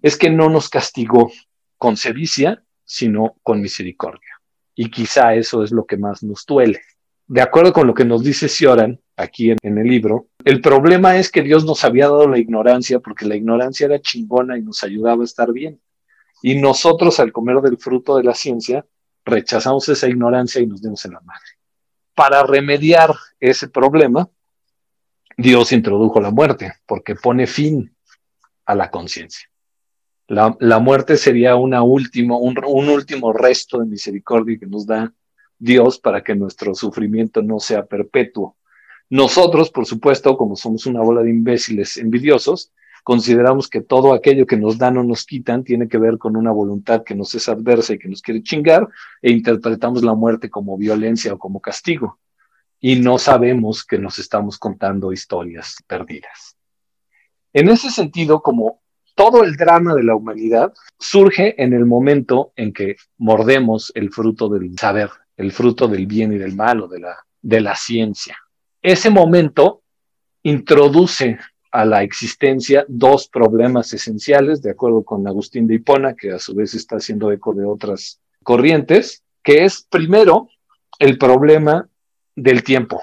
es 0.00 0.16
que 0.16 0.30
no 0.30 0.48
nos 0.48 0.68
castigó 0.68 1.30
con 1.76 1.96
sevicia, 1.96 2.62
sino 2.84 3.36
con 3.42 3.60
misericordia. 3.60 4.40
Y 4.74 4.90
quizá 4.90 5.34
eso 5.34 5.62
es 5.62 5.72
lo 5.72 5.84
que 5.84 5.96
más 5.96 6.22
nos 6.22 6.46
duele. 6.46 6.80
De 7.26 7.40
acuerdo 7.40 7.72
con 7.72 7.86
lo 7.86 7.94
que 7.94 8.04
nos 8.04 8.22
dice 8.22 8.48
Sioran, 8.48 9.00
aquí 9.16 9.50
en, 9.50 9.78
el 9.78 9.86
libro. 9.86 10.28
El 10.44 10.60
problema 10.60 11.16
es 11.16 11.30
que 11.30 11.42
Dios 11.42 11.64
nos 11.64 11.84
había 11.84 12.06
dado 12.06 12.28
la 12.28 12.38
ignorancia 12.38 13.00
porque 13.00 13.26
la 13.26 13.36
ignorancia 13.36 13.86
era 13.86 14.00
chingona 14.00 14.58
y 14.58 14.62
nos 14.62 14.82
ayudaba 14.82 15.22
a 15.22 15.24
estar 15.24 15.52
bien. 15.52 15.80
Y 16.42 16.56
nosotros 16.56 17.20
al 17.20 17.32
comer 17.32 17.60
del 17.60 17.78
fruto 17.78 18.16
de 18.16 18.24
la 18.24 18.34
ciencia 18.34 18.84
rechazamos 19.24 19.88
esa 19.88 20.08
ignorancia 20.08 20.60
y 20.60 20.66
nos 20.66 20.82
dimos 20.82 21.04
en 21.04 21.12
la 21.12 21.20
madre. 21.20 21.46
Para 22.14 22.42
remediar 22.42 23.14
ese 23.38 23.68
problema, 23.68 24.28
Dios 25.36 25.72
introdujo 25.72 26.20
la 26.20 26.30
muerte 26.30 26.74
porque 26.86 27.14
pone 27.14 27.46
fin 27.46 27.94
a 28.66 28.74
la 28.74 28.90
conciencia. 28.90 29.48
La, 30.28 30.78
muerte 30.78 31.18
sería 31.18 31.56
una 31.56 31.82
último, 31.82 32.38
un, 32.38 32.58
un 32.64 32.88
último 32.88 33.34
resto 33.34 33.78
de 33.78 33.86
misericordia 33.86 34.58
que 34.58 34.66
nos 34.66 34.86
da 34.86 35.12
Dios 35.58 35.98
para 35.98 36.22
que 36.22 36.34
nuestro 36.34 36.74
sufrimiento 36.74 37.42
no 37.42 37.60
sea 37.60 37.84
perpetuo 37.84 38.56
nosotros, 39.12 39.70
por 39.70 39.84
supuesto, 39.84 40.38
como 40.38 40.56
somos 40.56 40.86
una 40.86 41.02
bola 41.02 41.22
de 41.22 41.28
imbéciles 41.28 41.98
envidiosos, 41.98 42.72
consideramos 43.04 43.68
que 43.68 43.82
todo 43.82 44.14
aquello 44.14 44.46
que 44.46 44.56
nos 44.56 44.78
dan 44.78 44.96
o 44.96 45.04
nos 45.04 45.26
quitan 45.26 45.64
tiene 45.64 45.86
que 45.86 45.98
ver 45.98 46.16
con 46.16 46.34
una 46.34 46.50
voluntad 46.50 47.04
que 47.04 47.14
nos 47.14 47.34
es 47.34 47.46
adversa 47.50 47.92
y 47.92 47.98
que 47.98 48.08
nos 48.08 48.22
quiere 48.22 48.42
chingar, 48.42 48.88
e 49.20 49.30
interpretamos 49.30 50.02
la 50.02 50.14
muerte 50.14 50.48
como 50.48 50.78
violencia 50.78 51.34
o 51.34 51.38
como 51.38 51.60
castigo. 51.60 52.20
Y 52.80 53.00
no 53.00 53.18
sabemos 53.18 53.84
que 53.84 53.98
nos 53.98 54.18
estamos 54.18 54.58
contando 54.58 55.12
historias 55.12 55.76
perdidas. 55.86 56.56
En 57.52 57.68
ese 57.68 57.90
sentido, 57.90 58.40
como 58.40 58.80
todo 59.14 59.44
el 59.44 59.56
drama 59.56 59.94
de 59.94 60.04
la 60.04 60.14
humanidad 60.14 60.72
surge 60.98 61.62
en 61.62 61.74
el 61.74 61.84
momento 61.84 62.54
en 62.56 62.72
que 62.72 62.96
mordemos 63.18 63.92
el 63.94 64.10
fruto 64.10 64.48
del 64.48 64.74
saber, 64.78 65.10
el 65.36 65.52
fruto 65.52 65.86
del 65.86 66.06
bien 66.06 66.32
y 66.32 66.38
del 66.38 66.56
mal 66.56 66.80
o 66.80 66.88
de 66.88 67.00
la, 67.00 67.18
de 67.42 67.60
la 67.60 67.76
ciencia. 67.76 68.38
Ese 68.82 69.10
momento 69.10 69.82
introduce 70.42 71.38
a 71.70 71.84
la 71.84 72.02
existencia 72.02 72.84
dos 72.88 73.28
problemas 73.28 73.92
esenciales, 73.92 74.60
de 74.60 74.72
acuerdo 74.72 75.04
con 75.04 75.26
Agustín 75.26 75.68
de 75.68 75.76
Hipona, 75.76 76.14
que 76.14 76.32
a 76.32 76.38
su 76.38 76.54
vez 76.54 76.74
está 76.74 76.96
haciendo 76.96 77.30
eco 77.30 77.54
de 77.54 77.64
otras 77.64 78.20
corrientes, 78.42 79.22
que 79.42 79.64
es 79.64 79.86
primero 79.88 80.48
el 80.98 81.16
problema 81.16 81.88
del 82.34 82.64
tiempo. 82.64 83.00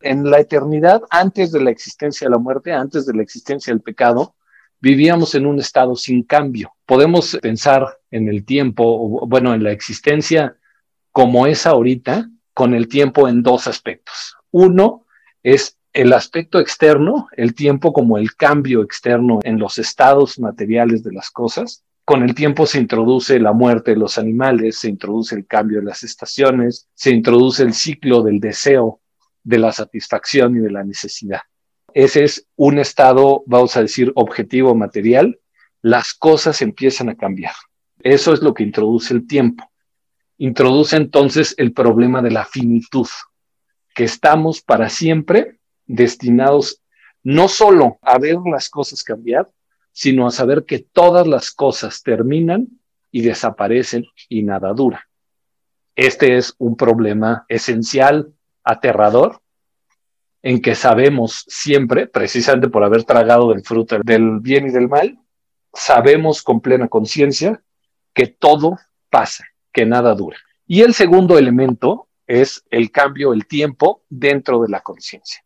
En 0.00 0.30
la 0.30 0.38
eternidad, 0.38 1.02
antes 1.10 1.50
de 1.50 1.60
la 1.60 1.70
existencia 1.70 2.26
de 2.26 2.30
la 2.30 2.38
muerte, 2.38 2.72
antes 2.72 3.04
de 3.04 3.14
la 3.14 3.22
existencia 3.22 3.72
del 3.72 3.82
pecado, 3.82 4.36
vivíamos 4.80 5.34
en 5.34 5.46
un 5.46 5.58
estado 5.58 5.96
sin 5.96 6.22
cambio. 6.22 6.72
Podemos 6.86 7.36
pensar 7.42 7.98
en 8.10 8.28
el 8.28 8.44
tiempo, 8.44 9.26
bueno, 9.26 9.54
en 9.54 9.64
la 9.64 9.72
existencia 9.72 10.56
como 11.10 11.46
es 11.46 11.66
ahorita, 11.66 12.30
con 12.54 12.74
el 12.74 12.88
tiempo 12.88 13.28
en 13.28 13.42
dos 13.42 13.66
aspectos. 13.66 14.36
Uno, 14.50 15.05
es 15.46 15.78
el 15.92 16.12
aspecto 16.12 16.58
externo, 16.58 17.28
el 17.36 17.54
tiempo 17.54 17.92
como 17.92 18.18
el 18.18 18.34
cambio 18.34 18.82
externo 18.82 19.38
en 19.44 19.60
los 19.60 19.78
estados 19.78 20.40
materiales 20.40 21.04
de 21.04 21.12
las 21.12 21.30
cosas. 21.30 21.84
Con 22.04 22.24
el 22.24 22.34
tiempo 22.34 22.66
se 22.66 22.80
introduce 22.80 23.38
la 23.38 23.52
muerte 23.52 23.92
de 23.92 23.96
los 23.96 24.18
animales, 24.18 24.80
se 24.80 24.88
introduce 24.88 25.36
el 25.36 25.46
cambio 25.46 25.78
de 25.78 25.84
las 25.84 26.02
estaciones, 26.02 26.88
se 26.94 27.12
introduce 27.12 27.62
el 27.62 27.74
ciclo 27.74 28.24
del 28.24 28.40
deseo, 28.40 29.00
de 29.44 29.58
la 29.58 29.70
satisfacción 29.70 30.56
y 30.56 30.58
de 30.58 30.72
la 30.72 30.82
necesidad. 30.82 31.42
Ese 31.94 32.24
es 32.24 32.48
un 32.56 32.80
estado, 32.80 33.44
vamos 33.46 33.76
a 33.76 33.82
decir, 33.82 34.10
objetivo 34.16 34.74
material. 34.74 35.38
Las 35.80 36.12
cosas 36.12 36.60
empiezan 36.60 37.08
a 37.08 37.14
cambiar. 37.14 37.54
Eso 38.00 38.34
es 38.34 38.42
lo 38.42 38.52
que 38.52 38.64
introduce 38.64 39.14
el 39.14 39.28
tiempo. 39.28 39.70
Introduce 40.38 40.96
entonces 40.96 41.54
el 41.56 41.72
problema 41.72 42.20
de 42.20 42.32
la 42.32 42.44
finitud 42.44 43.06
que 43.96 44.04
estamos 44.04 44.60
para 44.60 44.90
siempre 44.90 45.56
destinados 45.86 46.82
no 47.22 47.48
solo 47.48 47.98
a 48.02 48.18
ver 48.18 48.36
las 48.44 48.68
cosas 48.68 49.02
cambiar, 49.02 49.48
sino 49.90 50.26
a 50.26 50.30
saber 50.30 50.66
que 50.66 50.80
todas 50.80 51.26
las 51.26 51.50
cosas 51.50 52.02
terminan 52.02 52.68
y 53.10 53.22
desaparecen 53.22 54.04
y 54.28 54.42
nada 54.42 54.74
dura. 54.74 55.08
Este 55.94 56.36
es 56.36 56.54
un 56.58 56.76
problema 56.76 57.46
esencial, 57.48 58.34
aterrador, 58.62 59.40
en 60.42 60.60
que 60.60 60.74
sabemos 60.74 61.46
siempre, 61.48 62.06
precisamente 62.06 62.68
por 62.68 62.84
haber 62.84 63.04
tragado 63.04 63.48
del 63.48 63.64
fruto 63.64 63.98
del 64.04 64.40
bien 64.40 64.66
y 64.66 64.72
del 64.72 64.88
mal, 64.88 65.18
sabemos 65.72 66.42
con 66.42 66.60
plena 66.60 66.88
conciencia 66.88 67.62
que 68.12 68.26
todo 68.26 68.78
pasa, 69.08 69.46
que 69.72 69.86
nada 69.86 70.14
dura. 70.14 70.36
Y 70.66 70.82
el 70.82 70.92
segundo 70.92 71.38
elemento 71.38 72.05
es 72.26 72.64
el 72.70 72.90
cambio, 72.90 73.32
el 73.32 73.46
tiempo 73.46 74.02
dentro 74.08 74.62
de 74.62 74.68
la 74.68 74.80
conciencia. 74.80 75.44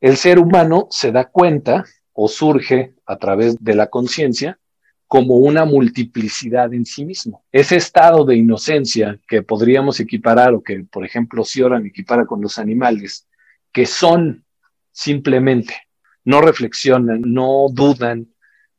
El 0.00 0.16
ser 0.16 0.38
humano 0.38 0.88
se 0.90 1.10
da 1.10 1.24
cuenta 1.24 1.84
o 2.12 2.28
surge 2.28 2.94
a 3.06 3.16
través 3.16 3.62
de 3.62 3.74
la 3.74 3.88
conciencia 3.88 4.58
como 5.06 5.36
una 5.36 5.64
multiplicidad 5.64 6.72
en 6.74 6.84
sí 6.84 7.04
mismo. 7.04 7.44
Ese 7.52 7.76
estado 7.76 8.24
de 8.24 8.36
inocencia 8.36 9.18
que 9.28 9.42
podríamos 9.42 10.00
equiparar 10.00 10.54
o 10.54 10.62
que, 10.62 10.84
por 10.90 11.04
ejemplo, 11.04 11.44
Sioran 11.44 11.86
equipara 11.86 12.26
con 12.26 12.40
los 12.40 12.58
animales, 12.58 13.28
que 13.72 13.86
son 13.86 14.44
simplemente, 14.90 15.74
no 16.24 16.40
reflexionan, 16.40 17.22
no 17.22 17.66
dudan, 17.70 18.28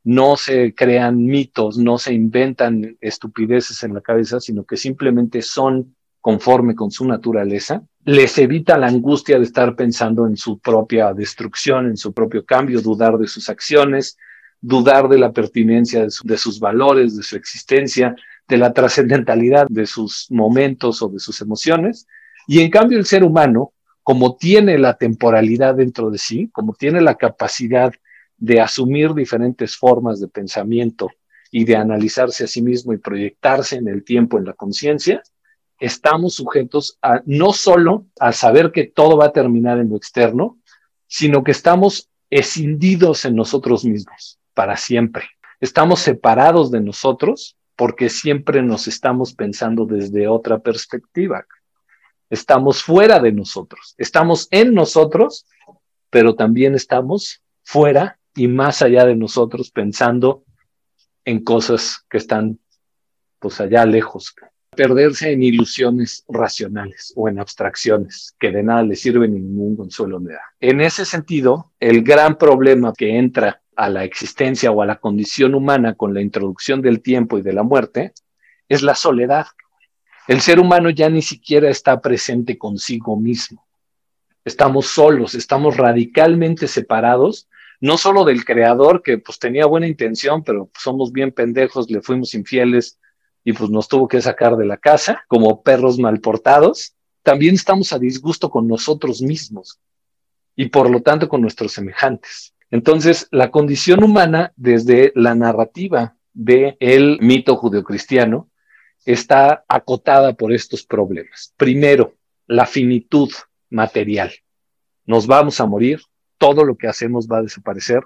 no 0.03 0.37
se 0.37 0.73
crean 0.73 1.25
mitos, 1.25 1.77
no 1.77 1.97
se 1.97 2.13
inventan 2.13 2.97
estupideces 3.01 3.83
en 3.83 3.93
la 3.93 4.01
cabeza, 4.01 4.39
sino 4.39 4.65
que 4.65 4.77
simplemente 4.77 5.41
son 5.41 5.96
conforme 6.27 6.75
con 6.75 6.91
su 6.91 7.05
naturaleza, 7.05 7.83
les 8.03 8.37
evita 8.37 8.77
la 8.77 8.87
angustia 8.87 9.37
de 9.37 9.45
estar 9.45 9.77
pensando 9.77 10.27
en 10.27 10.35
su 10.35 10.59
propia 10.59 11.13
destrucción, 11.13 11.85
en 11.85 11.95
su 11.95 12.11
propio 12.11 12.43
cambio, 12.45 12.81
dudar 12.81 13.17
de 13.17 13.29
sus 13.29 13.47
acciones, 13.47 14.17
dudar 14.59 15.07
de 15.07 15.19
la 15.19 15.31
pertinencia 15.31 16.01
de, 16.03 16.37
sus 16.37 16.59
valores, 16.59 17.15
de 17.15 17.23
su 17.23 17.37
existencia, 17.37 18.13
de 18.45 18.57
la 18.57 18.73
trascendentalidad 18.73 19.67
de 19.69 19.85
sus 19.85 20.27
momentos 20.29 21.01
o 21.01 21.07
de 21.07 21.19
sus 21.19 21.39
emociones. 21.39 22.05
Y 22.45 22.59
en 22.59 22.71
cambio 22.71 22.97
el 22.97 23.05
ser 23.05 23.23
humano, 23.23 23.71
como 24.03 24.35
tiene 24.35 24.77
la 24.77 24.97
temporalidad 24.97 25.75
dentro 25.75 26.09
de 26.09 26.17
sí, 26.17 26.49
como 26.51 26.73
tiene 26.73 26.99
la 26.99 27.15
capacidad 27.15 27.93
de 28.35 28.59
asumir 28.59 29.13
diferentes 29.13 29.77
formas 29.77 30.19
de 30.19 30.27
pensamiento 30.27 31.09
y 31.51 31.63
de 31.63 31.77
analizarse 31.77 32.43
a 32.43 32.47
sí 32.47 32.61
mismo 32.61 32.91
y 32.91 32.97
proyectarse 32.97 33.77
en 33.77 33.87
el 33.87 34.03
tiempo, 34.03 34.37
en 34.37 34.43
la 34.43 34.51
conciencia, 34.51 35.23
estamos 35.79 36.35
sujetos 36.35 36.97
a 37.01 37.21
no 37.25 37.53
solo 37.53 38.05
a 38.19 38.31
saber 38.31 38.71
que 38.71 38.85
todo 38.85 39.17
va 39.17 39.25
a 39.25 39.33
terminar 39.33 39.77
en 39.79 39.89
lo 39.89 39.97
externo, 39.97 40.57
sino 41.07 41.43
que 41.43 41.51
estamos 41.51 42.09
escindidos 42.29 43.25
en 43.25 43.35
nosotros 43.35 43.85
mismos 43.85 44.39
para 44.53 44.75
siempre. 44.75 45.25
Estamos 45.59 45.99
separados 45.99 46.71
de 46.71 46.81
nosotros 46.81 47.55
porque 47.75 48.09
siempre 48.09 48.61
nos 48.61 48.87
estamos 48.87 49.33
pensando 49.33 49.85
desde 49.85 50.27
otra 50.27 50.59
perspectiva. 50.59 51.45
Estamos 52.29 52.83
fuera 52.83 53.19
de 53.19 53.31
nosotros, 53.31 53.95
estamos 53.97 54.47
en 54.51 54.73
nosotros, 54.73 55.45
pero 56.09 56.35
también 56.35 56.75
estamos 56.75 57.41
fuera 57.63 58.19
y 58.35 58.47
más 58.47 58.81
allá 58.81 59.05
de 59.05 59.15
nosotros 59.15 59.71
pensando 59.71 60.43
en 61.23 61.43
cosas 61.43 62.05
que 62.09 62.17
están 62.17 62.59
pues 63.39 63.61
allá 63.61 63.85
lejos 63.85 64.33
perderse 64.77 65.31
en 65.31 65.43
ilusiones 65.43 66.23
racionales 66.29 67.11
o 67.17 67.27
en 67.27 67.39
abstracciones 67.39 68.35
que 68.39 68.51
de 68.51 68.63
nada 68.63 68.83
le 68.83 68.95
sirven 68.95 69.33
ni 69.33 69.41
ningún 69.41 69.75
consuelo 69.75 70.19
le 70.19 70.33
da. 70.33 70.41
En 70.61 70.79
ese 70.79 71.03
sentido, 71.03 71.73
el 71.81 72.03
gran 72.03 72.37
problema 72.37 72.93
que 72.95 73.17
entra 73.17 73.61
a 73.75 73.89
la 73.89 74.05
existencia 74.05 74.71
o 74.71 74.81
a 74.81 74.85
la 74.85 74.95
condición 74.95 75.55
humana 75.55 75.95
con 75.95 76.13
la 76.13 76.21
introducción 76.21 76.81
del 76.81 77.01
tiempo 77.01 77.37
y 77.37 77.41
de 77.41 77.53
la 77.53 77.63
muerte 77.63 78.13
es 78.69 78.81
la 78.81 78.95
soledad. 78.95 79.47
El 80.27 80.41
ser 80.41 80.59
humano 80.59 80.89
ya 80.89 81.09
ni 81.09 81.21
siquiera 81.21 81.69
está 81.69 81.99
presente 81.99 82.57
consigo 82.57 83.17
mismo. 83.17 83.65
Estamos 84.45 84.87
solos, 84.87 85.35
estamos 85.35 85.75
radicalmente 85.75 86.67
separados, 86.67 87.49
no 87.79 87.97
solo 87.97 88.23
del 88.25 88.45
creador 88.45 89.03
que 89.03 89.17
pues 89.17 89.39
tenía 89.39 89.65
buena 89.65 89.87
intención, 89.87 90.43
pero 90.43 90.69
somos 90.77 91.11
bien 91.11 91.31
pendejos, 91.31 91.89
le 91.89 92.01
fuimos 92.01 92.33
infieles, 92.33 92.99
y 93.47 93.53
pues 93.53 93.69
nos 93.69 93.87
tuvo 93.87 94.09
que 94.09 94.21
sacar 94.21 94.57
de 94.57 94.65
la 94.65 94.75
casa 94.75 95.23
como 95.29 95.63
perros 95.63 95.97
mal 95.97 96.19
portados, 96.19 96.97
también 97.23 97.55
estamos 97.55 97.93
a 97.93 97.97
disgusto 97.97 98.49
con 98.49 98.67
nosotros 98.67 99.21
mismos 99.21 99.79
y 100.53 100.67
por 100.67 100.89
lo 100.89 101.01
tanto 101.01 101.29
con 101.29 101.39
nuestros 101.39 101.71
semejantes. 101.71 102.53
Entonces, 102.71 103.29
la 103.31 103.49
condición 103.49 104.03
humana 104.03 104.51
desde 104.57 105.13
la 105.15 105.33
narrativa 105.33 106.17
del 106.33 106.75
el 106.81 107.19
mito 107.21 107.55
judeocristiano 107.55 108.49
está 109.05 109.63
acotada 109.69 110.33
por 110.33 110.51
estos 110.51 110.85
problemas. 110.85 111.53
Primero, 111.55 112.15
la 112.47 112.65
finitud 112.65 113.31
material. 113.69 114.33
Nos 115.05 115.25
vamos 115.25 115.61
a 115.61 115.65
morir, 115.65 116.01
todo 116.37 116.65
lo 116.65 116.75
que 116.75 116.87
hacemos 116.89 117.29
va 117.29 117.37
a 117.37 117.43
desaparecer 117.43 118.03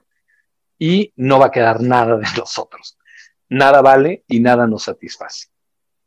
y 0.78 1.14
no 1.16 1.40
va 1.40 1.48
a 1.48 1.52
quedar 1.52 1.82
nada 1.82 2.18
de 2.18 2.28
nosotros 2.38 3.00
nada 3.52 3.82
vale 3.82 4.24
y 4.28 4.40
nada 4.40 4.66
nos 4.66 4.84
satisface. 4.84 5.50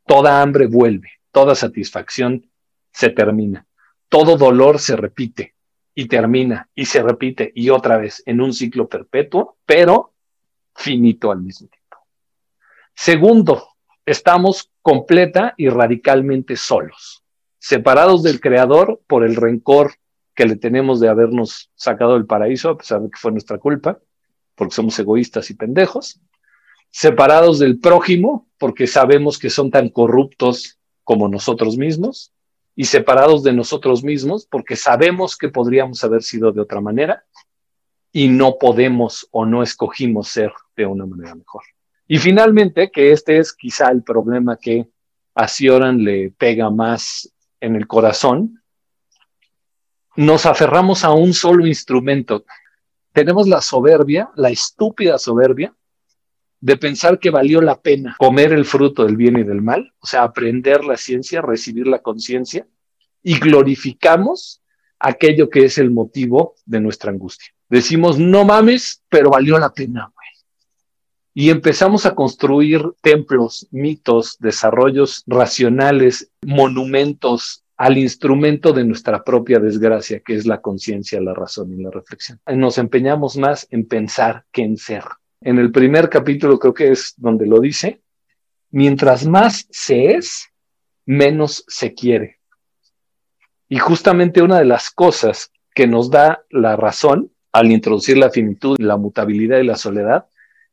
Toda 0.07 0.41
hambre 0.41 0.67
vuelve, 0.67 1.11
toda 1.31 1.55
satisfacción 1.55 2.51
se 2.91 3.11
termina, 3.11 3.67
todo 4.09 4.39
dolor 4.39 4.79
se 4.79 4.97
repite 4.97 5.55
y 5.95 6.07
termina 6.07 6.71
y 6.75 6.87
se 6.87 7.03
repite 7.03 7.53
y 7.55 7.69
otra 7.69 7.99
vez 7.99 8.23
en 8.25 8.41
un 8.41 8.55
ciclo 8.55 8.89
perpetuo, 8.89 9.59
pero 9.67 10.15
finito 10.75 11.31
al 11.31 11.43
mismo 11.43 11.69
tiempo. 11.69 11.99
Segundo, 12.95 13.69
estamos 14.07 14.71
completa 14.81 15.53
y 15.59 15.69
radicalmente 15.69 16.57
solos, 16.57 17.25
separados 17.59 18.23
del 18.23 18.41
Creador 18.41 19.03
por 19.07 19.23
el 19.23 19.37
rencor 19.37 19.93
que 20.35 20.47
le 20.47 20.57
tenemos 20.57 20.99
de 20.99 21.09
habernos 21.09 21.71
sacado 21.75 22.15
del 22.15 22.27
paraíso, 22.27 22.71
a 22.71 22.79
pesar 22.79 23.03
de 23.03 23.11
que 23.11 23.19
fue 23.19 23.33
nuestra 23.33 23.59
culpa, 23.59 23.99
porque 24.55 24.75
somos 24.75 24.99
egoístas 24.99 25.51
y 25.51 25.55
pendejos, 25.55 26.21
separados 26.95 27.59
del 27.59 27.81
prójimo, 27.81 28.47
porque 28.57 28.87
sabemos 28.87 29.37
que 29.37 29.51
son 29.51 29.73
tan 29.73 29.89
corruptos 29.89 30.79
como 31.03 31.27
nosotros 31.27 31.77
mismos, 31.77 32.33
y 32.77 32.85
separados 32.85 33.43
de 33.43 33.53
nosotros 33.53 34.05
mismos, 34.05 34.47
porque 34.47 34.77
sabemos 34.77 35.37
que 35.37 35.49
podríamos 35.49 36.05
haber 36.05 36.23
sido 36.23 36.53
de 36.53 36.61
otra 36.61 36.81
manera, 36.81 37.25
y 38.13 38.29
no 38.29 38.59
podemos 38.61 39.27
o 39.33 39.45
no 39.45 39.65
escogimos 39.65 40.29
ser 40.29 40.53
de 40.77 40.87
una 40.87 41.05
manera 41.05 41.35
mejor. 41.35 41.65
Y 42.07 42.19
finalmente, 42.19 42.93
que 42.93 43.11
este 43.11 43.39
es 43.39 43.53
quizá 43.53 43.91
el 43.91 44.05
problema 44.05 44.57
que 44.57 44.89
a 45.35 45.49
Sioran 45.49 46.05
le 46.05 46.31
pega 46.31 46.71
más 46.71 47.29
en 47.59 47.75
el 47.75 47.89
corazón, 47.89 48.63
nos 50.15 50.47
aferramos 50.47 51.03
a 51.03 51.11
un 51.11 51.35
solo 51.35 51.67
instrumento. 51.67 52.45
Tenemos 53.13 53.49
la 53.49 53.61
soberbia, 53.61 54.31
la 54.37 54.51
estúpida 54.51 55.19
soberbia, 55.19 55.75
de 56.65 56.79
pensar 56.79 57.19
que 57.19 57.29
valió 57.29 57.61
la 57.61 57.83
pena 57.83 58.17
comer 58.19 58.55
el 58.55 58.65
fruto 58.65 59.05
del 59.05 59.19
bien 59.19 59.39
y 59.39 59.43
del 59.43 59.61
mal, 59.61 59.93
o 59.99 60.07
sea, 60.07 60.23
aprender 60.23 60.83
la 60.83 60.97
ciencia, 60.97 61.43
recibir 61.43 61.87
la 61.87 61.99
conciencia, 61.99 62.67
y 63.23 63.39
glorificamos 63.39 64.63
aquello 64.99 65.51
que 65.51 65.67
es 65.67 65.77
el 65.77 65.91
motivo 65.91 66.55
de 66.65 66.81
nuestra 66.81 67.11
angustia. 67.11 67.53
Decimos, 67.69 68.19
no 68.19 68.47
mames, 68.47 69.03
pero 69.11 69.29
valió 69.29 69.59
la 69.59 69.75
pena, 69.75 70.11
güey. 70.15 70.29
Y 71.35 71.51
empezamos 71.51 72.07
a 72.07 72.15
construir 72.15 72.81
templos, 73.03 73.69
mitos, 73.71 74.39
desarrollos 74.39 75.23
racionales, 75.27 76.31
monumentos 76.41 77.63
al 77.77 77.99
instrumento 77.99 78.73
de 78.73 78.85
nuestra 78.85 79.23
propia 79.23 79.59
desgracia, 79.59 80.21
que 80.21 80.35
es 80.35 80.47
la 80.47 80.63
conciencia, 80.63 81.21
la 81.21 81.35
razón 81.35 81.79
y 81.79 81.83
la 81.83 81.91
reflexión. 81.91 82.41
Nos 82.47 82.79
empeñamos 82.79 83.37
más 83.37 83.67
en 83.71 83.87
pensar 83.87 84.47
que 84.51 84.63
en 84.63 84.79
ser 84.79 85.05
en 85.45 85.59
el 85.59 85.71
primer 85.71 86.09
capítulo 86.09 86.59
creo 86.59 86.73
que 86.73 86.91
es 86.91 87.15
donde 87.19 87.47
lo 87.47 87.61
dice, 87.61 88.01
mientras 88.71 89.27
más 89.27 89.69
se 89.71 90.15
es, 90.15 90.49
menos 91.05 91.65
se 91.69 91.93
quiere. 91.93 92.41
Y 93.69 93.79
justamente 93.79 94.41
una 94.41 94.59
de 94.59 94.65
las 94.65 94.91
cosas 94.91 95.53
que 95.75 95.87
nos 95.87 96.11
da 96.11 96.45
la 96.49 96.77
razón 96.77 97.31
al 97.53 97.71
introducir 97.71 98.17
la 98.17 98.31
finitud, 98.31 98.77
la 98.81 98.97
mutabilidad 98.97 99.59
y 99.59 99.65
la 99.65 99.77
soledad 99.77 100.27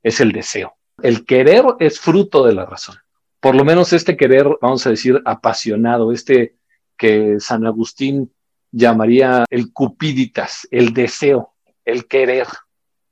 es 0.04 0.22
el 0.22 0.32
deseo. 0.32 0.78
El 1.04 1.26
querer 1.26 1.66
es 1.80 2.00
fruto 2.00 2.46
de 2.46 2.54
la 2.54 2.66
razón. 2.66 2.96
Por 3.42 3.56
lo 3.56 3.66
menos 3.66 3.92
este 3.92 4.16
querer, 4.16 4.48
vamos 4.62 4.88
a 4.88 4.92
decir, 4.92 5.22
apasionado, 5.26 6.14
este 6.14 6.56
que 6.98 7.40
San 7.40 7.66
Agustín 7.66 8.32
llamaría 8.72 9.44
el 9.50 9.74
cupiditas, 9.74 10.66
el 10.72 10.94
deseo, 10.94 11.54
el 11.84 12.08
querer. 12.08 12.48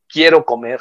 Quiero 0.08 0.46
comer, 0.46 0.80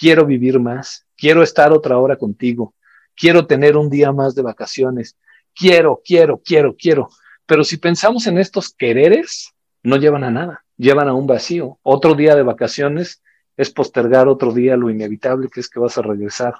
quiero 0.00 0.24
vivir 0.24 0.58
más, 0.58 1.06
quiero 1.14 1.42
estar 1.42 1.72
otra 1.72 1.98
hora 1.98 2.16
contigo, 2.16 2.74
quiero 3.14 3.46
tener 3.46 3.76
un 3.76 3.90
día 3.90 4.12
más 4.12 4.34
de 4.34 4.40
vacaciones, 4.40 5.18
quiero, 5.54 6.00
quiero, 6.02 6.40
quiero, 6.42 6.74
quiero. 6.74 7.10
Pero 7.44 7.64
si 7.64 7.76
pensamos 7.76 8.26
en 8.26 8.38
estos 8.38 8.72
quereres, 8.72 9.52
no 9.82 9.96
llevan 9.96 10.24
a 10.24 10.30
nada, 10.30 10.64
llevan 10.78 11.08
a 11.08 11.12
un 11.12 11.26
vacío. 11.26 11.78
Otro 11.82 12.14
día 12.14 12.34
de 12.34 12.42
vacaciones 12.42 13.22
es 13.58 13.70
postergar 13.70 14.26
otro 14.26 14.54
día 14.54 14.74
lo 14.74 14.88
inevitable 14.88 15.50
que 15.52 15.60
es 15.60 15.68
que 15.68 15.80
vas 15.80 15.98
a 15.98 16.02
regresar 16.02 16.54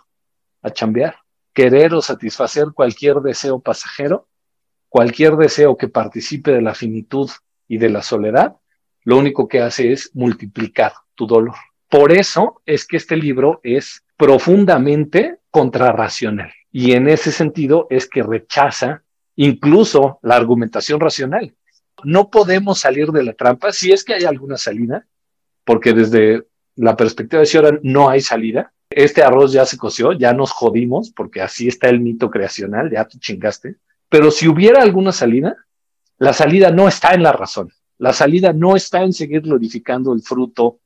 a 0.61 0.71
chambear. 0.71 1.17
Querer 1.55 1.95
o 1.95 2.03
satisfacer 2.03 2.67
cualquier 2.75 3.17
deseo 3.23 3.59
pasajero, 3.59 4.29
cualquier 4.91 5.37
deseo 5.37 5.79
que 5.79 5.89
participe 5.89 6.53
de 6.53 6.61
la 6.61 6.75
finitud 6.75 7.31
y 7.67 7.79
de 7.79 7.89
la 7.89 8.03
soledad, 8.03 8.57
lo 9.05 9.17
único 9.17 9.49
que 9.49 9.63
hace 9.63 9.93
es 9.93 10.11
multiplicar 10.13 10.93
tu 11.15 11.27
dolor. 11.27 11.55
Por 11.91 12.13
eso 12.13 12.63
es 12.67 12.87
que 12.87 12.97
este 12.97 13.17
libro 13.17 13.61
es 13.65 14.05
profundamente 14.17 15.41
contrarracional 15.51 16.53
y 16.71 16.93
en 16.93 17.09
ese 17.09 17.33
sentido 17.33 17.89
es 17.91 18.09
que 18.09 18.23
rechaza 18.23 19.03
incluso 19.35 20.21
la 20.23 20.37
argumentación 20.37 21.01
racional. 21.01 21.55
No 22.05 22.31
podemos 22.31 22.79
salir 22.79 23.09
de 23.09 23.25
la 23.25 23.33
trampa 23.33 23.73
si 23.73 23.91
es 23.91 24.05
que 24.05 24.15
hay 24.15 24.25
alguna 24.25 24.57
salida, 24.57 25.07
porque 25.65 25.93
desde 25.93 26.47
la 26.77 26.97
perspectiva 26.97 27.41
de 27.41 27.47
Sioran 27.47 27.81
no 27.83 28.09
hay 28.09 28.21
salida. 28.21 28.73
Este 28.89 29.23
arroz 29.23 29.53
ya 29.53 29.67
se 29.67 29.77
coció, 29.77 30.13
ya 30.13 30.33
nos 30.33 30.53
jodimos, 30.53 31.11
porque 31.11 31.43
así 31.43 31.69
está 31.69 31.89
el 31.89 32.01
mito 32.01 32.31
creacional, 32.31 32.91
ya 32.91 33.05
te 33.07 33.19
chingaste. 33.19 33.77
Pero 34.09 34.31
si 34.31 34.49
hubiera 34.49 34.83
alguna 34.83 35.13
salida, 35.13 35.57
la 36.19 36.33
salida 36.33 36.71
no 36.71 36.87
está 36.87 37.15
en 37.15 37.23
la 37.23 37.33
razón. 37.33 37.73
La 37.99 38.13
salida 38.13 38.53
no 38.53 38.77
está 38.77 39.03
en 39.03 39.13
seguir 39.13 39.43
glorificando 39.43 40.13
el 40.13 40.23
fruto 40.23 40.80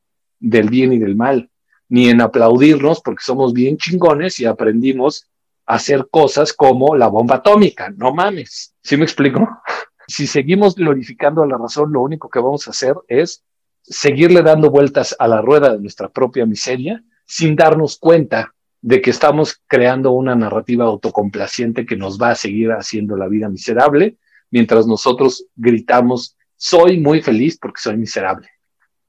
del 0.44 0.68
bien 0.68 0.92
y 0.92 0.98
del 0.98 1.16
mal, 1.16 1.50
ni 1.88 2.08
en 2.08 2.20
aplaudirnos 2.20 3.00
porque 3.00 3.24
somos 3.24 3.52
bien 3.52 3.76
chingones 3.78 4.38
y 4.40 4.44
aprendimos 4.44 5.28
a 5.66 5.76
hacer 5.76 6.06
cosas 6.10 6.52
como 6.52 6.94
la 6.94 7.08
bomba 7.08 7.36
atómica. 7.36 7.92
No 7.96 8.14
mames. 8.14 8.74
¿Sí 8.82 8.96
me 8.96 9.04
explico? 9.04 9.48
Si 10.06 10.26
seguimos 10.26 10.74
glorificando 10.74 11.42
a 11.42 11.46
la 11.46 11.56
razón, 11.56 11.90
lo 11.90 12.02
único 12.02 12.28
que 12.28 12.38
vamos 12.38 12.66
a 12.66 12.72
hacer 12.72 12.94
es 13.08 13.42
seguirle 13.80 14.42
dando 14.42 14.68
vueltas 14.70 15.16
a 15.18 15.26
la 15.26 15.40
rueda 15.40 15.72
de 15.72 15.80
nuestra 15.80 16.10
propia 16.10 16.44
miseria 16.44 17.02
sin 17.24 17.56
darnos 17.56 17.96
cuenta 17.98 18.52
de 18.82 19.00
que 19.00 19.08
estamos 19.08 19.62
creando 19.66 20.10
una 20.10 20.34
narrativa 20.34 20.84
autocomplaciente 20.84 21.86
que 21.86 21.96
nos 21.96 22.20
va 22.20 22.32
a 22.32 22.34
seguir 22.34 22.72
haciendo 22.72 23.16
la 23.16 23.28
vida 23.28 23.48
miserable, 23.48 24.18
mientras 24.50 24.86
nosotros 24.86 25.46
gritamos, 25.56 26.36
soy 26.54 27.00
muy 27.00 27.22
feliz 27.22 27.56
porque 27.56 27.80
soy 27.80 27.96
miserable 27.96 28.50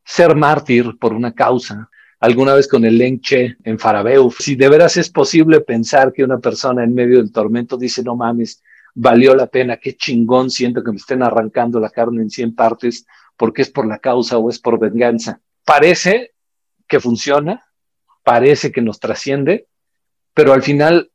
ser 0.05 0.35
mártir 0.35 0.97
por 0.99 1.13
una 1.13 1.33
causa. 1.33 1.89
Alguna 2.19 2.53
vez 2.53 2.67
con 2.67 2.85
el 2.85 2.97
Lenche 2.97 3.57
en 3.63 3.77
Farabeu, 3.77 4.31
si 4.31 4.55
de 4.55 4.69
veras 4.69 4.95
es 4.97 5.09
posible 5.09 5.61
pensar 5.61 6.13
que 6.13 6.23
una 6.23 6.39
persona 6.39 6.83
en 6.83 6.93
medio 6.93 7.17
del 7.17 7.31
tormento 7.31 7.75
dice, 7.75 8.03
no 8.03 8.15
mames, 8.15 8.63
valió 8.93 9.35
la 9.35 9.47
pena, 9.47 9.77
qué 9.77 9.97
chingón 9.97 10.49
siento 10.49 10.83
que 10.83 10.91
me 10.91 10.97
estén 10.97 11.21
arrancando 11.21 11.79
la 11.79 11.89
carne 11.89 12.21
en 12.21 12.29
100 12.29 12.55
partes 12.55 13.05
porque 13.35 13.63
es 13.63 13.69
por 13.69 13.85
la 13.85 13.99
causa 13.99 14.37
o 14.37 14.49
es 14.49 14.59
por 14.59 14.79
venganza. 14.79 15.41
Parece 15.65 16.33
que 16.87 16.99
funciona, 16.99 17.65
parece 18.23 18.71
que 18.71 18.81
nos 18.81 18.99
trasciende, 18.99 19.67
pero 20.33 20.53
al 20.53 20.61
final, 20.61 21.11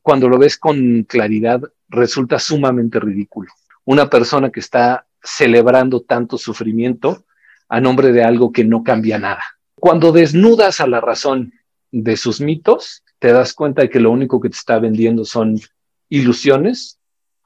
cuando 0.00 0.28
lo 0.28 0.38
ves 0.38 0.56
con 0.56 1.02
claridad, 1.02 1.60
resulta 1.88 2.38
sumamente 2.38 2.98
ridículo. 3.00 3.52
Una 3.84 4.08
persona 4.08 4.50
que 4.50 4.60
está 4.60 5.06
celebrando 5.22 6.00
tanto 6.02 6.38
sufrimiento 6.38 7.24
a 7.72 7.80
nombre 7.80 8.12
de 8.12 8.22
algo 8.22 8.52
que 8.52 8.64
no 8.64 8.84
cambia 8.84 9.18
nada. 9.18 9.42
Cuando 9.76 10.12
desnudas 10.12 10.82
a 10.82 10.86
la 10.86 11.00
razón 11.00 11.54
de 11.90 12.18
sus 12.18 12.38
mitos, 12.38 13.02
te 13.18 13.32
das 13.32 13.54
cuenta 13.54 13.80
de 13.80 13.88
que 13.88 13.98
lo 13.98 14.10
único 14.10 14.40
que 14.40 14.50
te 14.50 14.56
está 14.56 14.78
vendiendo 14.78 15.24
son 15.24 15.58
ilusiones 16.10 16.98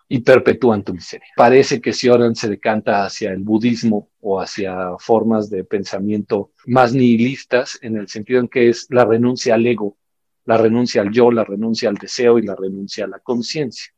y 0.08 0.18
perpetúan 0.18 0.82
tu 0.82 0.94
miseria. 0.94 1.28
Parece 1.36 1.80
que 1.80 1.92
Sioran 1.92 2.34
se 2.34 2.48
decanta 2.48 3.04
hacia 3.04 3.30
el 3.30 3.44
budismo 3.44 4.08
o 4.20 4.40
hacia 4.40 4.98
formas 4.98 5.48
de 5.48 5.62
pensamiento 5.62 6.50
más 6.66 6.92
nihilistas 6.92 7.78
en 7.80 7.96
el 7.96 8.08
sentido 8.08 8.40
en 8.40 8.48
que 8.48 8.68
es 8.68 8.88
la 8.90 9.04
renuncia 9.04 9.54
al 9.54 9.64
ego, 9.64 9.96
la 10.44 10.56
renuncia 10.56 11.02
al 11.02 11.12
yo, 11.12 11.30
la 11.30 11.44
renuncia 11.44 11.88
al 11.88 11.98
deseo 11.98 12.40
y 12.40 12.42
la 12.42 12.56
renuncia 12.56 13.04
a 13.04 13.08
la 13.08 13.20
conciencia. 13.20 13.92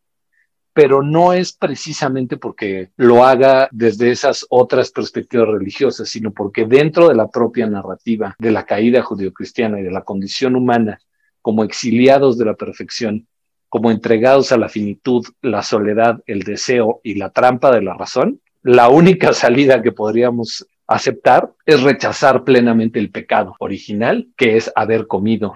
Pero 0.78 1.02
no 1.02 1.32
es 1.32 1.54
precisamente 1.54 2.36
porque 2.36 2.90
lo 2.96 3.24
haga 3.24 3.68
desde 3.72 4.12
esas 4.12 4.46
otras 4.48 4.92
perspectivas 4.92 5.48
religiosas, 5.48 6.08
sino 6.08 6.30
porque 6.30 6.66
dentro 6.66 7.08
de 7.08 7.16
la 7.16 7.26
propia 7.26 7.66
narrativa 7.66 8.36
de 8.38 8.52
la 8.52 8.64
caída 8.64 9.02
judio-cristiana 9.02 9.80
y 9.80 9.82
de 9.82 9.90
la 9.90 10.02
condición 10.02 10.54
humana 10.54 11.00
como 11.42 11.64
exiliados 11.64 12.38
de 12.38 12.44
la 12.44 12.54
perfección, 12.54 13.26
como 13.68 13.90
entregados 13.90 14.52
a 14.52 14.56
la 14.56 14.68
finitud, 14.68 15.26
la 15.42 15.64
soledad, 15.64 16.20
el 16.26 16.44
deseo 16.44 17.00
y 17.02 17.16
la 17.16 17.30
trampa 17.30 17.72
de 17.72 17.82
la 17.82 17.94
razón, 17.94 18.40
la 18.62 18.88
única 18.88 19.32
salida 19.32 19.82
que 19.82 19.90
podríamos 19.90 20.64
aceptar 20.86 21.50
es 21.66 21.82
rechazar 21.82 22.44
plenamente 22.44 23.00
el 23.00 23.10
pecado 23.10 23.56
original, 23.58 24.28
que 24.36 24.56
es 24.56 24.70
haber 24.76 25.08
comido 25.08 25.54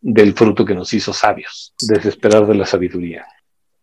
del 0.00 0.32
fruto 0.34 0.64
que 0.64 0.74
nos 0.74 0.92
hizo 0.92 1.12
sabios, 1.12 1.72
desesperar 1.80 2.48
de 2.48 2.56
la 2.56 2.66
sabiduría. 2.66 3.26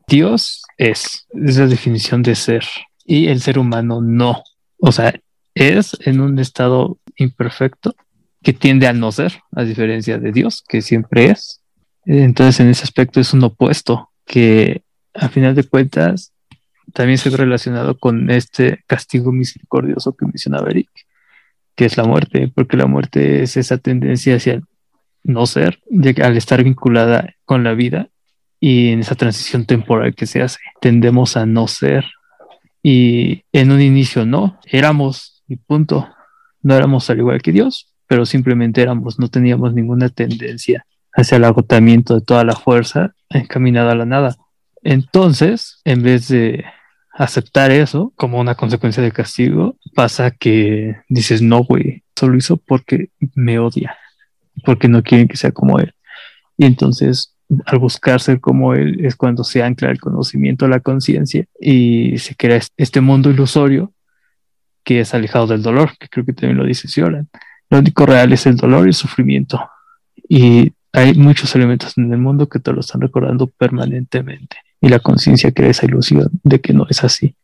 Dios 0.08 0.63
es, 0.78 1.28
es 1.34 1.58
la 1.58 1.68
definición 1.68 2.24
de 2.24 2.36
ser 2.36 2.64
y 3.06 3.28
el 3.28 3.42
ser 3.42 3.60
humano 3.60 4.02
no. 4.02 4.44
O 4.78 4.92
sea, 4.92 5.14
es 5.56 5.98
en 6.02 6.20
un 6.20 6.40
estado 6.40 6.98
imperfecto 7.18 7.96
que 8.42 8.54
tiende 8.54 8.88
a 8.88 8.94
no 8.94 9.12
ser, 9.12 9.40
a 9.52 9.64
diferencia 9.64 10.18
de 10.18 10.32
Dios, 10.32 10.64
que 10.68 10.82
siempre 10.82 11.32
es. 11.32 11.62
Entonces, 12.06 12.60
en 12.60 12.70
ese 12.70 12.84
aspecto 12.84 13.20
es 13.20 13.34
un 13.34 13.44
opuesto 13.44 14.10
que, 14.26 14.84
a 15.14 15.30
final 15.30 15.56
de 15.56 15.64
cuentas, 15.64 16.34
también 16.94 17.18
se 17.18 17.30
ve 17.30 17.38
relacionado 17.38 17.98
con 17.98 18.30
este 18.30 18.84
castigo 18.88 19.32
misericordioso 19.32 20.16
que 20.16 20.26
mencionaba 20.26 20.70
Eric, 20.70 20.90
que 21.76 21.86
es 21.86 21.96
la 21.96 22.04
muerte, 22.04 22.52
porque 22.54 22.78
la 22.78 22.86
muerte 22.86 23.44
es 23.44 23.56
esa 23.56 23.78
tendencia 23.78 24.36
hacia 24.36 24.56
el 24.56 24.64
no 25.24 25.46
ser, 25.46 25.80
al 26.22 26.36
estar 26.36 26.62
vinculada 26.64 27.34
con 27.46 27.64
la 27.64 27.74
vida 27.74 28.10
y 28.66 28.92
en 28.94 29.02
esa 29.02 29.16
transición 29.16 29.66
temporal 29.66 30.16
que 30.16 30.26
se 30.26 30.42
hace, 30.42 30.60
tendemos 30.80 31.36
a 31.36 31.46
no 31.46 31.68
ser. 31.68 32.06
Y 32.82 33.44
en 33.52 33.74
un 33.74 33.82
inicio 33.82 34.26
no, 34.26 34.58
éramos 34.64 35.44
y 35.50 35.58
punto. 35.58 36.08
No 36.62 36.74
éramos 36.74 37.10
al 37.10 37.20
igual 37.20 37.42
que 37.42 37.52
Dios, 37.52 37.94
pero 38.08 38.26
simplemente 38.26 38.82
éramos, 38.82 39.20
no 39.20 39.28
teníamos 39.28 39.74
ninguna 39.74 40.08
tendencia 40.08 40.86
hacia 41.12 41.36
el 41.36 41.44
agotamiento 41.44 42.16
de 42.16 42.22
toda 42.22 42.46
la 42.46 42.56
fuerza 42.56 43.14
encaminada 43.30 43.92
a 43.92 43.96
la 43.96 44.06
nada. 44.06 44.38
Entonces, 44.82 45.82
en 45.84 46.02
vez 46.02 46.30
de 46.30 46.64
aceptar 47.12 47.70
eso 47.70 48.14
como 48.16 48.40
una 48.40 48.56
consecuencia 48.56 49.04
del 49.04 49.12
castigo, 49.12 49.76
pasa 49.94 50.32
que 50.32 50.96
dices, 51.10 51.42
no, 51.42 51.66
güey, 51.66 52.04
solo 52.16 52.38
hizo 52.38 52.56
porque 52.56 53.10
me 53.36 53.60
odia, 53.60 53.98
porque 54.64 54.88
no 54.88 55.04
quieren 55.04 55.28
que 55.28 55.36
sea 55.36 55.52
como 55.52 55.80
él. 55.80 55.94
Y 56.56 56.64
entonces, 56.64 57.33
al 57.66 57.80
buscar 57.80 58.20
ser 58.20 58.40
como 58.40 58.74
él, 58.74 59.06
es 59.06 59.16
cuando 59.16 59.44
se 59.44 59.64
ancla 59.64 59.92
el 59.92 60.00
conocimiento, 60.00 60.68
la 60.68 60.80
conciencia 60.80 61.46
y 61.60 62.18
se 62.18 62.36
crea 62.36 62.60
este 62.78 63.02
mundo 63.02 63.30
ilusorio 63.30 63.94
que 64.84 65.00
es 65.00 65.14
alejado 65.14 65.48
del 65.48 65.62
dolor, 65.62 65.92
que 65.98 66.10
creo 66.10 66.26
que 66.26 66.34
también 66.34 66.58
lo 66.58 66.66
dice 66.66 66.88
Sioran. 66.88 67.30
Lo 67.70 67.80
único 67.80 68.06
real 68.06 68.34
es 68.34 68.46
el 68.46 68.58
dolor 68.58 68.86
y 68.86 68.90
el 68.90 68.94
sufrimiento. 68.94 69.70
Y 70.28 70.74
hay 70.92 71.14
muchos 71.16 71.56
elementos 71.56 71.98
en 71.98 72.12
el 72.12 72.20
mundo 72.20 72.48
que 72.48 72.60
te 72.60 72.72
lo 72.72 72.82
están 72.82 73.02
recordando 73.02 73.48
permanentemente 73.48 74.58
y 74.80 74.90
la 74.90 75.00
conciencia 75.00 75.52
crea 75.52 75.72
esa 75.72 75.86
ilusión 75.86 76.30
de 76.44 76.60
que 76.60 76.74
no 76.74 76.86
es 76.90 77.04
así. 77.04 77.36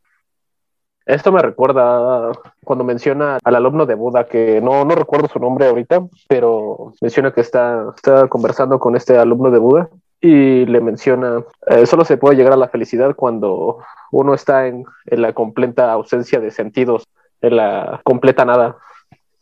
Esto 1.09 1.31
me 1.31 1.41
recuerda 1.41 2.31
cuando 2.63 2.83
menciona 2.83 3.39
al 3.43 3.55
alumno 3.55 3.87
de 3.87 3.95
Buda, 3.95 4.25
que 4.25 4.61
no, 4.61 4.85
no 4.85 4.93
recuerdo 4.93 5.27
su 5.27 5.39
nombre 5.39 5.65
ahorita, 5.65 6.03
pero 6.27 6.93
menciona 7.01 7.33
que 7.33 7.41
está, 7.41 7.91
está 7.95 8.27
conversando 8.27 8.77
con 8.77 8.95
este 8.95 9.17
alumno 9.17 9.49
de 9.49 9.57
Buda 9.57 9.89
y 10.21 10.67
le 10.67 10.79
menciona, 10.81 11.43
eh, 11.65 11.87
solo 11.87 12.05
se 12.05 12.17
puede 12.17 12.35
llegar 12.35 12.53
a 12.53 12.57
la 12.57 12.67
felicidad 12.67 13.15
cuando 13.15 13.79
uno 14.11 14.35
está 14.35 14.67
en, 14.67 14.85
en 15.07 15.23
la 15.23 15.33
completa 15.33 15.91
ausencia 15.91 16.39
de 16.39 16.51
sentidos, 16.51 17.07
en 17.41 17.55
la 17.55 18.01
completa 18.03 18.45
nada. 18.45 18.77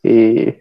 Y 0.01 0.55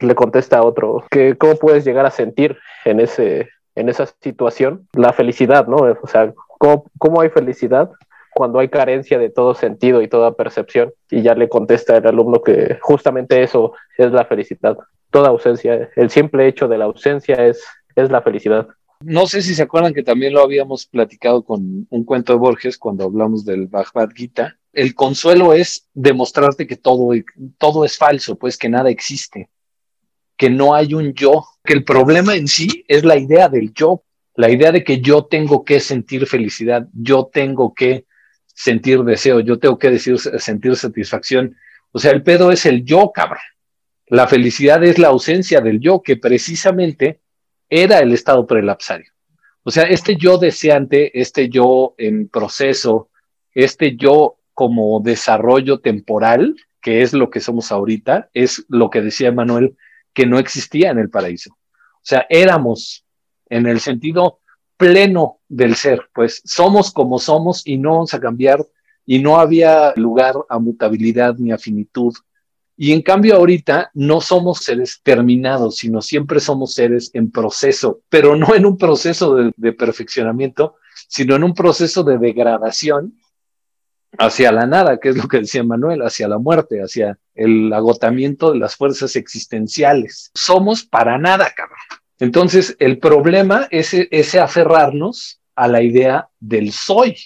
le 0.00 0.14
contesta 0.14 0.56
a 0.56 0.64
otro, 0.64 1.04
que 1.10 1.36
cómo 1.36 1.56
puedes 1.56 1.84
llegar 1.84 2.06
a 2.06 2.10
sentir 2.10 2.56
en, 2.86 3.00
ese, 3.00 3.50
en 3.74 3.90
esa 3.90 4.06
situación 4.06 4.88
la 4.94 5.12
felicidad, 5.12 5.66
¿no? 5.66 5.76
O 5.76 6.06
sea, 6.06 6.32
¿cómo, 6.58 6.86
¿cómo, 6.96 7.20
hay 7.20 7.28
felicidad 7.28 7.90
cuando 8.38 8.60
hay 8.60 8.68
carencia 8.68 9.18
de 9.18 9.30
todo 9.30 9.54
sentido 9.54 10.00
y 10.00 10.08
toda 10.08 10.36
percepción? 10.36 10.92
Y 11.10 11.22
ya 11.22 11.34
le 11.34 11.48
contesta 11.48 11.96
el 11.96 12.06
alumno 12.06 12.40
que 12.40 12.78
justamente 12.80 13.42
eso 13.42 13.72
es 13.96 14.12
la 14.12 14.24
felicidad, 14.24 14.78
toda 15.10 15.30
ausencia, 15.30 15.90
el 15.96 16.10
simple 16.10 16.46
hecho 16.46 16.68
de 16.68 16.78
la 16.78 16.84
ausencia 16.84 17.34
es, 17.34 17.64
es 17.96 18.12
la 18.12 18.22
felicidad. 18.22 18.68
No 19.00 19.26
sé 19.26 19.42
si 19.42 19.56
se 19.56 19.64
acuerdan 19.64 19.92
que 19.92 20.04
también 20.04 20.34
lo 20.34 20.42
habíamos 20.42 20.86
platicado 20.86 21.42
con 21.42 21.88
un 21.90 22.04
cuento 22.04 22.32
de 22.32 22.38
Borges 22.38 22.78
cuando 22.78 23.04
hablamos 23.04 23.44
del 23.44 23.66
Bhagavad 23.66 24.10
Gita. 24.14 24.56
El 24.72 24.94
consuelo 24.94 25.52
es 25.52 25.88
demostrarte 25.94 26.68
que 26.68 26.76
todo, 26.76 27.10
todo 27.58 27.84
es 27.84 27.98
falso, 27.98 28.36
pues 28.36 28.56
que 28.56 28.68
nada 28.68 28.88
existe 28.88 29.50
que 30.38 30.48
no 30.48 30.72
hay 30.72 30.94
un 30.94 31.12
yo, 31.14 31.44
que 31.64 31.74
el 31.74 31.84
problema 31.84 32.36
en 32.36 32.46
sí 32.46 32.84
es 32.86 33.04
la 33.04 33.18
idea 33.18 33.48
del 33.48 33.74
yo, 33.74 34.04
la 34.36 34.48
idea 34.48 34.70
de 34.70 34.84
que 34.84 35.00
yo 35.00 35.24
tengo 35.24 35.64
que 35.64 35.80
sentir 35.80 36.26
felicidad, 36.26 36.88
yo 36.94 37.28
tengo 37.30 37.74
que 37.74 38.06
sentir 38.58 39.04
deseo, 39.04 39.38
yo 39.38 39.60
tengo 39.60 39.78
que 39.78 39.88
decir, 39.88 40.18
sentir 40.18 40.74
satisfacción. 40.74 41.56
O 41.92 42.00
sea, 42.00 42.10
el 42.10 42.24
pedo 42.24 42.50
es 42.50 42.66
el 42.66 42.84
yo, 42.84 43.12
cabrón. 43.14 43.44
La 44.08 44.26
felicidad 44.26 44.82
es 44.82 44.98
la 44.98 45.08
ausencia 45.08 45.60
del 45.60 45.78
yo, 45.78 46.02
que 46.02 46.16
precisamente 46.16 47.20
era 47.70 48.00
el 48.00 48.12
estado 48.12 48.48
prelapsario. 48.48 49.12
O 49.62 49.70
sea, 49.70 49.84
este 49.84 50.16
yo 50.16 50.38
deseante, 50.38 51.20
este 51.20 51.48
yo 51.48 51.94
en 51.98 52.28
proceso, 52.28 53.10
este 53.54 53.94
yo 53.94 54.38
como 54.54 54.98
desarrollo 54.98 55.78
temporal, 55.78 56.56
que 56.80 57.02
es 57.02 57.12
lo 57.12 57.30
que 57.30 57.38
somos 57.38 57.70
ahorita, 57.70 58.28
es 58.34 58.64
lo 58.68 58.90
que 58.90 59.02
decía 59.02 59.30
Manuel, 59.30 59.76
que 60.12 60.26
no 60.26 60.40
existía 60.40 60.90
en 60.90 60.98
el 60.98 61.10
paraíso. 61.10 61.52
O 61.52 62.02
sea, 62.02 62.26
éramos 62.28 63.04
en 63.50 63.66
el 63.66 63.78
sentido 63.78 64.40
pleno 64.76 65.37
del 65.48 65.74
ser, 65.74 66.08
pues 66.14 66.42
somos 66.44 66.92
como 66.92 67.18
somos 67.18 67.66
y 67.66 67.78
no 67.78 67.92
vamos 67.92 68.14
a 68.14 68.20
cambiar 68.20 68.64
y 69.06 69.20
no 69.20 69.40
había 69.40 69.94
lugar 69.96 70.34
a 70.48 70.58
mutabilidad 70.58 71.36
ni 71.38 71.50
a 71.50 71.58
finitud. 71.58 72.14
Y 72.76 72.92
en 72.92 73.02
cambio 73.02 73.36
ahorita 73.36 73.90
no 73.94 74.20
somos 74.20 74.58
seres 74.58 75.00
terminados, 75.02 75.78
sino 75.78 76.02
siempre 76.02 76.38
somos 76.38 76.74
seres 76.74 77.10
en 77.14 77.30
proceso, 77.30 78.02
pero 78.08 78.36
no 78.36 78.54
en 78.54 78.66
un 78.66 78.76
proceso 78.76 79.34
de, 79.34 79.72
perfeccionamiento, 79.72 80.76
sino 81.08 81.36
en 81.36 81.44
un 81.44 81.54
proceso 81.54 82.04
de 82.04 82.18
degradación 82.18 83.18
hacia 84.18 84.52
la 84.52 84.66
nada, 84.66 84.98
que 85.00 85.08
es 85.08 85.16
lo 85.16 85.26
que 85.26 85.38
decía 85.38 85.64
Manuel, 85.64 86.02
hacia 86.02 86.28
la 86.28 86.38
muerte, 86.38 86.82
hacia 86.82 87.18
el 87.34 87.72
agotamiento 87.72 88.52
de 88.52 88.58
las 88.58 88.76
fuerzas 88.76 89.16
existenciales. 89.16 90.30
Somos 90.34 90.84
para 90.84 91.18
nada, 91.18 91.52
cabrón. 91.56 91.78
Entonces, 92.20 92.76
el 92.78 92.98
problema 92.98 93.68
es 93.70 93.94
ese 93.94 94.38
aferrarnos 94.38 95.37
a 95.58 95.68
la 95.68 95.82
idea 95.82 96.28
del 96.38 96.72
soy, 96.72 97.16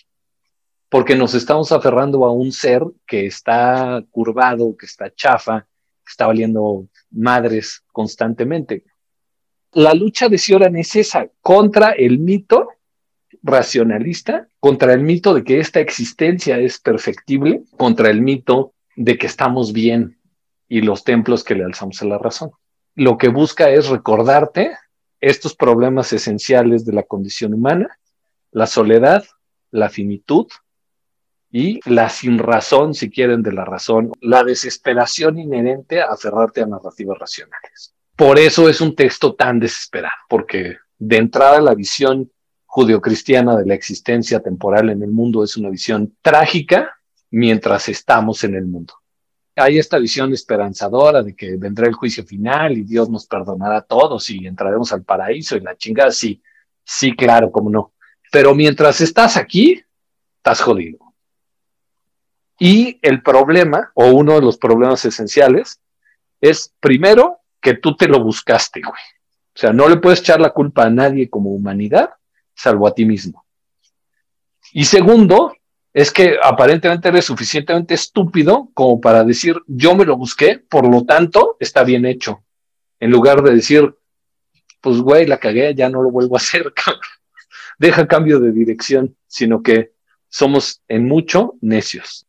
porque 0.88 1.14
nos 1.14 1.34
estamos 1.34 1.72
aferrando 1.72 2.24
a 2.24 2.32
un 2.32 2.52
ser 2.52 2.82
que 3.06 3.26
está 3.26 4.02
curvado, 4.10 4.76
que 4.76 4.86
está 4.86 5.14
chafa, 5.14 5.60
que 6.04 6.10
está 6.10 6.26
valiendo 6.26 6.88
madres 7.10 7.82
constantemente. 7.92 8.84
La 9.72 9.94
lucha 9.94 10.28
de 10.28 10.38
Sioran 10.38 10.76
es 10.76 10.96
esa, 10.96 11.28
contra 11.40 11.92
el 11.92 12.18
mito 12.18 12.68
racionalista 13.42 14.46
contra 14.60 14.92
el 14.92 15.02
mito 15.02 15.34
de 15.34 15.42
que 15.42 15.58
esta 15.58 15.80
existencia 15.80 16.58
es 16.58 16.78
perfectible, 16.78 17.62
contra 17.76 18.10
el 18.10 18.22
mito 18.22 18.74
de 18.96 19.18
que 19.18 19.26
estamos 19.26 19.72
bien 19.72 20.18
y 20.68 20.82
los 20.82 21.04
templos 21.04 21.42
que 21.42 21.54
le 21.54 21.64
alzamos 21.64 22.00
a 22.02 22.06
la 22.06 22.18
razón. 22.18 22.52
Lo 22.94 23.18
que 23.18 23.28
busca 23.28 23.70
es 23.70 23.88
recordarte 23.88 24.76
estos 25.20 25.54
problemas 25.54 26.12
esenciales 26.12 26.84
de 26.84 26.92
la 26.92 27.02
condición 27.02 27.54
humana, 27.54 27.98
la 28.52 28.66
soledad, 28.66 29.24
la 29.70 29.88
finitud 29.88 30.46
y 31.50 31.80
la 31.90 32.08
sin 32.08 32.38
razón, 32.38 32.94
si 32.94 33.10
quieren, 33.10 33.42
de 33.42 33.52
la 33.52 33.64
razón, 33.64 34.12
la 34.20 34.44
desesperación 34.44 35.38
inherente 35.38 36.00
a 36.00 36.06
aferrarte 36.06 36.62
a 36.62 36.66
narrativas 36.66 37.18
racionales. 37.18 37.94
Por 38.16 38.38
eso 38.38 38.68
es 38.68 38.80
un 38.80 38.94
texto 38.94 39.34
tan 39.34 39.58
desesperado, 39.58 40.14
porque 40.28 40.76
de 40.98 41.16
entrada 41.16 41.60
la 41.60 41.74
visión 41.74 42.30
judeocristiana 42.66 43.56
de 43.56 43.66
la 43.66 43.74
existencia 43.74 44.40
temporal 44.40 44.88
en 44.90 45.02
el 45.02 45.10
mundo 45.10 45.44
es 45.44 45.56
una 45.56 45.68
visión 45.68 46.16
trágica 46.22 46.96
mientras 47.30 47.88
estamos 47.88 48.44
en 48.44 48.54
el 48.54 48.66
mundo. 48.66 48.94
Hay 49.56 49.78
esta 49.78 49.98
visión 49.98 50.32
esperanzadora 50.32 51.22
de 51.22 51.34
que 51.34 51.56
vendrá 51.56 51.86
el 51.86 51.92
juicio 51.92 52.24
final 52.24 52.78
y 52.78 52.84
Dios 52.84 53.10
nos 53.10 53.26
perdonará 53.26 53.78
a 53.78 53.82
todos 53.82 54.30
y 54.30 54.46
entraremos 54.46 54.90
al 54.92 55.02
paraíso 55.04 55.56
y 55.56 55.60
la 55.60 55.76
chingada, 55.76 56.10
sí, 56.10 56.42
sí, 56.82 57.14
claro, 57.14 57.50
cómo 57.50 57.68
no. 57.68 57.91
Pero 58.32 58.54
mientras 58.54 59.02
estás 59.02 59.36
aquí, 59.36 59.84
estás 60.38 60.62
jodido. 60.62 60.98
Y 62.58 62.98
el 63.02 63.22
problema, 63.22 63.92
o 63.94 64.06
uno 64.06 64.36
de 64.36 64.40
los 64.40 64.56
problemas 64.56 65.04
esenciales, 65.04 65.80
es 66.40 66.72
primero 66.80 67.40
que 67.60 67.74
tú 67.74 67.94
te 67.94 68.08
lo 68.08 68.24
buscaste, 68.24 68.80
güey. 68.80 69.02
O 69.54 69.58
sea, 69.58 69.74
no 69.74 69.86
le 69.86 69.98
puedes 69.98 70.20
echar 70.20 70.40
la 70.40 70.48
culpa 70.48 70.84
a 70.84 70.90
nadie 70.90 71.28
como 71.28 71.50
humanidad, 71.50 72.08
salvo 72.54 72.86
a 72.86 72.94
ti 72.94 73.04
mismo. 73.04 73.44
Y 74.72 74.86
segundo, 74.86 75.52
es 75.92 76.10
que 76.10 76.38
aparentemente 76.42 77.08
eres 77.08 77.26
suficientemente 77.26 77.92
estúpido 77.92 78.70
como 78.72 78.98
para 78.98 79.24
decir, 79.24 79.56
yo 79.66 79.94
me 79.94 80.06
lo 80.06 80.16
busqué, 80.16 80.58
por 80.58 80.90
lo 80.90 81.04
tanto, 81.04 81.58
está 81.60 81.84
bien 81.84 82.06
hecho. 82.06 82.42
En 82.98 83.10
lugar 83.10 83.42
de 83.42 83.54
decir, 83.56 83.94
pues 84.80 84.96
güey, 85.02 85.26
la 85.26 85.36
cagué, 85.36 85.74
ya 85.74 85.90
no 85.90 86.00
lo 86.02 86.10
vuelvo 86.10 86.36
a 86.36 86.38
hacer, 86.38 86.72
Deja 87.78 88.06
cambio 88.06 88.40
de 88.40 88.52
dirección, 88.52 89.16
sino 89.26 89.62
que 89.62 89.92
somos 90.28 90.82
en 90.88 91.06
mucho 91.06 91.54
necios. 91.60 92.26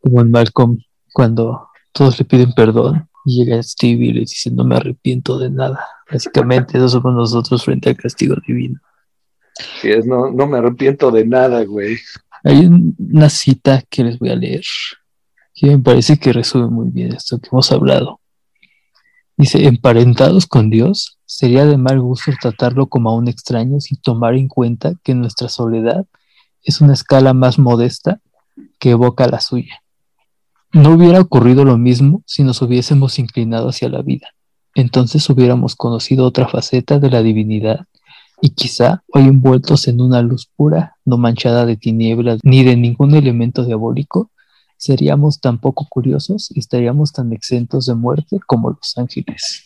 Como 0.00 0.20
en 0.20 0.30
Malcolm, 0.30 0.78
cuando 1.12 1.68
todos 1.92 2.18
le 2.18 2.24
piden 2.24 2.52
perdón 2.52 3.08
y 3.24 3.44
llega 3.44 3.62
Stevie 3.62 4.10
y 4.10 4.12
le 4.12 4.20
dice, 4.20 4.50
no 4.50 4.64
me 4.64 4.76
arrepiento 4.76 5.38
de 5.38 5.50
nada. 5.50 5.84
Básicamente 6.10 6.78
eso 6.78 6.88
somos 6.88 7.14
nosotros 7.14 7.64
frente 7.64 7.88
al 7.88 7.96
castigo 7.96 8.36
divino. 8.46 8.80
Sí, 9.80 9.90
es, 9.90 10.06
no, 10.06 10.30
no 10.30 10.46
me 10.46 10.58
arrepiento 10.58 11.10
de 11.10 11.24
nada, 11.24 11.64
güey. 11.64 11.96
Hay 12.44 12.68
una 12.98 13.28
cita 13.30 13.82
que 13.88 14.04
les 14.04 14.18
voy 14.18 14.28
a 14.30 14.36
leer 14.36 14.64
que 15.56 15.66
me 15.68 15.78
parece 15.78 16.18
que 16.18 16.32
resume 16.32 16.66
muy 16.66 16.90
bien 16.90 17.14
esto 17.14 17.38
que 17.38 17.48
hemos 17.50 17.72
hablado. 17.72 18.20
Dice, 19.38 19.66
emparentados 19.66 20.46
con 20.46 20.70
Dios, 20.70 21.15
sería 21.26 21.66
de 21.66 21.76
mal 21.76 22.00
gusto 22.00 22.32
tratarlo 22.40 22.86
como 22.86 23.10
a 23.10 23.14
un 23.14 23.28
extraño 23.28 23.80
sin 23.80 24.00
tomar 24.00 24.34
en 24.34 24.48
cuenta 24.48 24.94
que 25.02 25.14
nuestra 25.14 25.48
soledad 25.48 26.06
es 26.62 26.80
una 26.80 26.94
escala 26.94 27.34
más 27.34 27.58
modesta 27.58 28.20
que 28.78 28.90
evoca 28.90 29.26
la 29.28 29.40
suya. 29.40 29.82
No 30.72 30.90
hubiera 30.90 31.20
ocurrido 31.20 31.64
lo 31.64 31.78
mismo 31.78 32.22
si 32.26 32.42
nos 32.42 32.62
hubiésemos 32.62 33.18
inclinado 33.18 33.68
hacia 33.68 33.88
la 33.88 34.02
vida. 34.02 34.28
Entonces 34.74 35.28
hubiéramos 35.30 35.74
conocido 35.74 36.26
otra 36.26 36.48
faceta 36.48 36.98
de 36.98 37.10
la 37.10 37.22
divinidad 37.22 37.86
y 38.42 38.50
quizá 38.50 39.02
hoy 39.12 39.22
envueltos 39.22 39.88
en 39.88 40.00
una 40.00 40.22
luz 40.22 40.50
pura, 40.54 40.96
no 41.04 41.16
manchada 41.16 41.64
de 41.64 41.76
tinieblas 41.76 42.40
ni 42.42 42.62
de 42.62 42.76
ningún 42.76 43.14
elemento 43.14 43.64
diabólico, 43.64 44.30
seríamos 44.76 45.40
tan 45.40 45.58
poco 45.58 45.86
curiosos 45.88 46.50
y 46.54 46.60
estaríamos 46.60 47.12
tan 47.12 47.32
exentos 47.32 47.86
de 47.86 47.94
muerte 47.94 48.38
como 48.46 48.70
los 48.70 48.98
ángeles. 48.98 49.65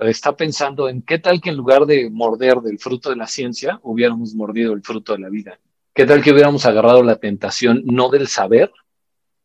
Está 0.00 0.36
pensando 0.36 0.88
en 0.88 1.02
qué 1.02 1.18
tal 1.18 1.40
que 1.40 1.50
en 1.50 1.56
lugar 1.56 1.84
de 1.84 2.08
morder 2.08 2.58
del 2.58 2.78
fruto 2.78 3.10
de 3.10 3.16
la 3.16 3.26
ciencia, 3.26 3.80
hubiéramos 3.82 4.34
mordido 4.34 4.72
el 4.72 4.82
fruto 4.82 5.12
de 5.12 5.18
la 5.18 5.28
vida. 5.28 5.58
¿Qué 5.92 6.06
tal 6.06 6.22
que 6.22 6.32
hubiéramos 6.32 6.64
agarrado 6.66 7.02
la 7.02 7.16
tentación 7.16 7.82
no 7.84 8.08
del 8.08 8.28
saber, 8.28 8.70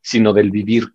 sino 0.01 0.31
del 0.33 0.51
vivir? 0.51 0.85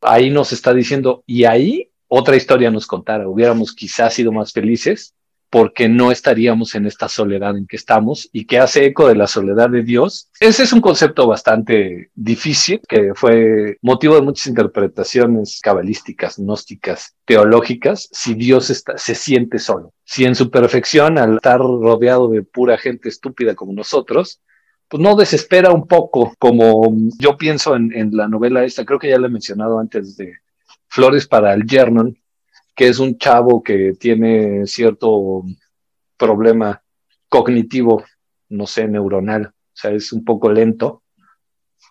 Ahí 0.00 0.30
nos 0.30 0.52
está 0.52 0.74
diciendo, 0.74 1.22
y 1.26 1.44
ahí 1.44 1.90
otra 2.08 2.36
historia 2.36 2.70
nos 2.70 2.86
contara, 2.86 3.28
hubiéramos 3.28 3.72
quizás 3.72 4.14
sido 4.14 4.32
más 4.32 4.52
felices 4.52 5.15
porque 5.50 5.88
no 5.88 6.10
estaríamos 6.10 6.74
en 6.74 6.86
esta 6.86 7.08
soledad 7.08 7.56
en 7.56 7.66
que 7.66 7.76
estamos 7.76 8.28
y 8.32 8.46
que 8.46 8.58
hace 8.58 8.86
eco 8.86 9.08
de 9.08 9.14
la 9.14 9.26
soledad 9.26 9.70
de 9.70 9.82
Dios. 9.82 10.30
Ese 10.40 10.64
es 10.64 10.72
un 10.72 10.80
concepto 10.80 11.26
bastante 11.26 12.10
difícil 12.14 12.80
que 12.88 13.12
fue 13.14 13.78
motivo 13.82 14.16
de 14.16 14.22
muchas 14.22 14.48
interpretaciones 14.48 15.60
cabalísticas, 15.62 16.38
gnósticas, 16.38 17.16
teológicas, 17.24 18.08
si 18.12 18.34
Dios 18.34 18.70
está, 18.70 18.98
se 18.98 19.14
siente 19.14 19.58
solo. 19.58 19.92
Si 20.04 20.24
en 20.24 20.34
su 20.34 20.50
perfección, 20.50 21.18
al 21.18 21.36
estar 21.36 21.58
rodeado 21.58 22.28
de 22.28 22.42
pura 22.42 22.76
gente 22.78 23.08
estúpida 23.08 23.54
como 23.54 23.72
nosotros, 23.72 24.40
pues 24.88 25.02
no 25.02 25.16
desespera 25.16 25.72
un 25.72 25.86
poco, 25.86 26.34
como 26.38 26.94
yo 27.18 27.36
pienso 27.36 27.74
en, 27.74 27.92
en 27.92 28.16
la 28.16 28.28
novela 28.28 28.64
esta, 28.64 28.84
creo 28.84 28.98
que 28.98 29.10
ya 29.10 29.18
la 29.18 29.26
he 29.26 29.30
mencionado 29.30 29.78
antes 29.78 30.16
de 30.16 30.34
Flores 30.88 31.26
para 31.26 31.52
el 31.54 31.64
Gernon, 31.68 32.16
que 32.76 32.88
es 32.88 32.98
un 32.98 33.16
chavo 33.16 33.62
que 33.62 33.94
tiene 33.98 34.66
cierto 34.66 35.42
problema 36.16 36.82
cognitivo, 37.28 38.04
no 38.50 38.66
sé, 38.66 38.86
neuronal, 38.86 39.46
o 39.46 39.52
sea, 39.72 39.92
es 39.92 40.12
un 40.12 40.24
poco 40.24 40.52
lento 40.52 41.02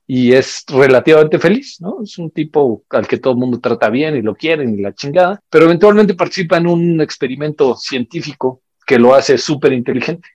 y 0.08 0.34
es 0.34 0.64
relativamente 0.68 1.40
feliz, 1.40 1.82
¿no? 1.82 2.04
Es 2.04 2.20
un 2.20 2.30
tipo 2.30 2.84
al 2.90 3.08
que 3.08 3.18
todo 3.18 3.34
el 3.34 3.40
mundo 3.40 3.60
trata 3.60 3.90
bien 3.90 4.16
y 4.16 4.22
lo 4.22 4.36
quieren 4.36 4.78
y 4.78 4.82
la 4.82 4.94
chingada, 4.94 5.42
pero 5.50 5.66
eventualmente 5.66 6.14
participa 6.14 6.58
en 6.58 6.68
un 6.68 7.02
experimento 7.02 7.76
científico 7.76 8.62
que 8.86 9.00
lo 9.00 9.16
hace 9.16 9.40
súper 9.40 9.74
inteligente. 9.74 10.30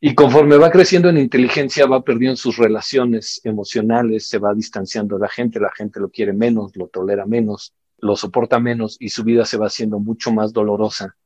Y 0.00 0.14
conforme 0.14 0.56
va 0.56 0.70
creciendo 0.70 1.08
en 1.10 1.18
inteligencia, 1.18 1.86
va 1.86 2.02
perdiendo 2.02 2.36
sus 2.36 2.56
relaciones 2.56 3.40
emocionales, 3.44 4.28
se 4.28 4.38
va 4.38 4.54
distanciando 4.54 5.16
de 5.16 5.22
la 5.22 5.28
gente, 5.28 5.60
la 5.60 5.72
gente 5.74 6.00
lo 6.00 6.10
quiere 6.10 6.32
menos, 6.32 6.74
lo 6.76 6.88
tolera 6.88 7.26
menos, 7.26 7.74
lo 7.98 8.16
soporta 8.16 8.58
menos 8.58 8.96
y 9.00 9.08
su 9.08 9.24
vida 9.24 9.44
se 9.44 9.56
va 9.56 9.66
haciendo 9.66 9.98
mucho 9.98 10.32
más 10.32 10.52
dolorosa 10.52 11.16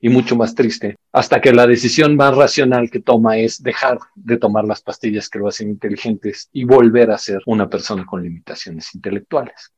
y 0.00 0.08
mucho 0.08 0.36
más 0.36 0.54
triste, 0.54 0.96
hasta 1.12 1.40
que 1.40 1.52
la 1.52 1.66
decisión 1.66 2.14
más 2.14 2.36
racional 2.36 2.90
que 2.90 3.00
toma 3.00 3.38
es 3.38 3.62
dejar 3.62 3.98
de 4.14 4.36
tomar 4.36 4.64
las 4.64 4.80
pastillas 4.80 5.28
que 5.28 5.40
lo 5.40 5.48
hacen 5.48 5.68
inteligentes 5.68 6.48
y 6.52 6.64
volver 6.64 7.10
a 7.10 7.18
ser 7.18 7.42
una 7.46 7.68
persona 7.68 8.06
con 8.06 8.22
limitaciones 8.22 8.94
intelectuales. 8.94 9.72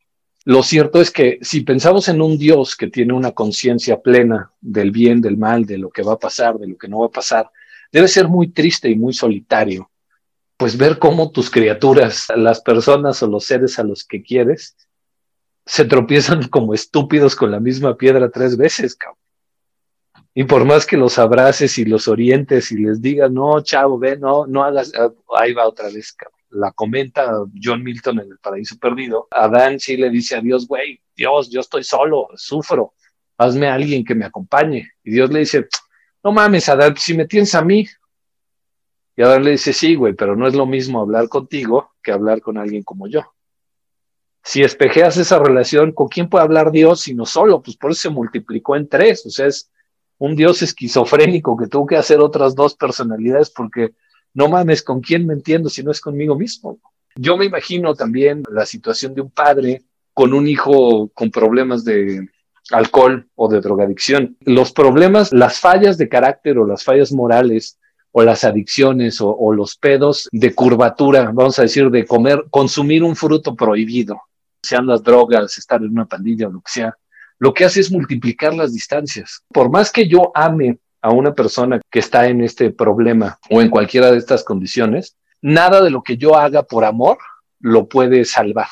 Lo 0.44 0.62
cierto 0.62 1.00
es 1.00 1.10
que 1.10 1.38
si 1.42 1.60
pensamos 1.60 2.08
en 2.08 2.20
un 2.20 2.38
Dios 2.38 2.76
que 2.76 2.88
tiene 2.88 3.12
una 3.12 3.32
conciencia 3.32 4.00
plena 4.00 4.50
del 4.60 4.90
bien, 4.90 5.20
del 5.20 5.36
mal, 5.36 5.66
de 5.66 5.78
lo 5.78 5.90
que 5.90 6.02
va 6.02 6.14
a 6.14 6.18
pasar, 6.18 6.58
de 6.58 6.66
lo 6.66 6.78
que 6.78 6.88
no 6.88 7.00
va 7.00 7.06
a 7.06 7.10
pasar, 7.10 7.50
debe 7.92 8.08
ser 8.08 8.28
muy 8.28 8.48
triste 8.48 8.88
y 8.88 8.96
muy 8.96 9.12
solitario, 9.12 9.90
pues 10.56 10.76
ver 10.76 10.98
cómo 10.98 11.30
tus 11.30 11.50
criaturas, 11.50 12.26
las 12.36 12.60
personas 12.60 13.22
o 13.22 13.26
los 13.26 13.44
seres 13.44 13.78
a 13.78 13.84
los 13.84 14.04
que 14.04 14.22
quieres, 14.22 14.76
se 15.70 15.84
tropiezan 15.84 16.48
como 16.50 16.74
estúpidos 16.74 17.36
con 17.36 17.52
la 17.52 17.60
misma 17.60 17.96
piedra 17.96 18.28
tres 18.28 18.56
veces, 18.56 18.96
cabrón. 18.96 19.18
Y 20.34 20.44
por 20.44 20.64
más 20.64 20.84
que 20.84 20.96
los 20.96 21.18
abraces 21.18 21.78
y 21.78 21.84
los 21.84 22.08
orientes 22.08 22.72
y 22.72 22.78
les 22.78 23.00
digas, 23.00 23.30
no, 23.30 23.60
chavo, 23.62 23.98
ve, 23.98 24.16
no, 24.16 24.46
no 24.46 24.64
hagas, 24.64 24.92
ah, 24.98 25.10
ahí 25.36 25.52
va 25.52 25.68
otra 25.68 25.88
vez, 25.88 26.12
cabrón. 26.12 26.38
La 26.50 26.72
comenta 26.72 27.30
John 27.62 27.84
Milton 27.84 28.18
en 28.18 28.32
El 28.32 28.38
Paraíso 28.38 28.76
Perdido. 28.78 29.28
Adán 29.30 29.78
sí 29.78 29.96
le 29.96 30.10
dice 30.10 30.36
a 30.36 30.40
Dios, 30.40 30.66
güey, 30.66 31.00
Dios, 31.14 31.48
yo 31.50 31.60
estoy 31.60 31.84
solo, 31.84 32.26
sufro, 32.34 32.94
hazme 33.38 33.68
a 33.68 33.74
alguien 33.74 34.04
que 34.04 34.16
me 34.16 34.24
acompañe. 34.24 34.90
Y 35.04 35.12
Dios 35.12 35.30
le 35.30 35.40
dice, 35.40 35.68
no 36.24 36.32
mames, 36.32 36.68
Adán, 36.68 36.96
si 36.96 37.14
me 37.14 37.26
tienes 37.26 37.54
a 37.54 37.62
mí. 37.62 37.86
Y 39.16 39.22
Adán 39.22 39.44
le 39.44 39.52
dice, 39.52 39.72
sí, 39.72 39.94
güey, 39.94 40.14
pero 40.14 40.34
no 40.34 40.48
es 40.48 40.54
lo 40.54 40.66
mismo 40.66 41.00
hablar 41.00 41.28
contigo 41.28 41.92
que 42.02 42.10
hablar 42.10 42.40
con 42.40 42.58
alguien 42.58 42.82
como 42.82 43.06
yo 43.06 43.32
si 44.42 44.62
espejeas 44.62 45.16
esa 45.16 45.38
relación, 45.38 45.92
¿con 45.92 46.08
quién 46.08 46.28
puede 46.28 46.44
hablar 46.44 46.70
Dios 46.70 47.02
sino 47.02 47.26
solo? 47.26 47.62
Pues 47.62 47.76
por 47.76 47.90
eso 47.90 48.02
se 48.02 48.10
multiplicó 48.10 48.76
en 48.76 48.88
tres, 48.88 49.24
o 49.26 49.30
sea, 49.30 49.46
es 49.46 49.70
un 50.18 50.36
Dios 50.36 50.62
esquizofrénico 50.62 51.56
que 51.56 51.66
tuvo 51.66 51.86
que 51.86 51.96
hacer 51.96 52.20
otras 52.20 52.54
dos 52.54 52.74
personalidades 52.74 53.50
porque 53.50 53.94
no 54.34 54.48
mames, 54.48 54.82
¿con 54.82 55.00
quién 55.00 55.26
me 55.26 55.34
entiendo 55.34 55.68
si 55.68 55.82
no 55.82 55.90
es 55.90 56.00
conmigo 56.00 56.36
mismo? 56.36 56.78
Yo 57.16 57.36
me 57.36 57.46
imagino 57.46 57.94
también 57.94 58.42
la 58.50 58.66
situación 58.66 59.14
de 59.14 59.22
un 59.22 59.30
padre 59.30 59.82
con 60.14 60.32
un 60.32 60.46
hijo 60.46 61.08
con 61.14 61.30
problemas 61.30 61.84
de 61.84 62.28
alcohol 62.70 63.26
o 63.34 63.48
de 63.48 63.60
drogadicción. 63.60 64.36
Los 64.40 64.72
problemas, 64.72 65.32
las 65.32 65.58
fallas 65.58 65.98
de 65.98 66.08
carácter 66.08 66.58
o 66.58 66.66
las 66.66 66.84
fallas 66.84 67.12
morales 67.12 67.78
o 68.12 68.22
las 68.22 68.44
adicciones 68.44 69.20
o, 69.20 69.34
o, 69.34 69.52
los 69.52 69.76
pedos 69.76 70.28
de 70.32 70.54
curvatura, 70.54 71.30
vamos 71.32 71.58
a 71.58 71.62
decir, 71.62 71.90
de 71.90 72.04
comer, 72.04 72.44
consumir 72.50 73.04
un 73.04 73.14
fruto 73.16 73.54
prohibido 73.54 74.20
sean 74.62 74.86
las 74.86 75.02
drogas, 75.02 75.56
estar 75.58 75.82
en 75.82 75.90
una 75.90 76.06
pandilla 76.06 76.48
o 76.48 76.52
lo 76.52 76.60
que 76.60 76.70
sea, 76.72 76.96
lo 77.38 77.54
que 77.54 77.64
hace 77.64 77.80
es 77.80 77.90
multiplicar 77.90 78.54
las 78.54 78.72
distancias. 78.72 79.42
Por 79.48 79.70
más 79.70 79.90
que 79.90 80.06
yo 80.06 80.30
ame 80.34 80.78
a 81.00 81.10
una 81.10 81.34
persona 81.34 81.80
que 81.90 81.98
está 81.98 82.26
en 82.28 82.42
este 82.42 82.70
problema 82.70 83.38
o 83.48 83.62
en 83.62 83.70
cualquiera 83.70 84.10
de 84.10 84.18
estas 84.18 84.44
condiciones, 84.44 85.16
nada 85.40 85.82
de 85.82 85.90
lo 85.90 86.02
que 86.02 86.16
yo 86.16 86.36
haga 86.36 86.62
por 86.62 86.84
amor 86.84 87.18
lo 87.58 87.88
puede 87.88 88.24
salvar, 88.24 88.68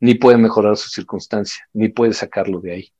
ni 0.00 0.14
puede 0.14 0.38
mejorar 0.38 0.76
su 0.76 0.88
circunstancia, 0.88 1.68
ni 1.72 1.88
puede 1.88 2.12
sacarlo 2.12 2.60
de 2.60 2.72
ahí. 2.72 2.92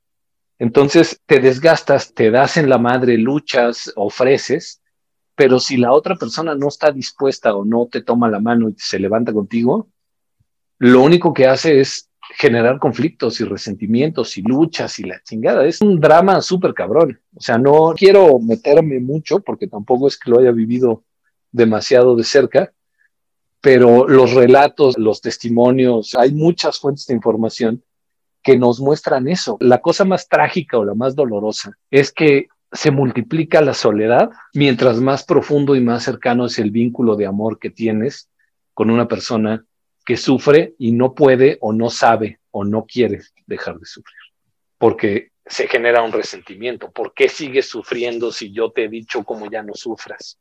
Entonces 0.57 1.19
te 1.25 1.39
desgastas, 1.39 2.13
te 2.13 2.31
das 2.31 2.55
en 2.55 2.69
la 2.69 2.77
madre, 2.77 3.17
luchas, 3.17 3.91
ofreces, 3.95 4.81
pero 5.35 5.59
si 5.59 5.75
la 5.75 5.91
otra 5.91 6.15
persona 6.15 6.55
no 6.55 6.69
está 6.69 6.91
dispuesta 6.91 7.53
o 7.53 7.65
no 7.65 7.87
te 7.91 8.01
toma 8.01 8.29
la 8.29 8.39
mano 8.39 8.69
y 8.69 8.75
se 8.77 8.99
levanta 8.99 9.33
contigo, 9.33 9.89
lo 10.79 11.01
único 11.01 11.33
que 11.33 11.47
hace 11.47 11.79
es 11.79 12.09
generar 12.37 12.79
conflictos 12.79 13.39
y 13.39 13.45
resentimientos 13.45 14.37
y 14.37 14.41
luchas 14.41 14.99
y 14.99 15.03
la 15.03 15.21
chingada. 15.23 15.65
Es 15.65 15.81
un 15.81 15.99
drama 15.99 16.41
súper 16.41 16.73
cabrón. 16.73 17.19
O 17.35 17.41
sea, 17.41 17.57
no 17.57 17.93
quiero 17.95 18.39
meterme 18.39 18.99
mucho 18.99 19.39
porque 19.39 19.67
tampoco 19.67 20.07
es 20.07 20.17
que 20.17 20.31
lo 20.31 20.39
haya 20.39 20.51
vivido 20.51 21.03
demasiado 21.51 22.15
de 22.15 22.23
cerca, 22.23 22.73
pero 23.61 24.07
los 24.07 24.33
relatos, 24.33 24.97
los 24.97 25.21
testimonios, 25.21 26.13
hay 26.15 26.33
muchas 26.33 26.79
fuentes 26.79 27.05
de 27.07 27.13
información 27.13 27.83
que 28.43 28.57
nos 28.57 28.79
muestran 28.79 29.27
eso. 29.27 29.57
La 29.59 29.81
cosa 29.81 30.05
más 30.05 30.27
trágica 30.27 30.77
o 30.77 30.85
la 30.85 30.93
más 30.93 31.15
dolorosa 31.15 31.77
es 31.89 32.11
que 32.11 32.47
se 32.71 32.91
multiplica 32.91 33.61
la 33.61 33.73
soledad 33.73 34.29
mientras 34.53 34.99
más 34.99 35.23
profundo 35.23 35.75
y 35.75 35.81
más 35.81 36.03
cercano 36.03 36.45
es 36.45 36.59
el 36.59 36.71
vínculo 36.71 37.15
de 37.15 37.25
amor 37.25 37.57
que 37.57 37.69
tienes 37.69 38.29
con 38.73 38.89
una 38.89 39.07
persona 39.07 39.65
que 40.05 40.17
sufre 40.17 40.75
y 40.77 40.91
no 40.91 41.13
puede 41.13 41.57
o 41.61 41.73
no 41.73 41.89
sabe 41.89 42.39
o 42.51 42.63
no 42.63 42.85
quiere 42.85 43.21
dejar 43.47 43.79
de 43.79 43.85
sufrir. 43.85 44.19
Porque 44.77 45.31
se 45.45 45.67
genera 45.67 46.01
un 46.01 46.11
resentimiento. 46.11 46.91
¿Por 46.91 47.13
qué 47.13 47.29
sigues 47.29 47.67
sufriendo 47.67 48.31
si 48.31 48.51
yo 48.51 48.71
te 48.71 48.85
he 48.85 48.89
dicho 48.89 49.23
cómo 49.23 49.49
ya 49.49 49.63
no 49.63 49.73
sufras? 49.73 50.39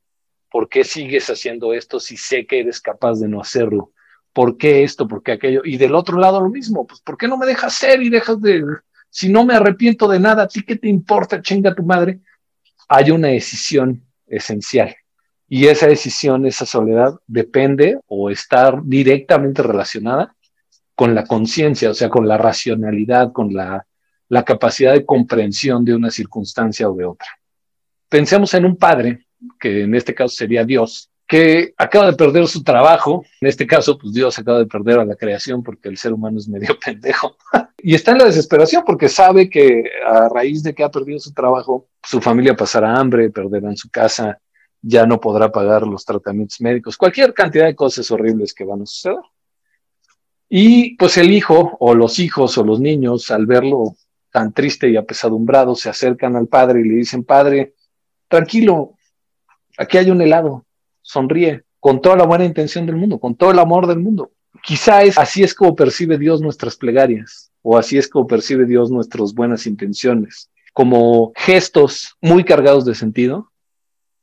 ¿Por 0.50 0.68
qué 0.68 0.84
sigues 0.84 1.28
haciendo 1.30 1.72
esto 1.72 1.98
si 1.98 2.16
sé 2.16 2.46
que 2.46 2.60
eres 2.60 2.80
capaz 2.80 3.18
de 3.20 3.28
no 3.28 3.40
hacerlo? 3.40 3.92
¿Por 4.32 4.56
qué 4.56 4.82
esto? 4.82 5.08
¿Por 5.08 5.22
qué 5.22 5.32
aquello? 5.32 5.62
Y 5.64 5.76
del 5.76 5.94
otro 5.94 6.18
lado 6.18 6.40
lo 6.40 6.50
mismo, 6.50 6.86
pues 6.86 7.00
¿por 7.00 7.16
qué 7.16 7.28
no 7.28 7.36
me 7.36 7.46
dejas 7.46 7.74
ser 7.74 8.02
y 8.02 8.10
dejas 8.10 8.40
de, 8.40 8.64
si 9.10 9.28
no 9.28 9.44
me 9.44 9.54
arrepiento 9.54 10.08
de 10.08 10.20
nada, 10.20 10.44
¿a 10.44 10.48
ti 10.48 10.62
qué 10.62 10.76
te 10.76 10.88
importa, 10.88 11.40
chinga 11.42 11.74
tu 11.74 11.82
madre? 11.82 12.20
Hay 12.88 13.10
una 13.10 13.28
decisión 13.28 14.04
esencial. 14.26 14.94
Y 15.56 15.68
esa 15.68 15.86
decisión, 15.86 16.46
esa 16.46 16.66
soledad, 16.66 17.14
depende 17.28 18.00
o 18.08 18.28
está 18.28 18.76
directamente 18.82 19.62
relacionada 19.62 20.34
con 20.96 21.14
la 21.14 21.26
conciencia, 21.26 21.90
o 21.90 21.94
sea, 21.94 22.08
con 22.08 22.26
la 22.26 22.36
racionalidad, 22.36 23.30
con 23.30 23.54
la 23.54 24.44
capacidad 24.44 24.94
de 24.94 25.06
comprensión 25.06 25.84
de 25.84 25.94
una 25.94 26.10
circunstancia 26.10 26.90
o 26.90 26.96
de 26.96 27.04
otra. 27.04 27.28
Pensemos 28.08 28.52
en 28.54 28.64
un 28.64 28.74
padre, 28.74 29.26
que 29.60 29.82
en 29.82 29.94
este 29.94 30.12
caso 30.12 30.34
sería 30.34 30.64
Dios, 30.64 31.08
que 31.24 31.72
acaba 31.76 32.10
de 32.10 32.16
perder 32.16 32.48
su 32.48 32.64
trabajo, 32.64 33.24
en 33.40 33.46
este 33.46 33.64
caso, 33.64 33.96
pues 33.96 34.12
Dios 34.12 34.36
acaba 34.36 34.58
de 34.58 34.66
perder 34.66 34.98
a 34.98 35.04
la 35.04 35.14
creación 35.14 35.62
porque 35.62 35.88
el 35.88 35.98
ser 35.98 36.12
humano 36.12 36.36
es 36.38 36.48
medio 36.48 36.76
pendejo, 36.84 37.36
y 37.78 37.94
está 37.94 38.10
en 38.10 38.18
la 38.18 38.24
desesperación 38.24 38.82
porque 38.84 39.08
sabe 39.08 39.48
que 39.48 39.84
a 40.04 40.28
raíz 40.28 40.64
de 40.64 40.74
que 40.74 40.82
ha 40.82 40.90
perdido 40.90 41.20
su 41.20 41.32
trabajo, 41.32 41.86
su 42.02 42.20
familia 42.20 42.56
pasará 42.56 42.96
hambre, 42.96 43.30
perderán 43.30 43.76
su 43.76 43.88
casa, 43.88 44.40
ya 44.86 45.06
no 45.06 45.18
podrá 45.18 45.50
pagar 45.50 45.86
los 45.86 46.04
tratamientos 46.04 46.60
médicos, 46.60 46.98
cualquier 46.98 47.32
cantidad 47.32 47.64
de 47.64 47.74
cosas 47.74 48.10
horribles 48.10 48.52
que 48.52 48.64
van 48.64 48.82
a 48.82 48.86
suceder. 48.86 49.22
Y 50.48 50.94
pues 50.96 51.16
el 51.16 51.32
hijo 51.32 51.76
o 51.80 51.94
los 51.94 52.18
hijos 52.18 52.58
o 52.58 52.64
los 52.64 52.80
niños, 52.80 53.30
al 53.30 53.46
verlo 53.46 53.96
tan 54.30 54.52
triste 54.52 54.90
y 54.90 54.96
apesadumbrado, 54.96 55.74
se 55.74 55.88
acercan 55.88 56.36
al 56.36 56.48
padre 56.48 56.80
y 56.80 56.84
le 56.84 56.96
dicen, 56.96 57.24
padre, 57.24 57.74
tranquilo, 58.28 58.94
aquí 59.78 59.96
hay 59.96 60.10
un 60.10 60.20
helado, 60.20 60.66
sonríe, 61.00 61.64
con 61.80 62.02
toda 62.02 62.16
la 62.16 62.26
buena 62.26 62.44
intención 62.44 62.84
del 62.84 62.96
mundo, 62.96 63.18
con 63.18 63.36
todo 63.36 63.52
el 63.52 63.58
amor 63.58 63.86
del 63.86 64.00
mundo. 64.00 64.32
Quizá 64.62 65.02
es 65.02 65.16
así 65.18 65.42
es 65.42 65.54
como 65.54 65.74
percibe 65.74 66.18
Dios 66.18 66.42
nuestras 66.42 66.76
plegarias, 66.76 67.50
o 67.62 67.78
así 67.78 67.96
es 67.96 68.06
como 68.06 68.26
percibe 68.26 68.66
Dios 68.66 68.90
nuestras 68.90 69.32
buenas 69.32 69.66
intenciones, 69.66 70.50
como 70.74 71.32
gestos 71.36 72.16
muy 72.20 72.44
cargados 72.44 72.84
de 72.84 72.94
sentido, 72.94 73.50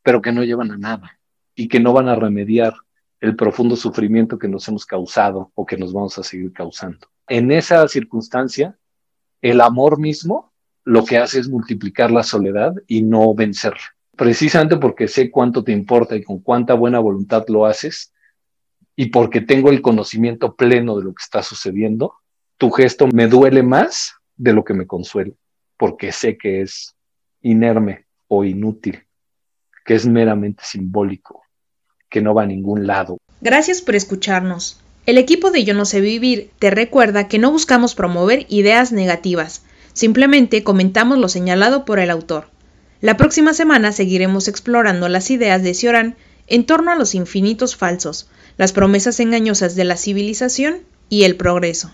pero 0.04 0.22
que 0.22 0.32
no 0.32 0.44
llevan 0.44 0.72
a 0.72 0.78
nada 0.78 1.20
y 1.56 1.68
que 1.68 1.80
no 1.80 1.94
van 1.94 2.10
a 2.10 2.16
remediar 2.16 2.74
el 3.20 3.36
profundo 3.36 3.76
sufrimiento 3.76 4.40
que 4.40 4.48
nos 4.48 4.68
hemos 4.68 4.86
causado 4.86 5.52
o 5.54 5.66
que 5.66 5.78
nos 5.78 5.94
vamos 5.94 6.18
a 6.18 6.24
seguir 6.24 6.52
causando. 6.54 7.08
En 7.28 7.52
esa 7.52 7.88
circunstancia, 7.88 8.78
el 9.42 9.62
amor 9.62 10.00
mismo 10.00 10.52
lo 10.84 11.06
que 11.06 11.18
hace 11.18 11.40
es 11.40 11.48
multiplicar 11.48 12.12
la 12.12 12.24
soledad 12.24 12.74
y 12.88 13.04
no 13.04 13.34
vencerla. 13.36 13.96
Precisamente 14.18 14.78
porque 14.78 15.08
sé 15.08 15.30
cuánto 15.30 15.64
te 15.64 15.72
importa 15.72 16.16
y 16.16 16.24
con 16.24 16.40
cuánta 16.40 16.74
buena 16.74 17.00
voluntad 17.00 17.46
lo 17.48 17.66
haces 17.66 18.14
y 18.96 19.08
porque 19.08 19.42
tengo 19.42 19.70
el 19.70 19.82
conocimiento 19.82 20.56
pleno 20.56 20.98
de 20.98 21.06
lo 21.06 21.14
que 21.14 21.24
está 21.24 21.44
sucediendo, 21.44 22.16
tu 22.58 22.70
gesto 22.72 23.08
me 23.08 23.28
duele 23.28 23.64
más 23.64 24.16
de 24.36 24.54
lo 24.54 24.64
que 24.64 24.74
me 24.74 24.86
consuela, 24.86 25.34
porque 25.78 26.12
sé 26.12 26.38
que 26.38 26.62
es 26.62 26.96
inerme 27.42 28.06
o 28.28 28.44
inútil, 28.44 29.04
que 29.86 29.96
es 29.96 30.06
meramente 30.06 30.64
simbólico, 30.66 31.44
que 32.10 32.22
no 32.22 32.34
va 32.34 32.44
a 32.44 32.48
ningún 32.48 32.88
lado. 32.88 33.18
Gracias 33.42 33.82
por 33.82 33.96
escucharnos. 33.96 34.80
El 35.06 35.18
equipo 35.18 35.50
de 35.50 35.64
Yo 35.64 35.74
no 35.74 35.86
sé 35.86 36.00
vivir 36.00 36.52
te 36.60 36.70
recuerda 36.70 37.28
que 37.28 37.40
no 37.40 37.52
buscamos 37.52 37.96
promover 37.96 38.46
ideas 38.50 38.92
negativas, 38.92 39.64
simplemente 39.94 40.64
comentamos 40.64 41.18
lo 41.18 41.28
señalado 41.28 41.86
por 41.86 42.00
el 42.00 42.12
autor. 42.12 42.50
La 43.02 43.18
próxima 43.18 43.54
semana 43.56 43.92
seguiremos 43.92 44.48
explorando 44.48 45.10
las 45.10 45.32
ideas 45.32 45.64
de 45.64 45.74
Cioran 45.74 46.16
en 46.46 46.66
torno 46.66 46.92
a 46.92 46.96
los 46.96 47.16
infinitos 47.16 47.76
falsos, 47.76 48.30
las 48.58 48.74
promesas 48.74 49.20
engañosas 49.20 49.76
de 49.76 49.86
la 49.86 49.98
civilización 49.98 50.82
y 51.10 51.24
el 51.24 51.36
progreso. 51.36 51.92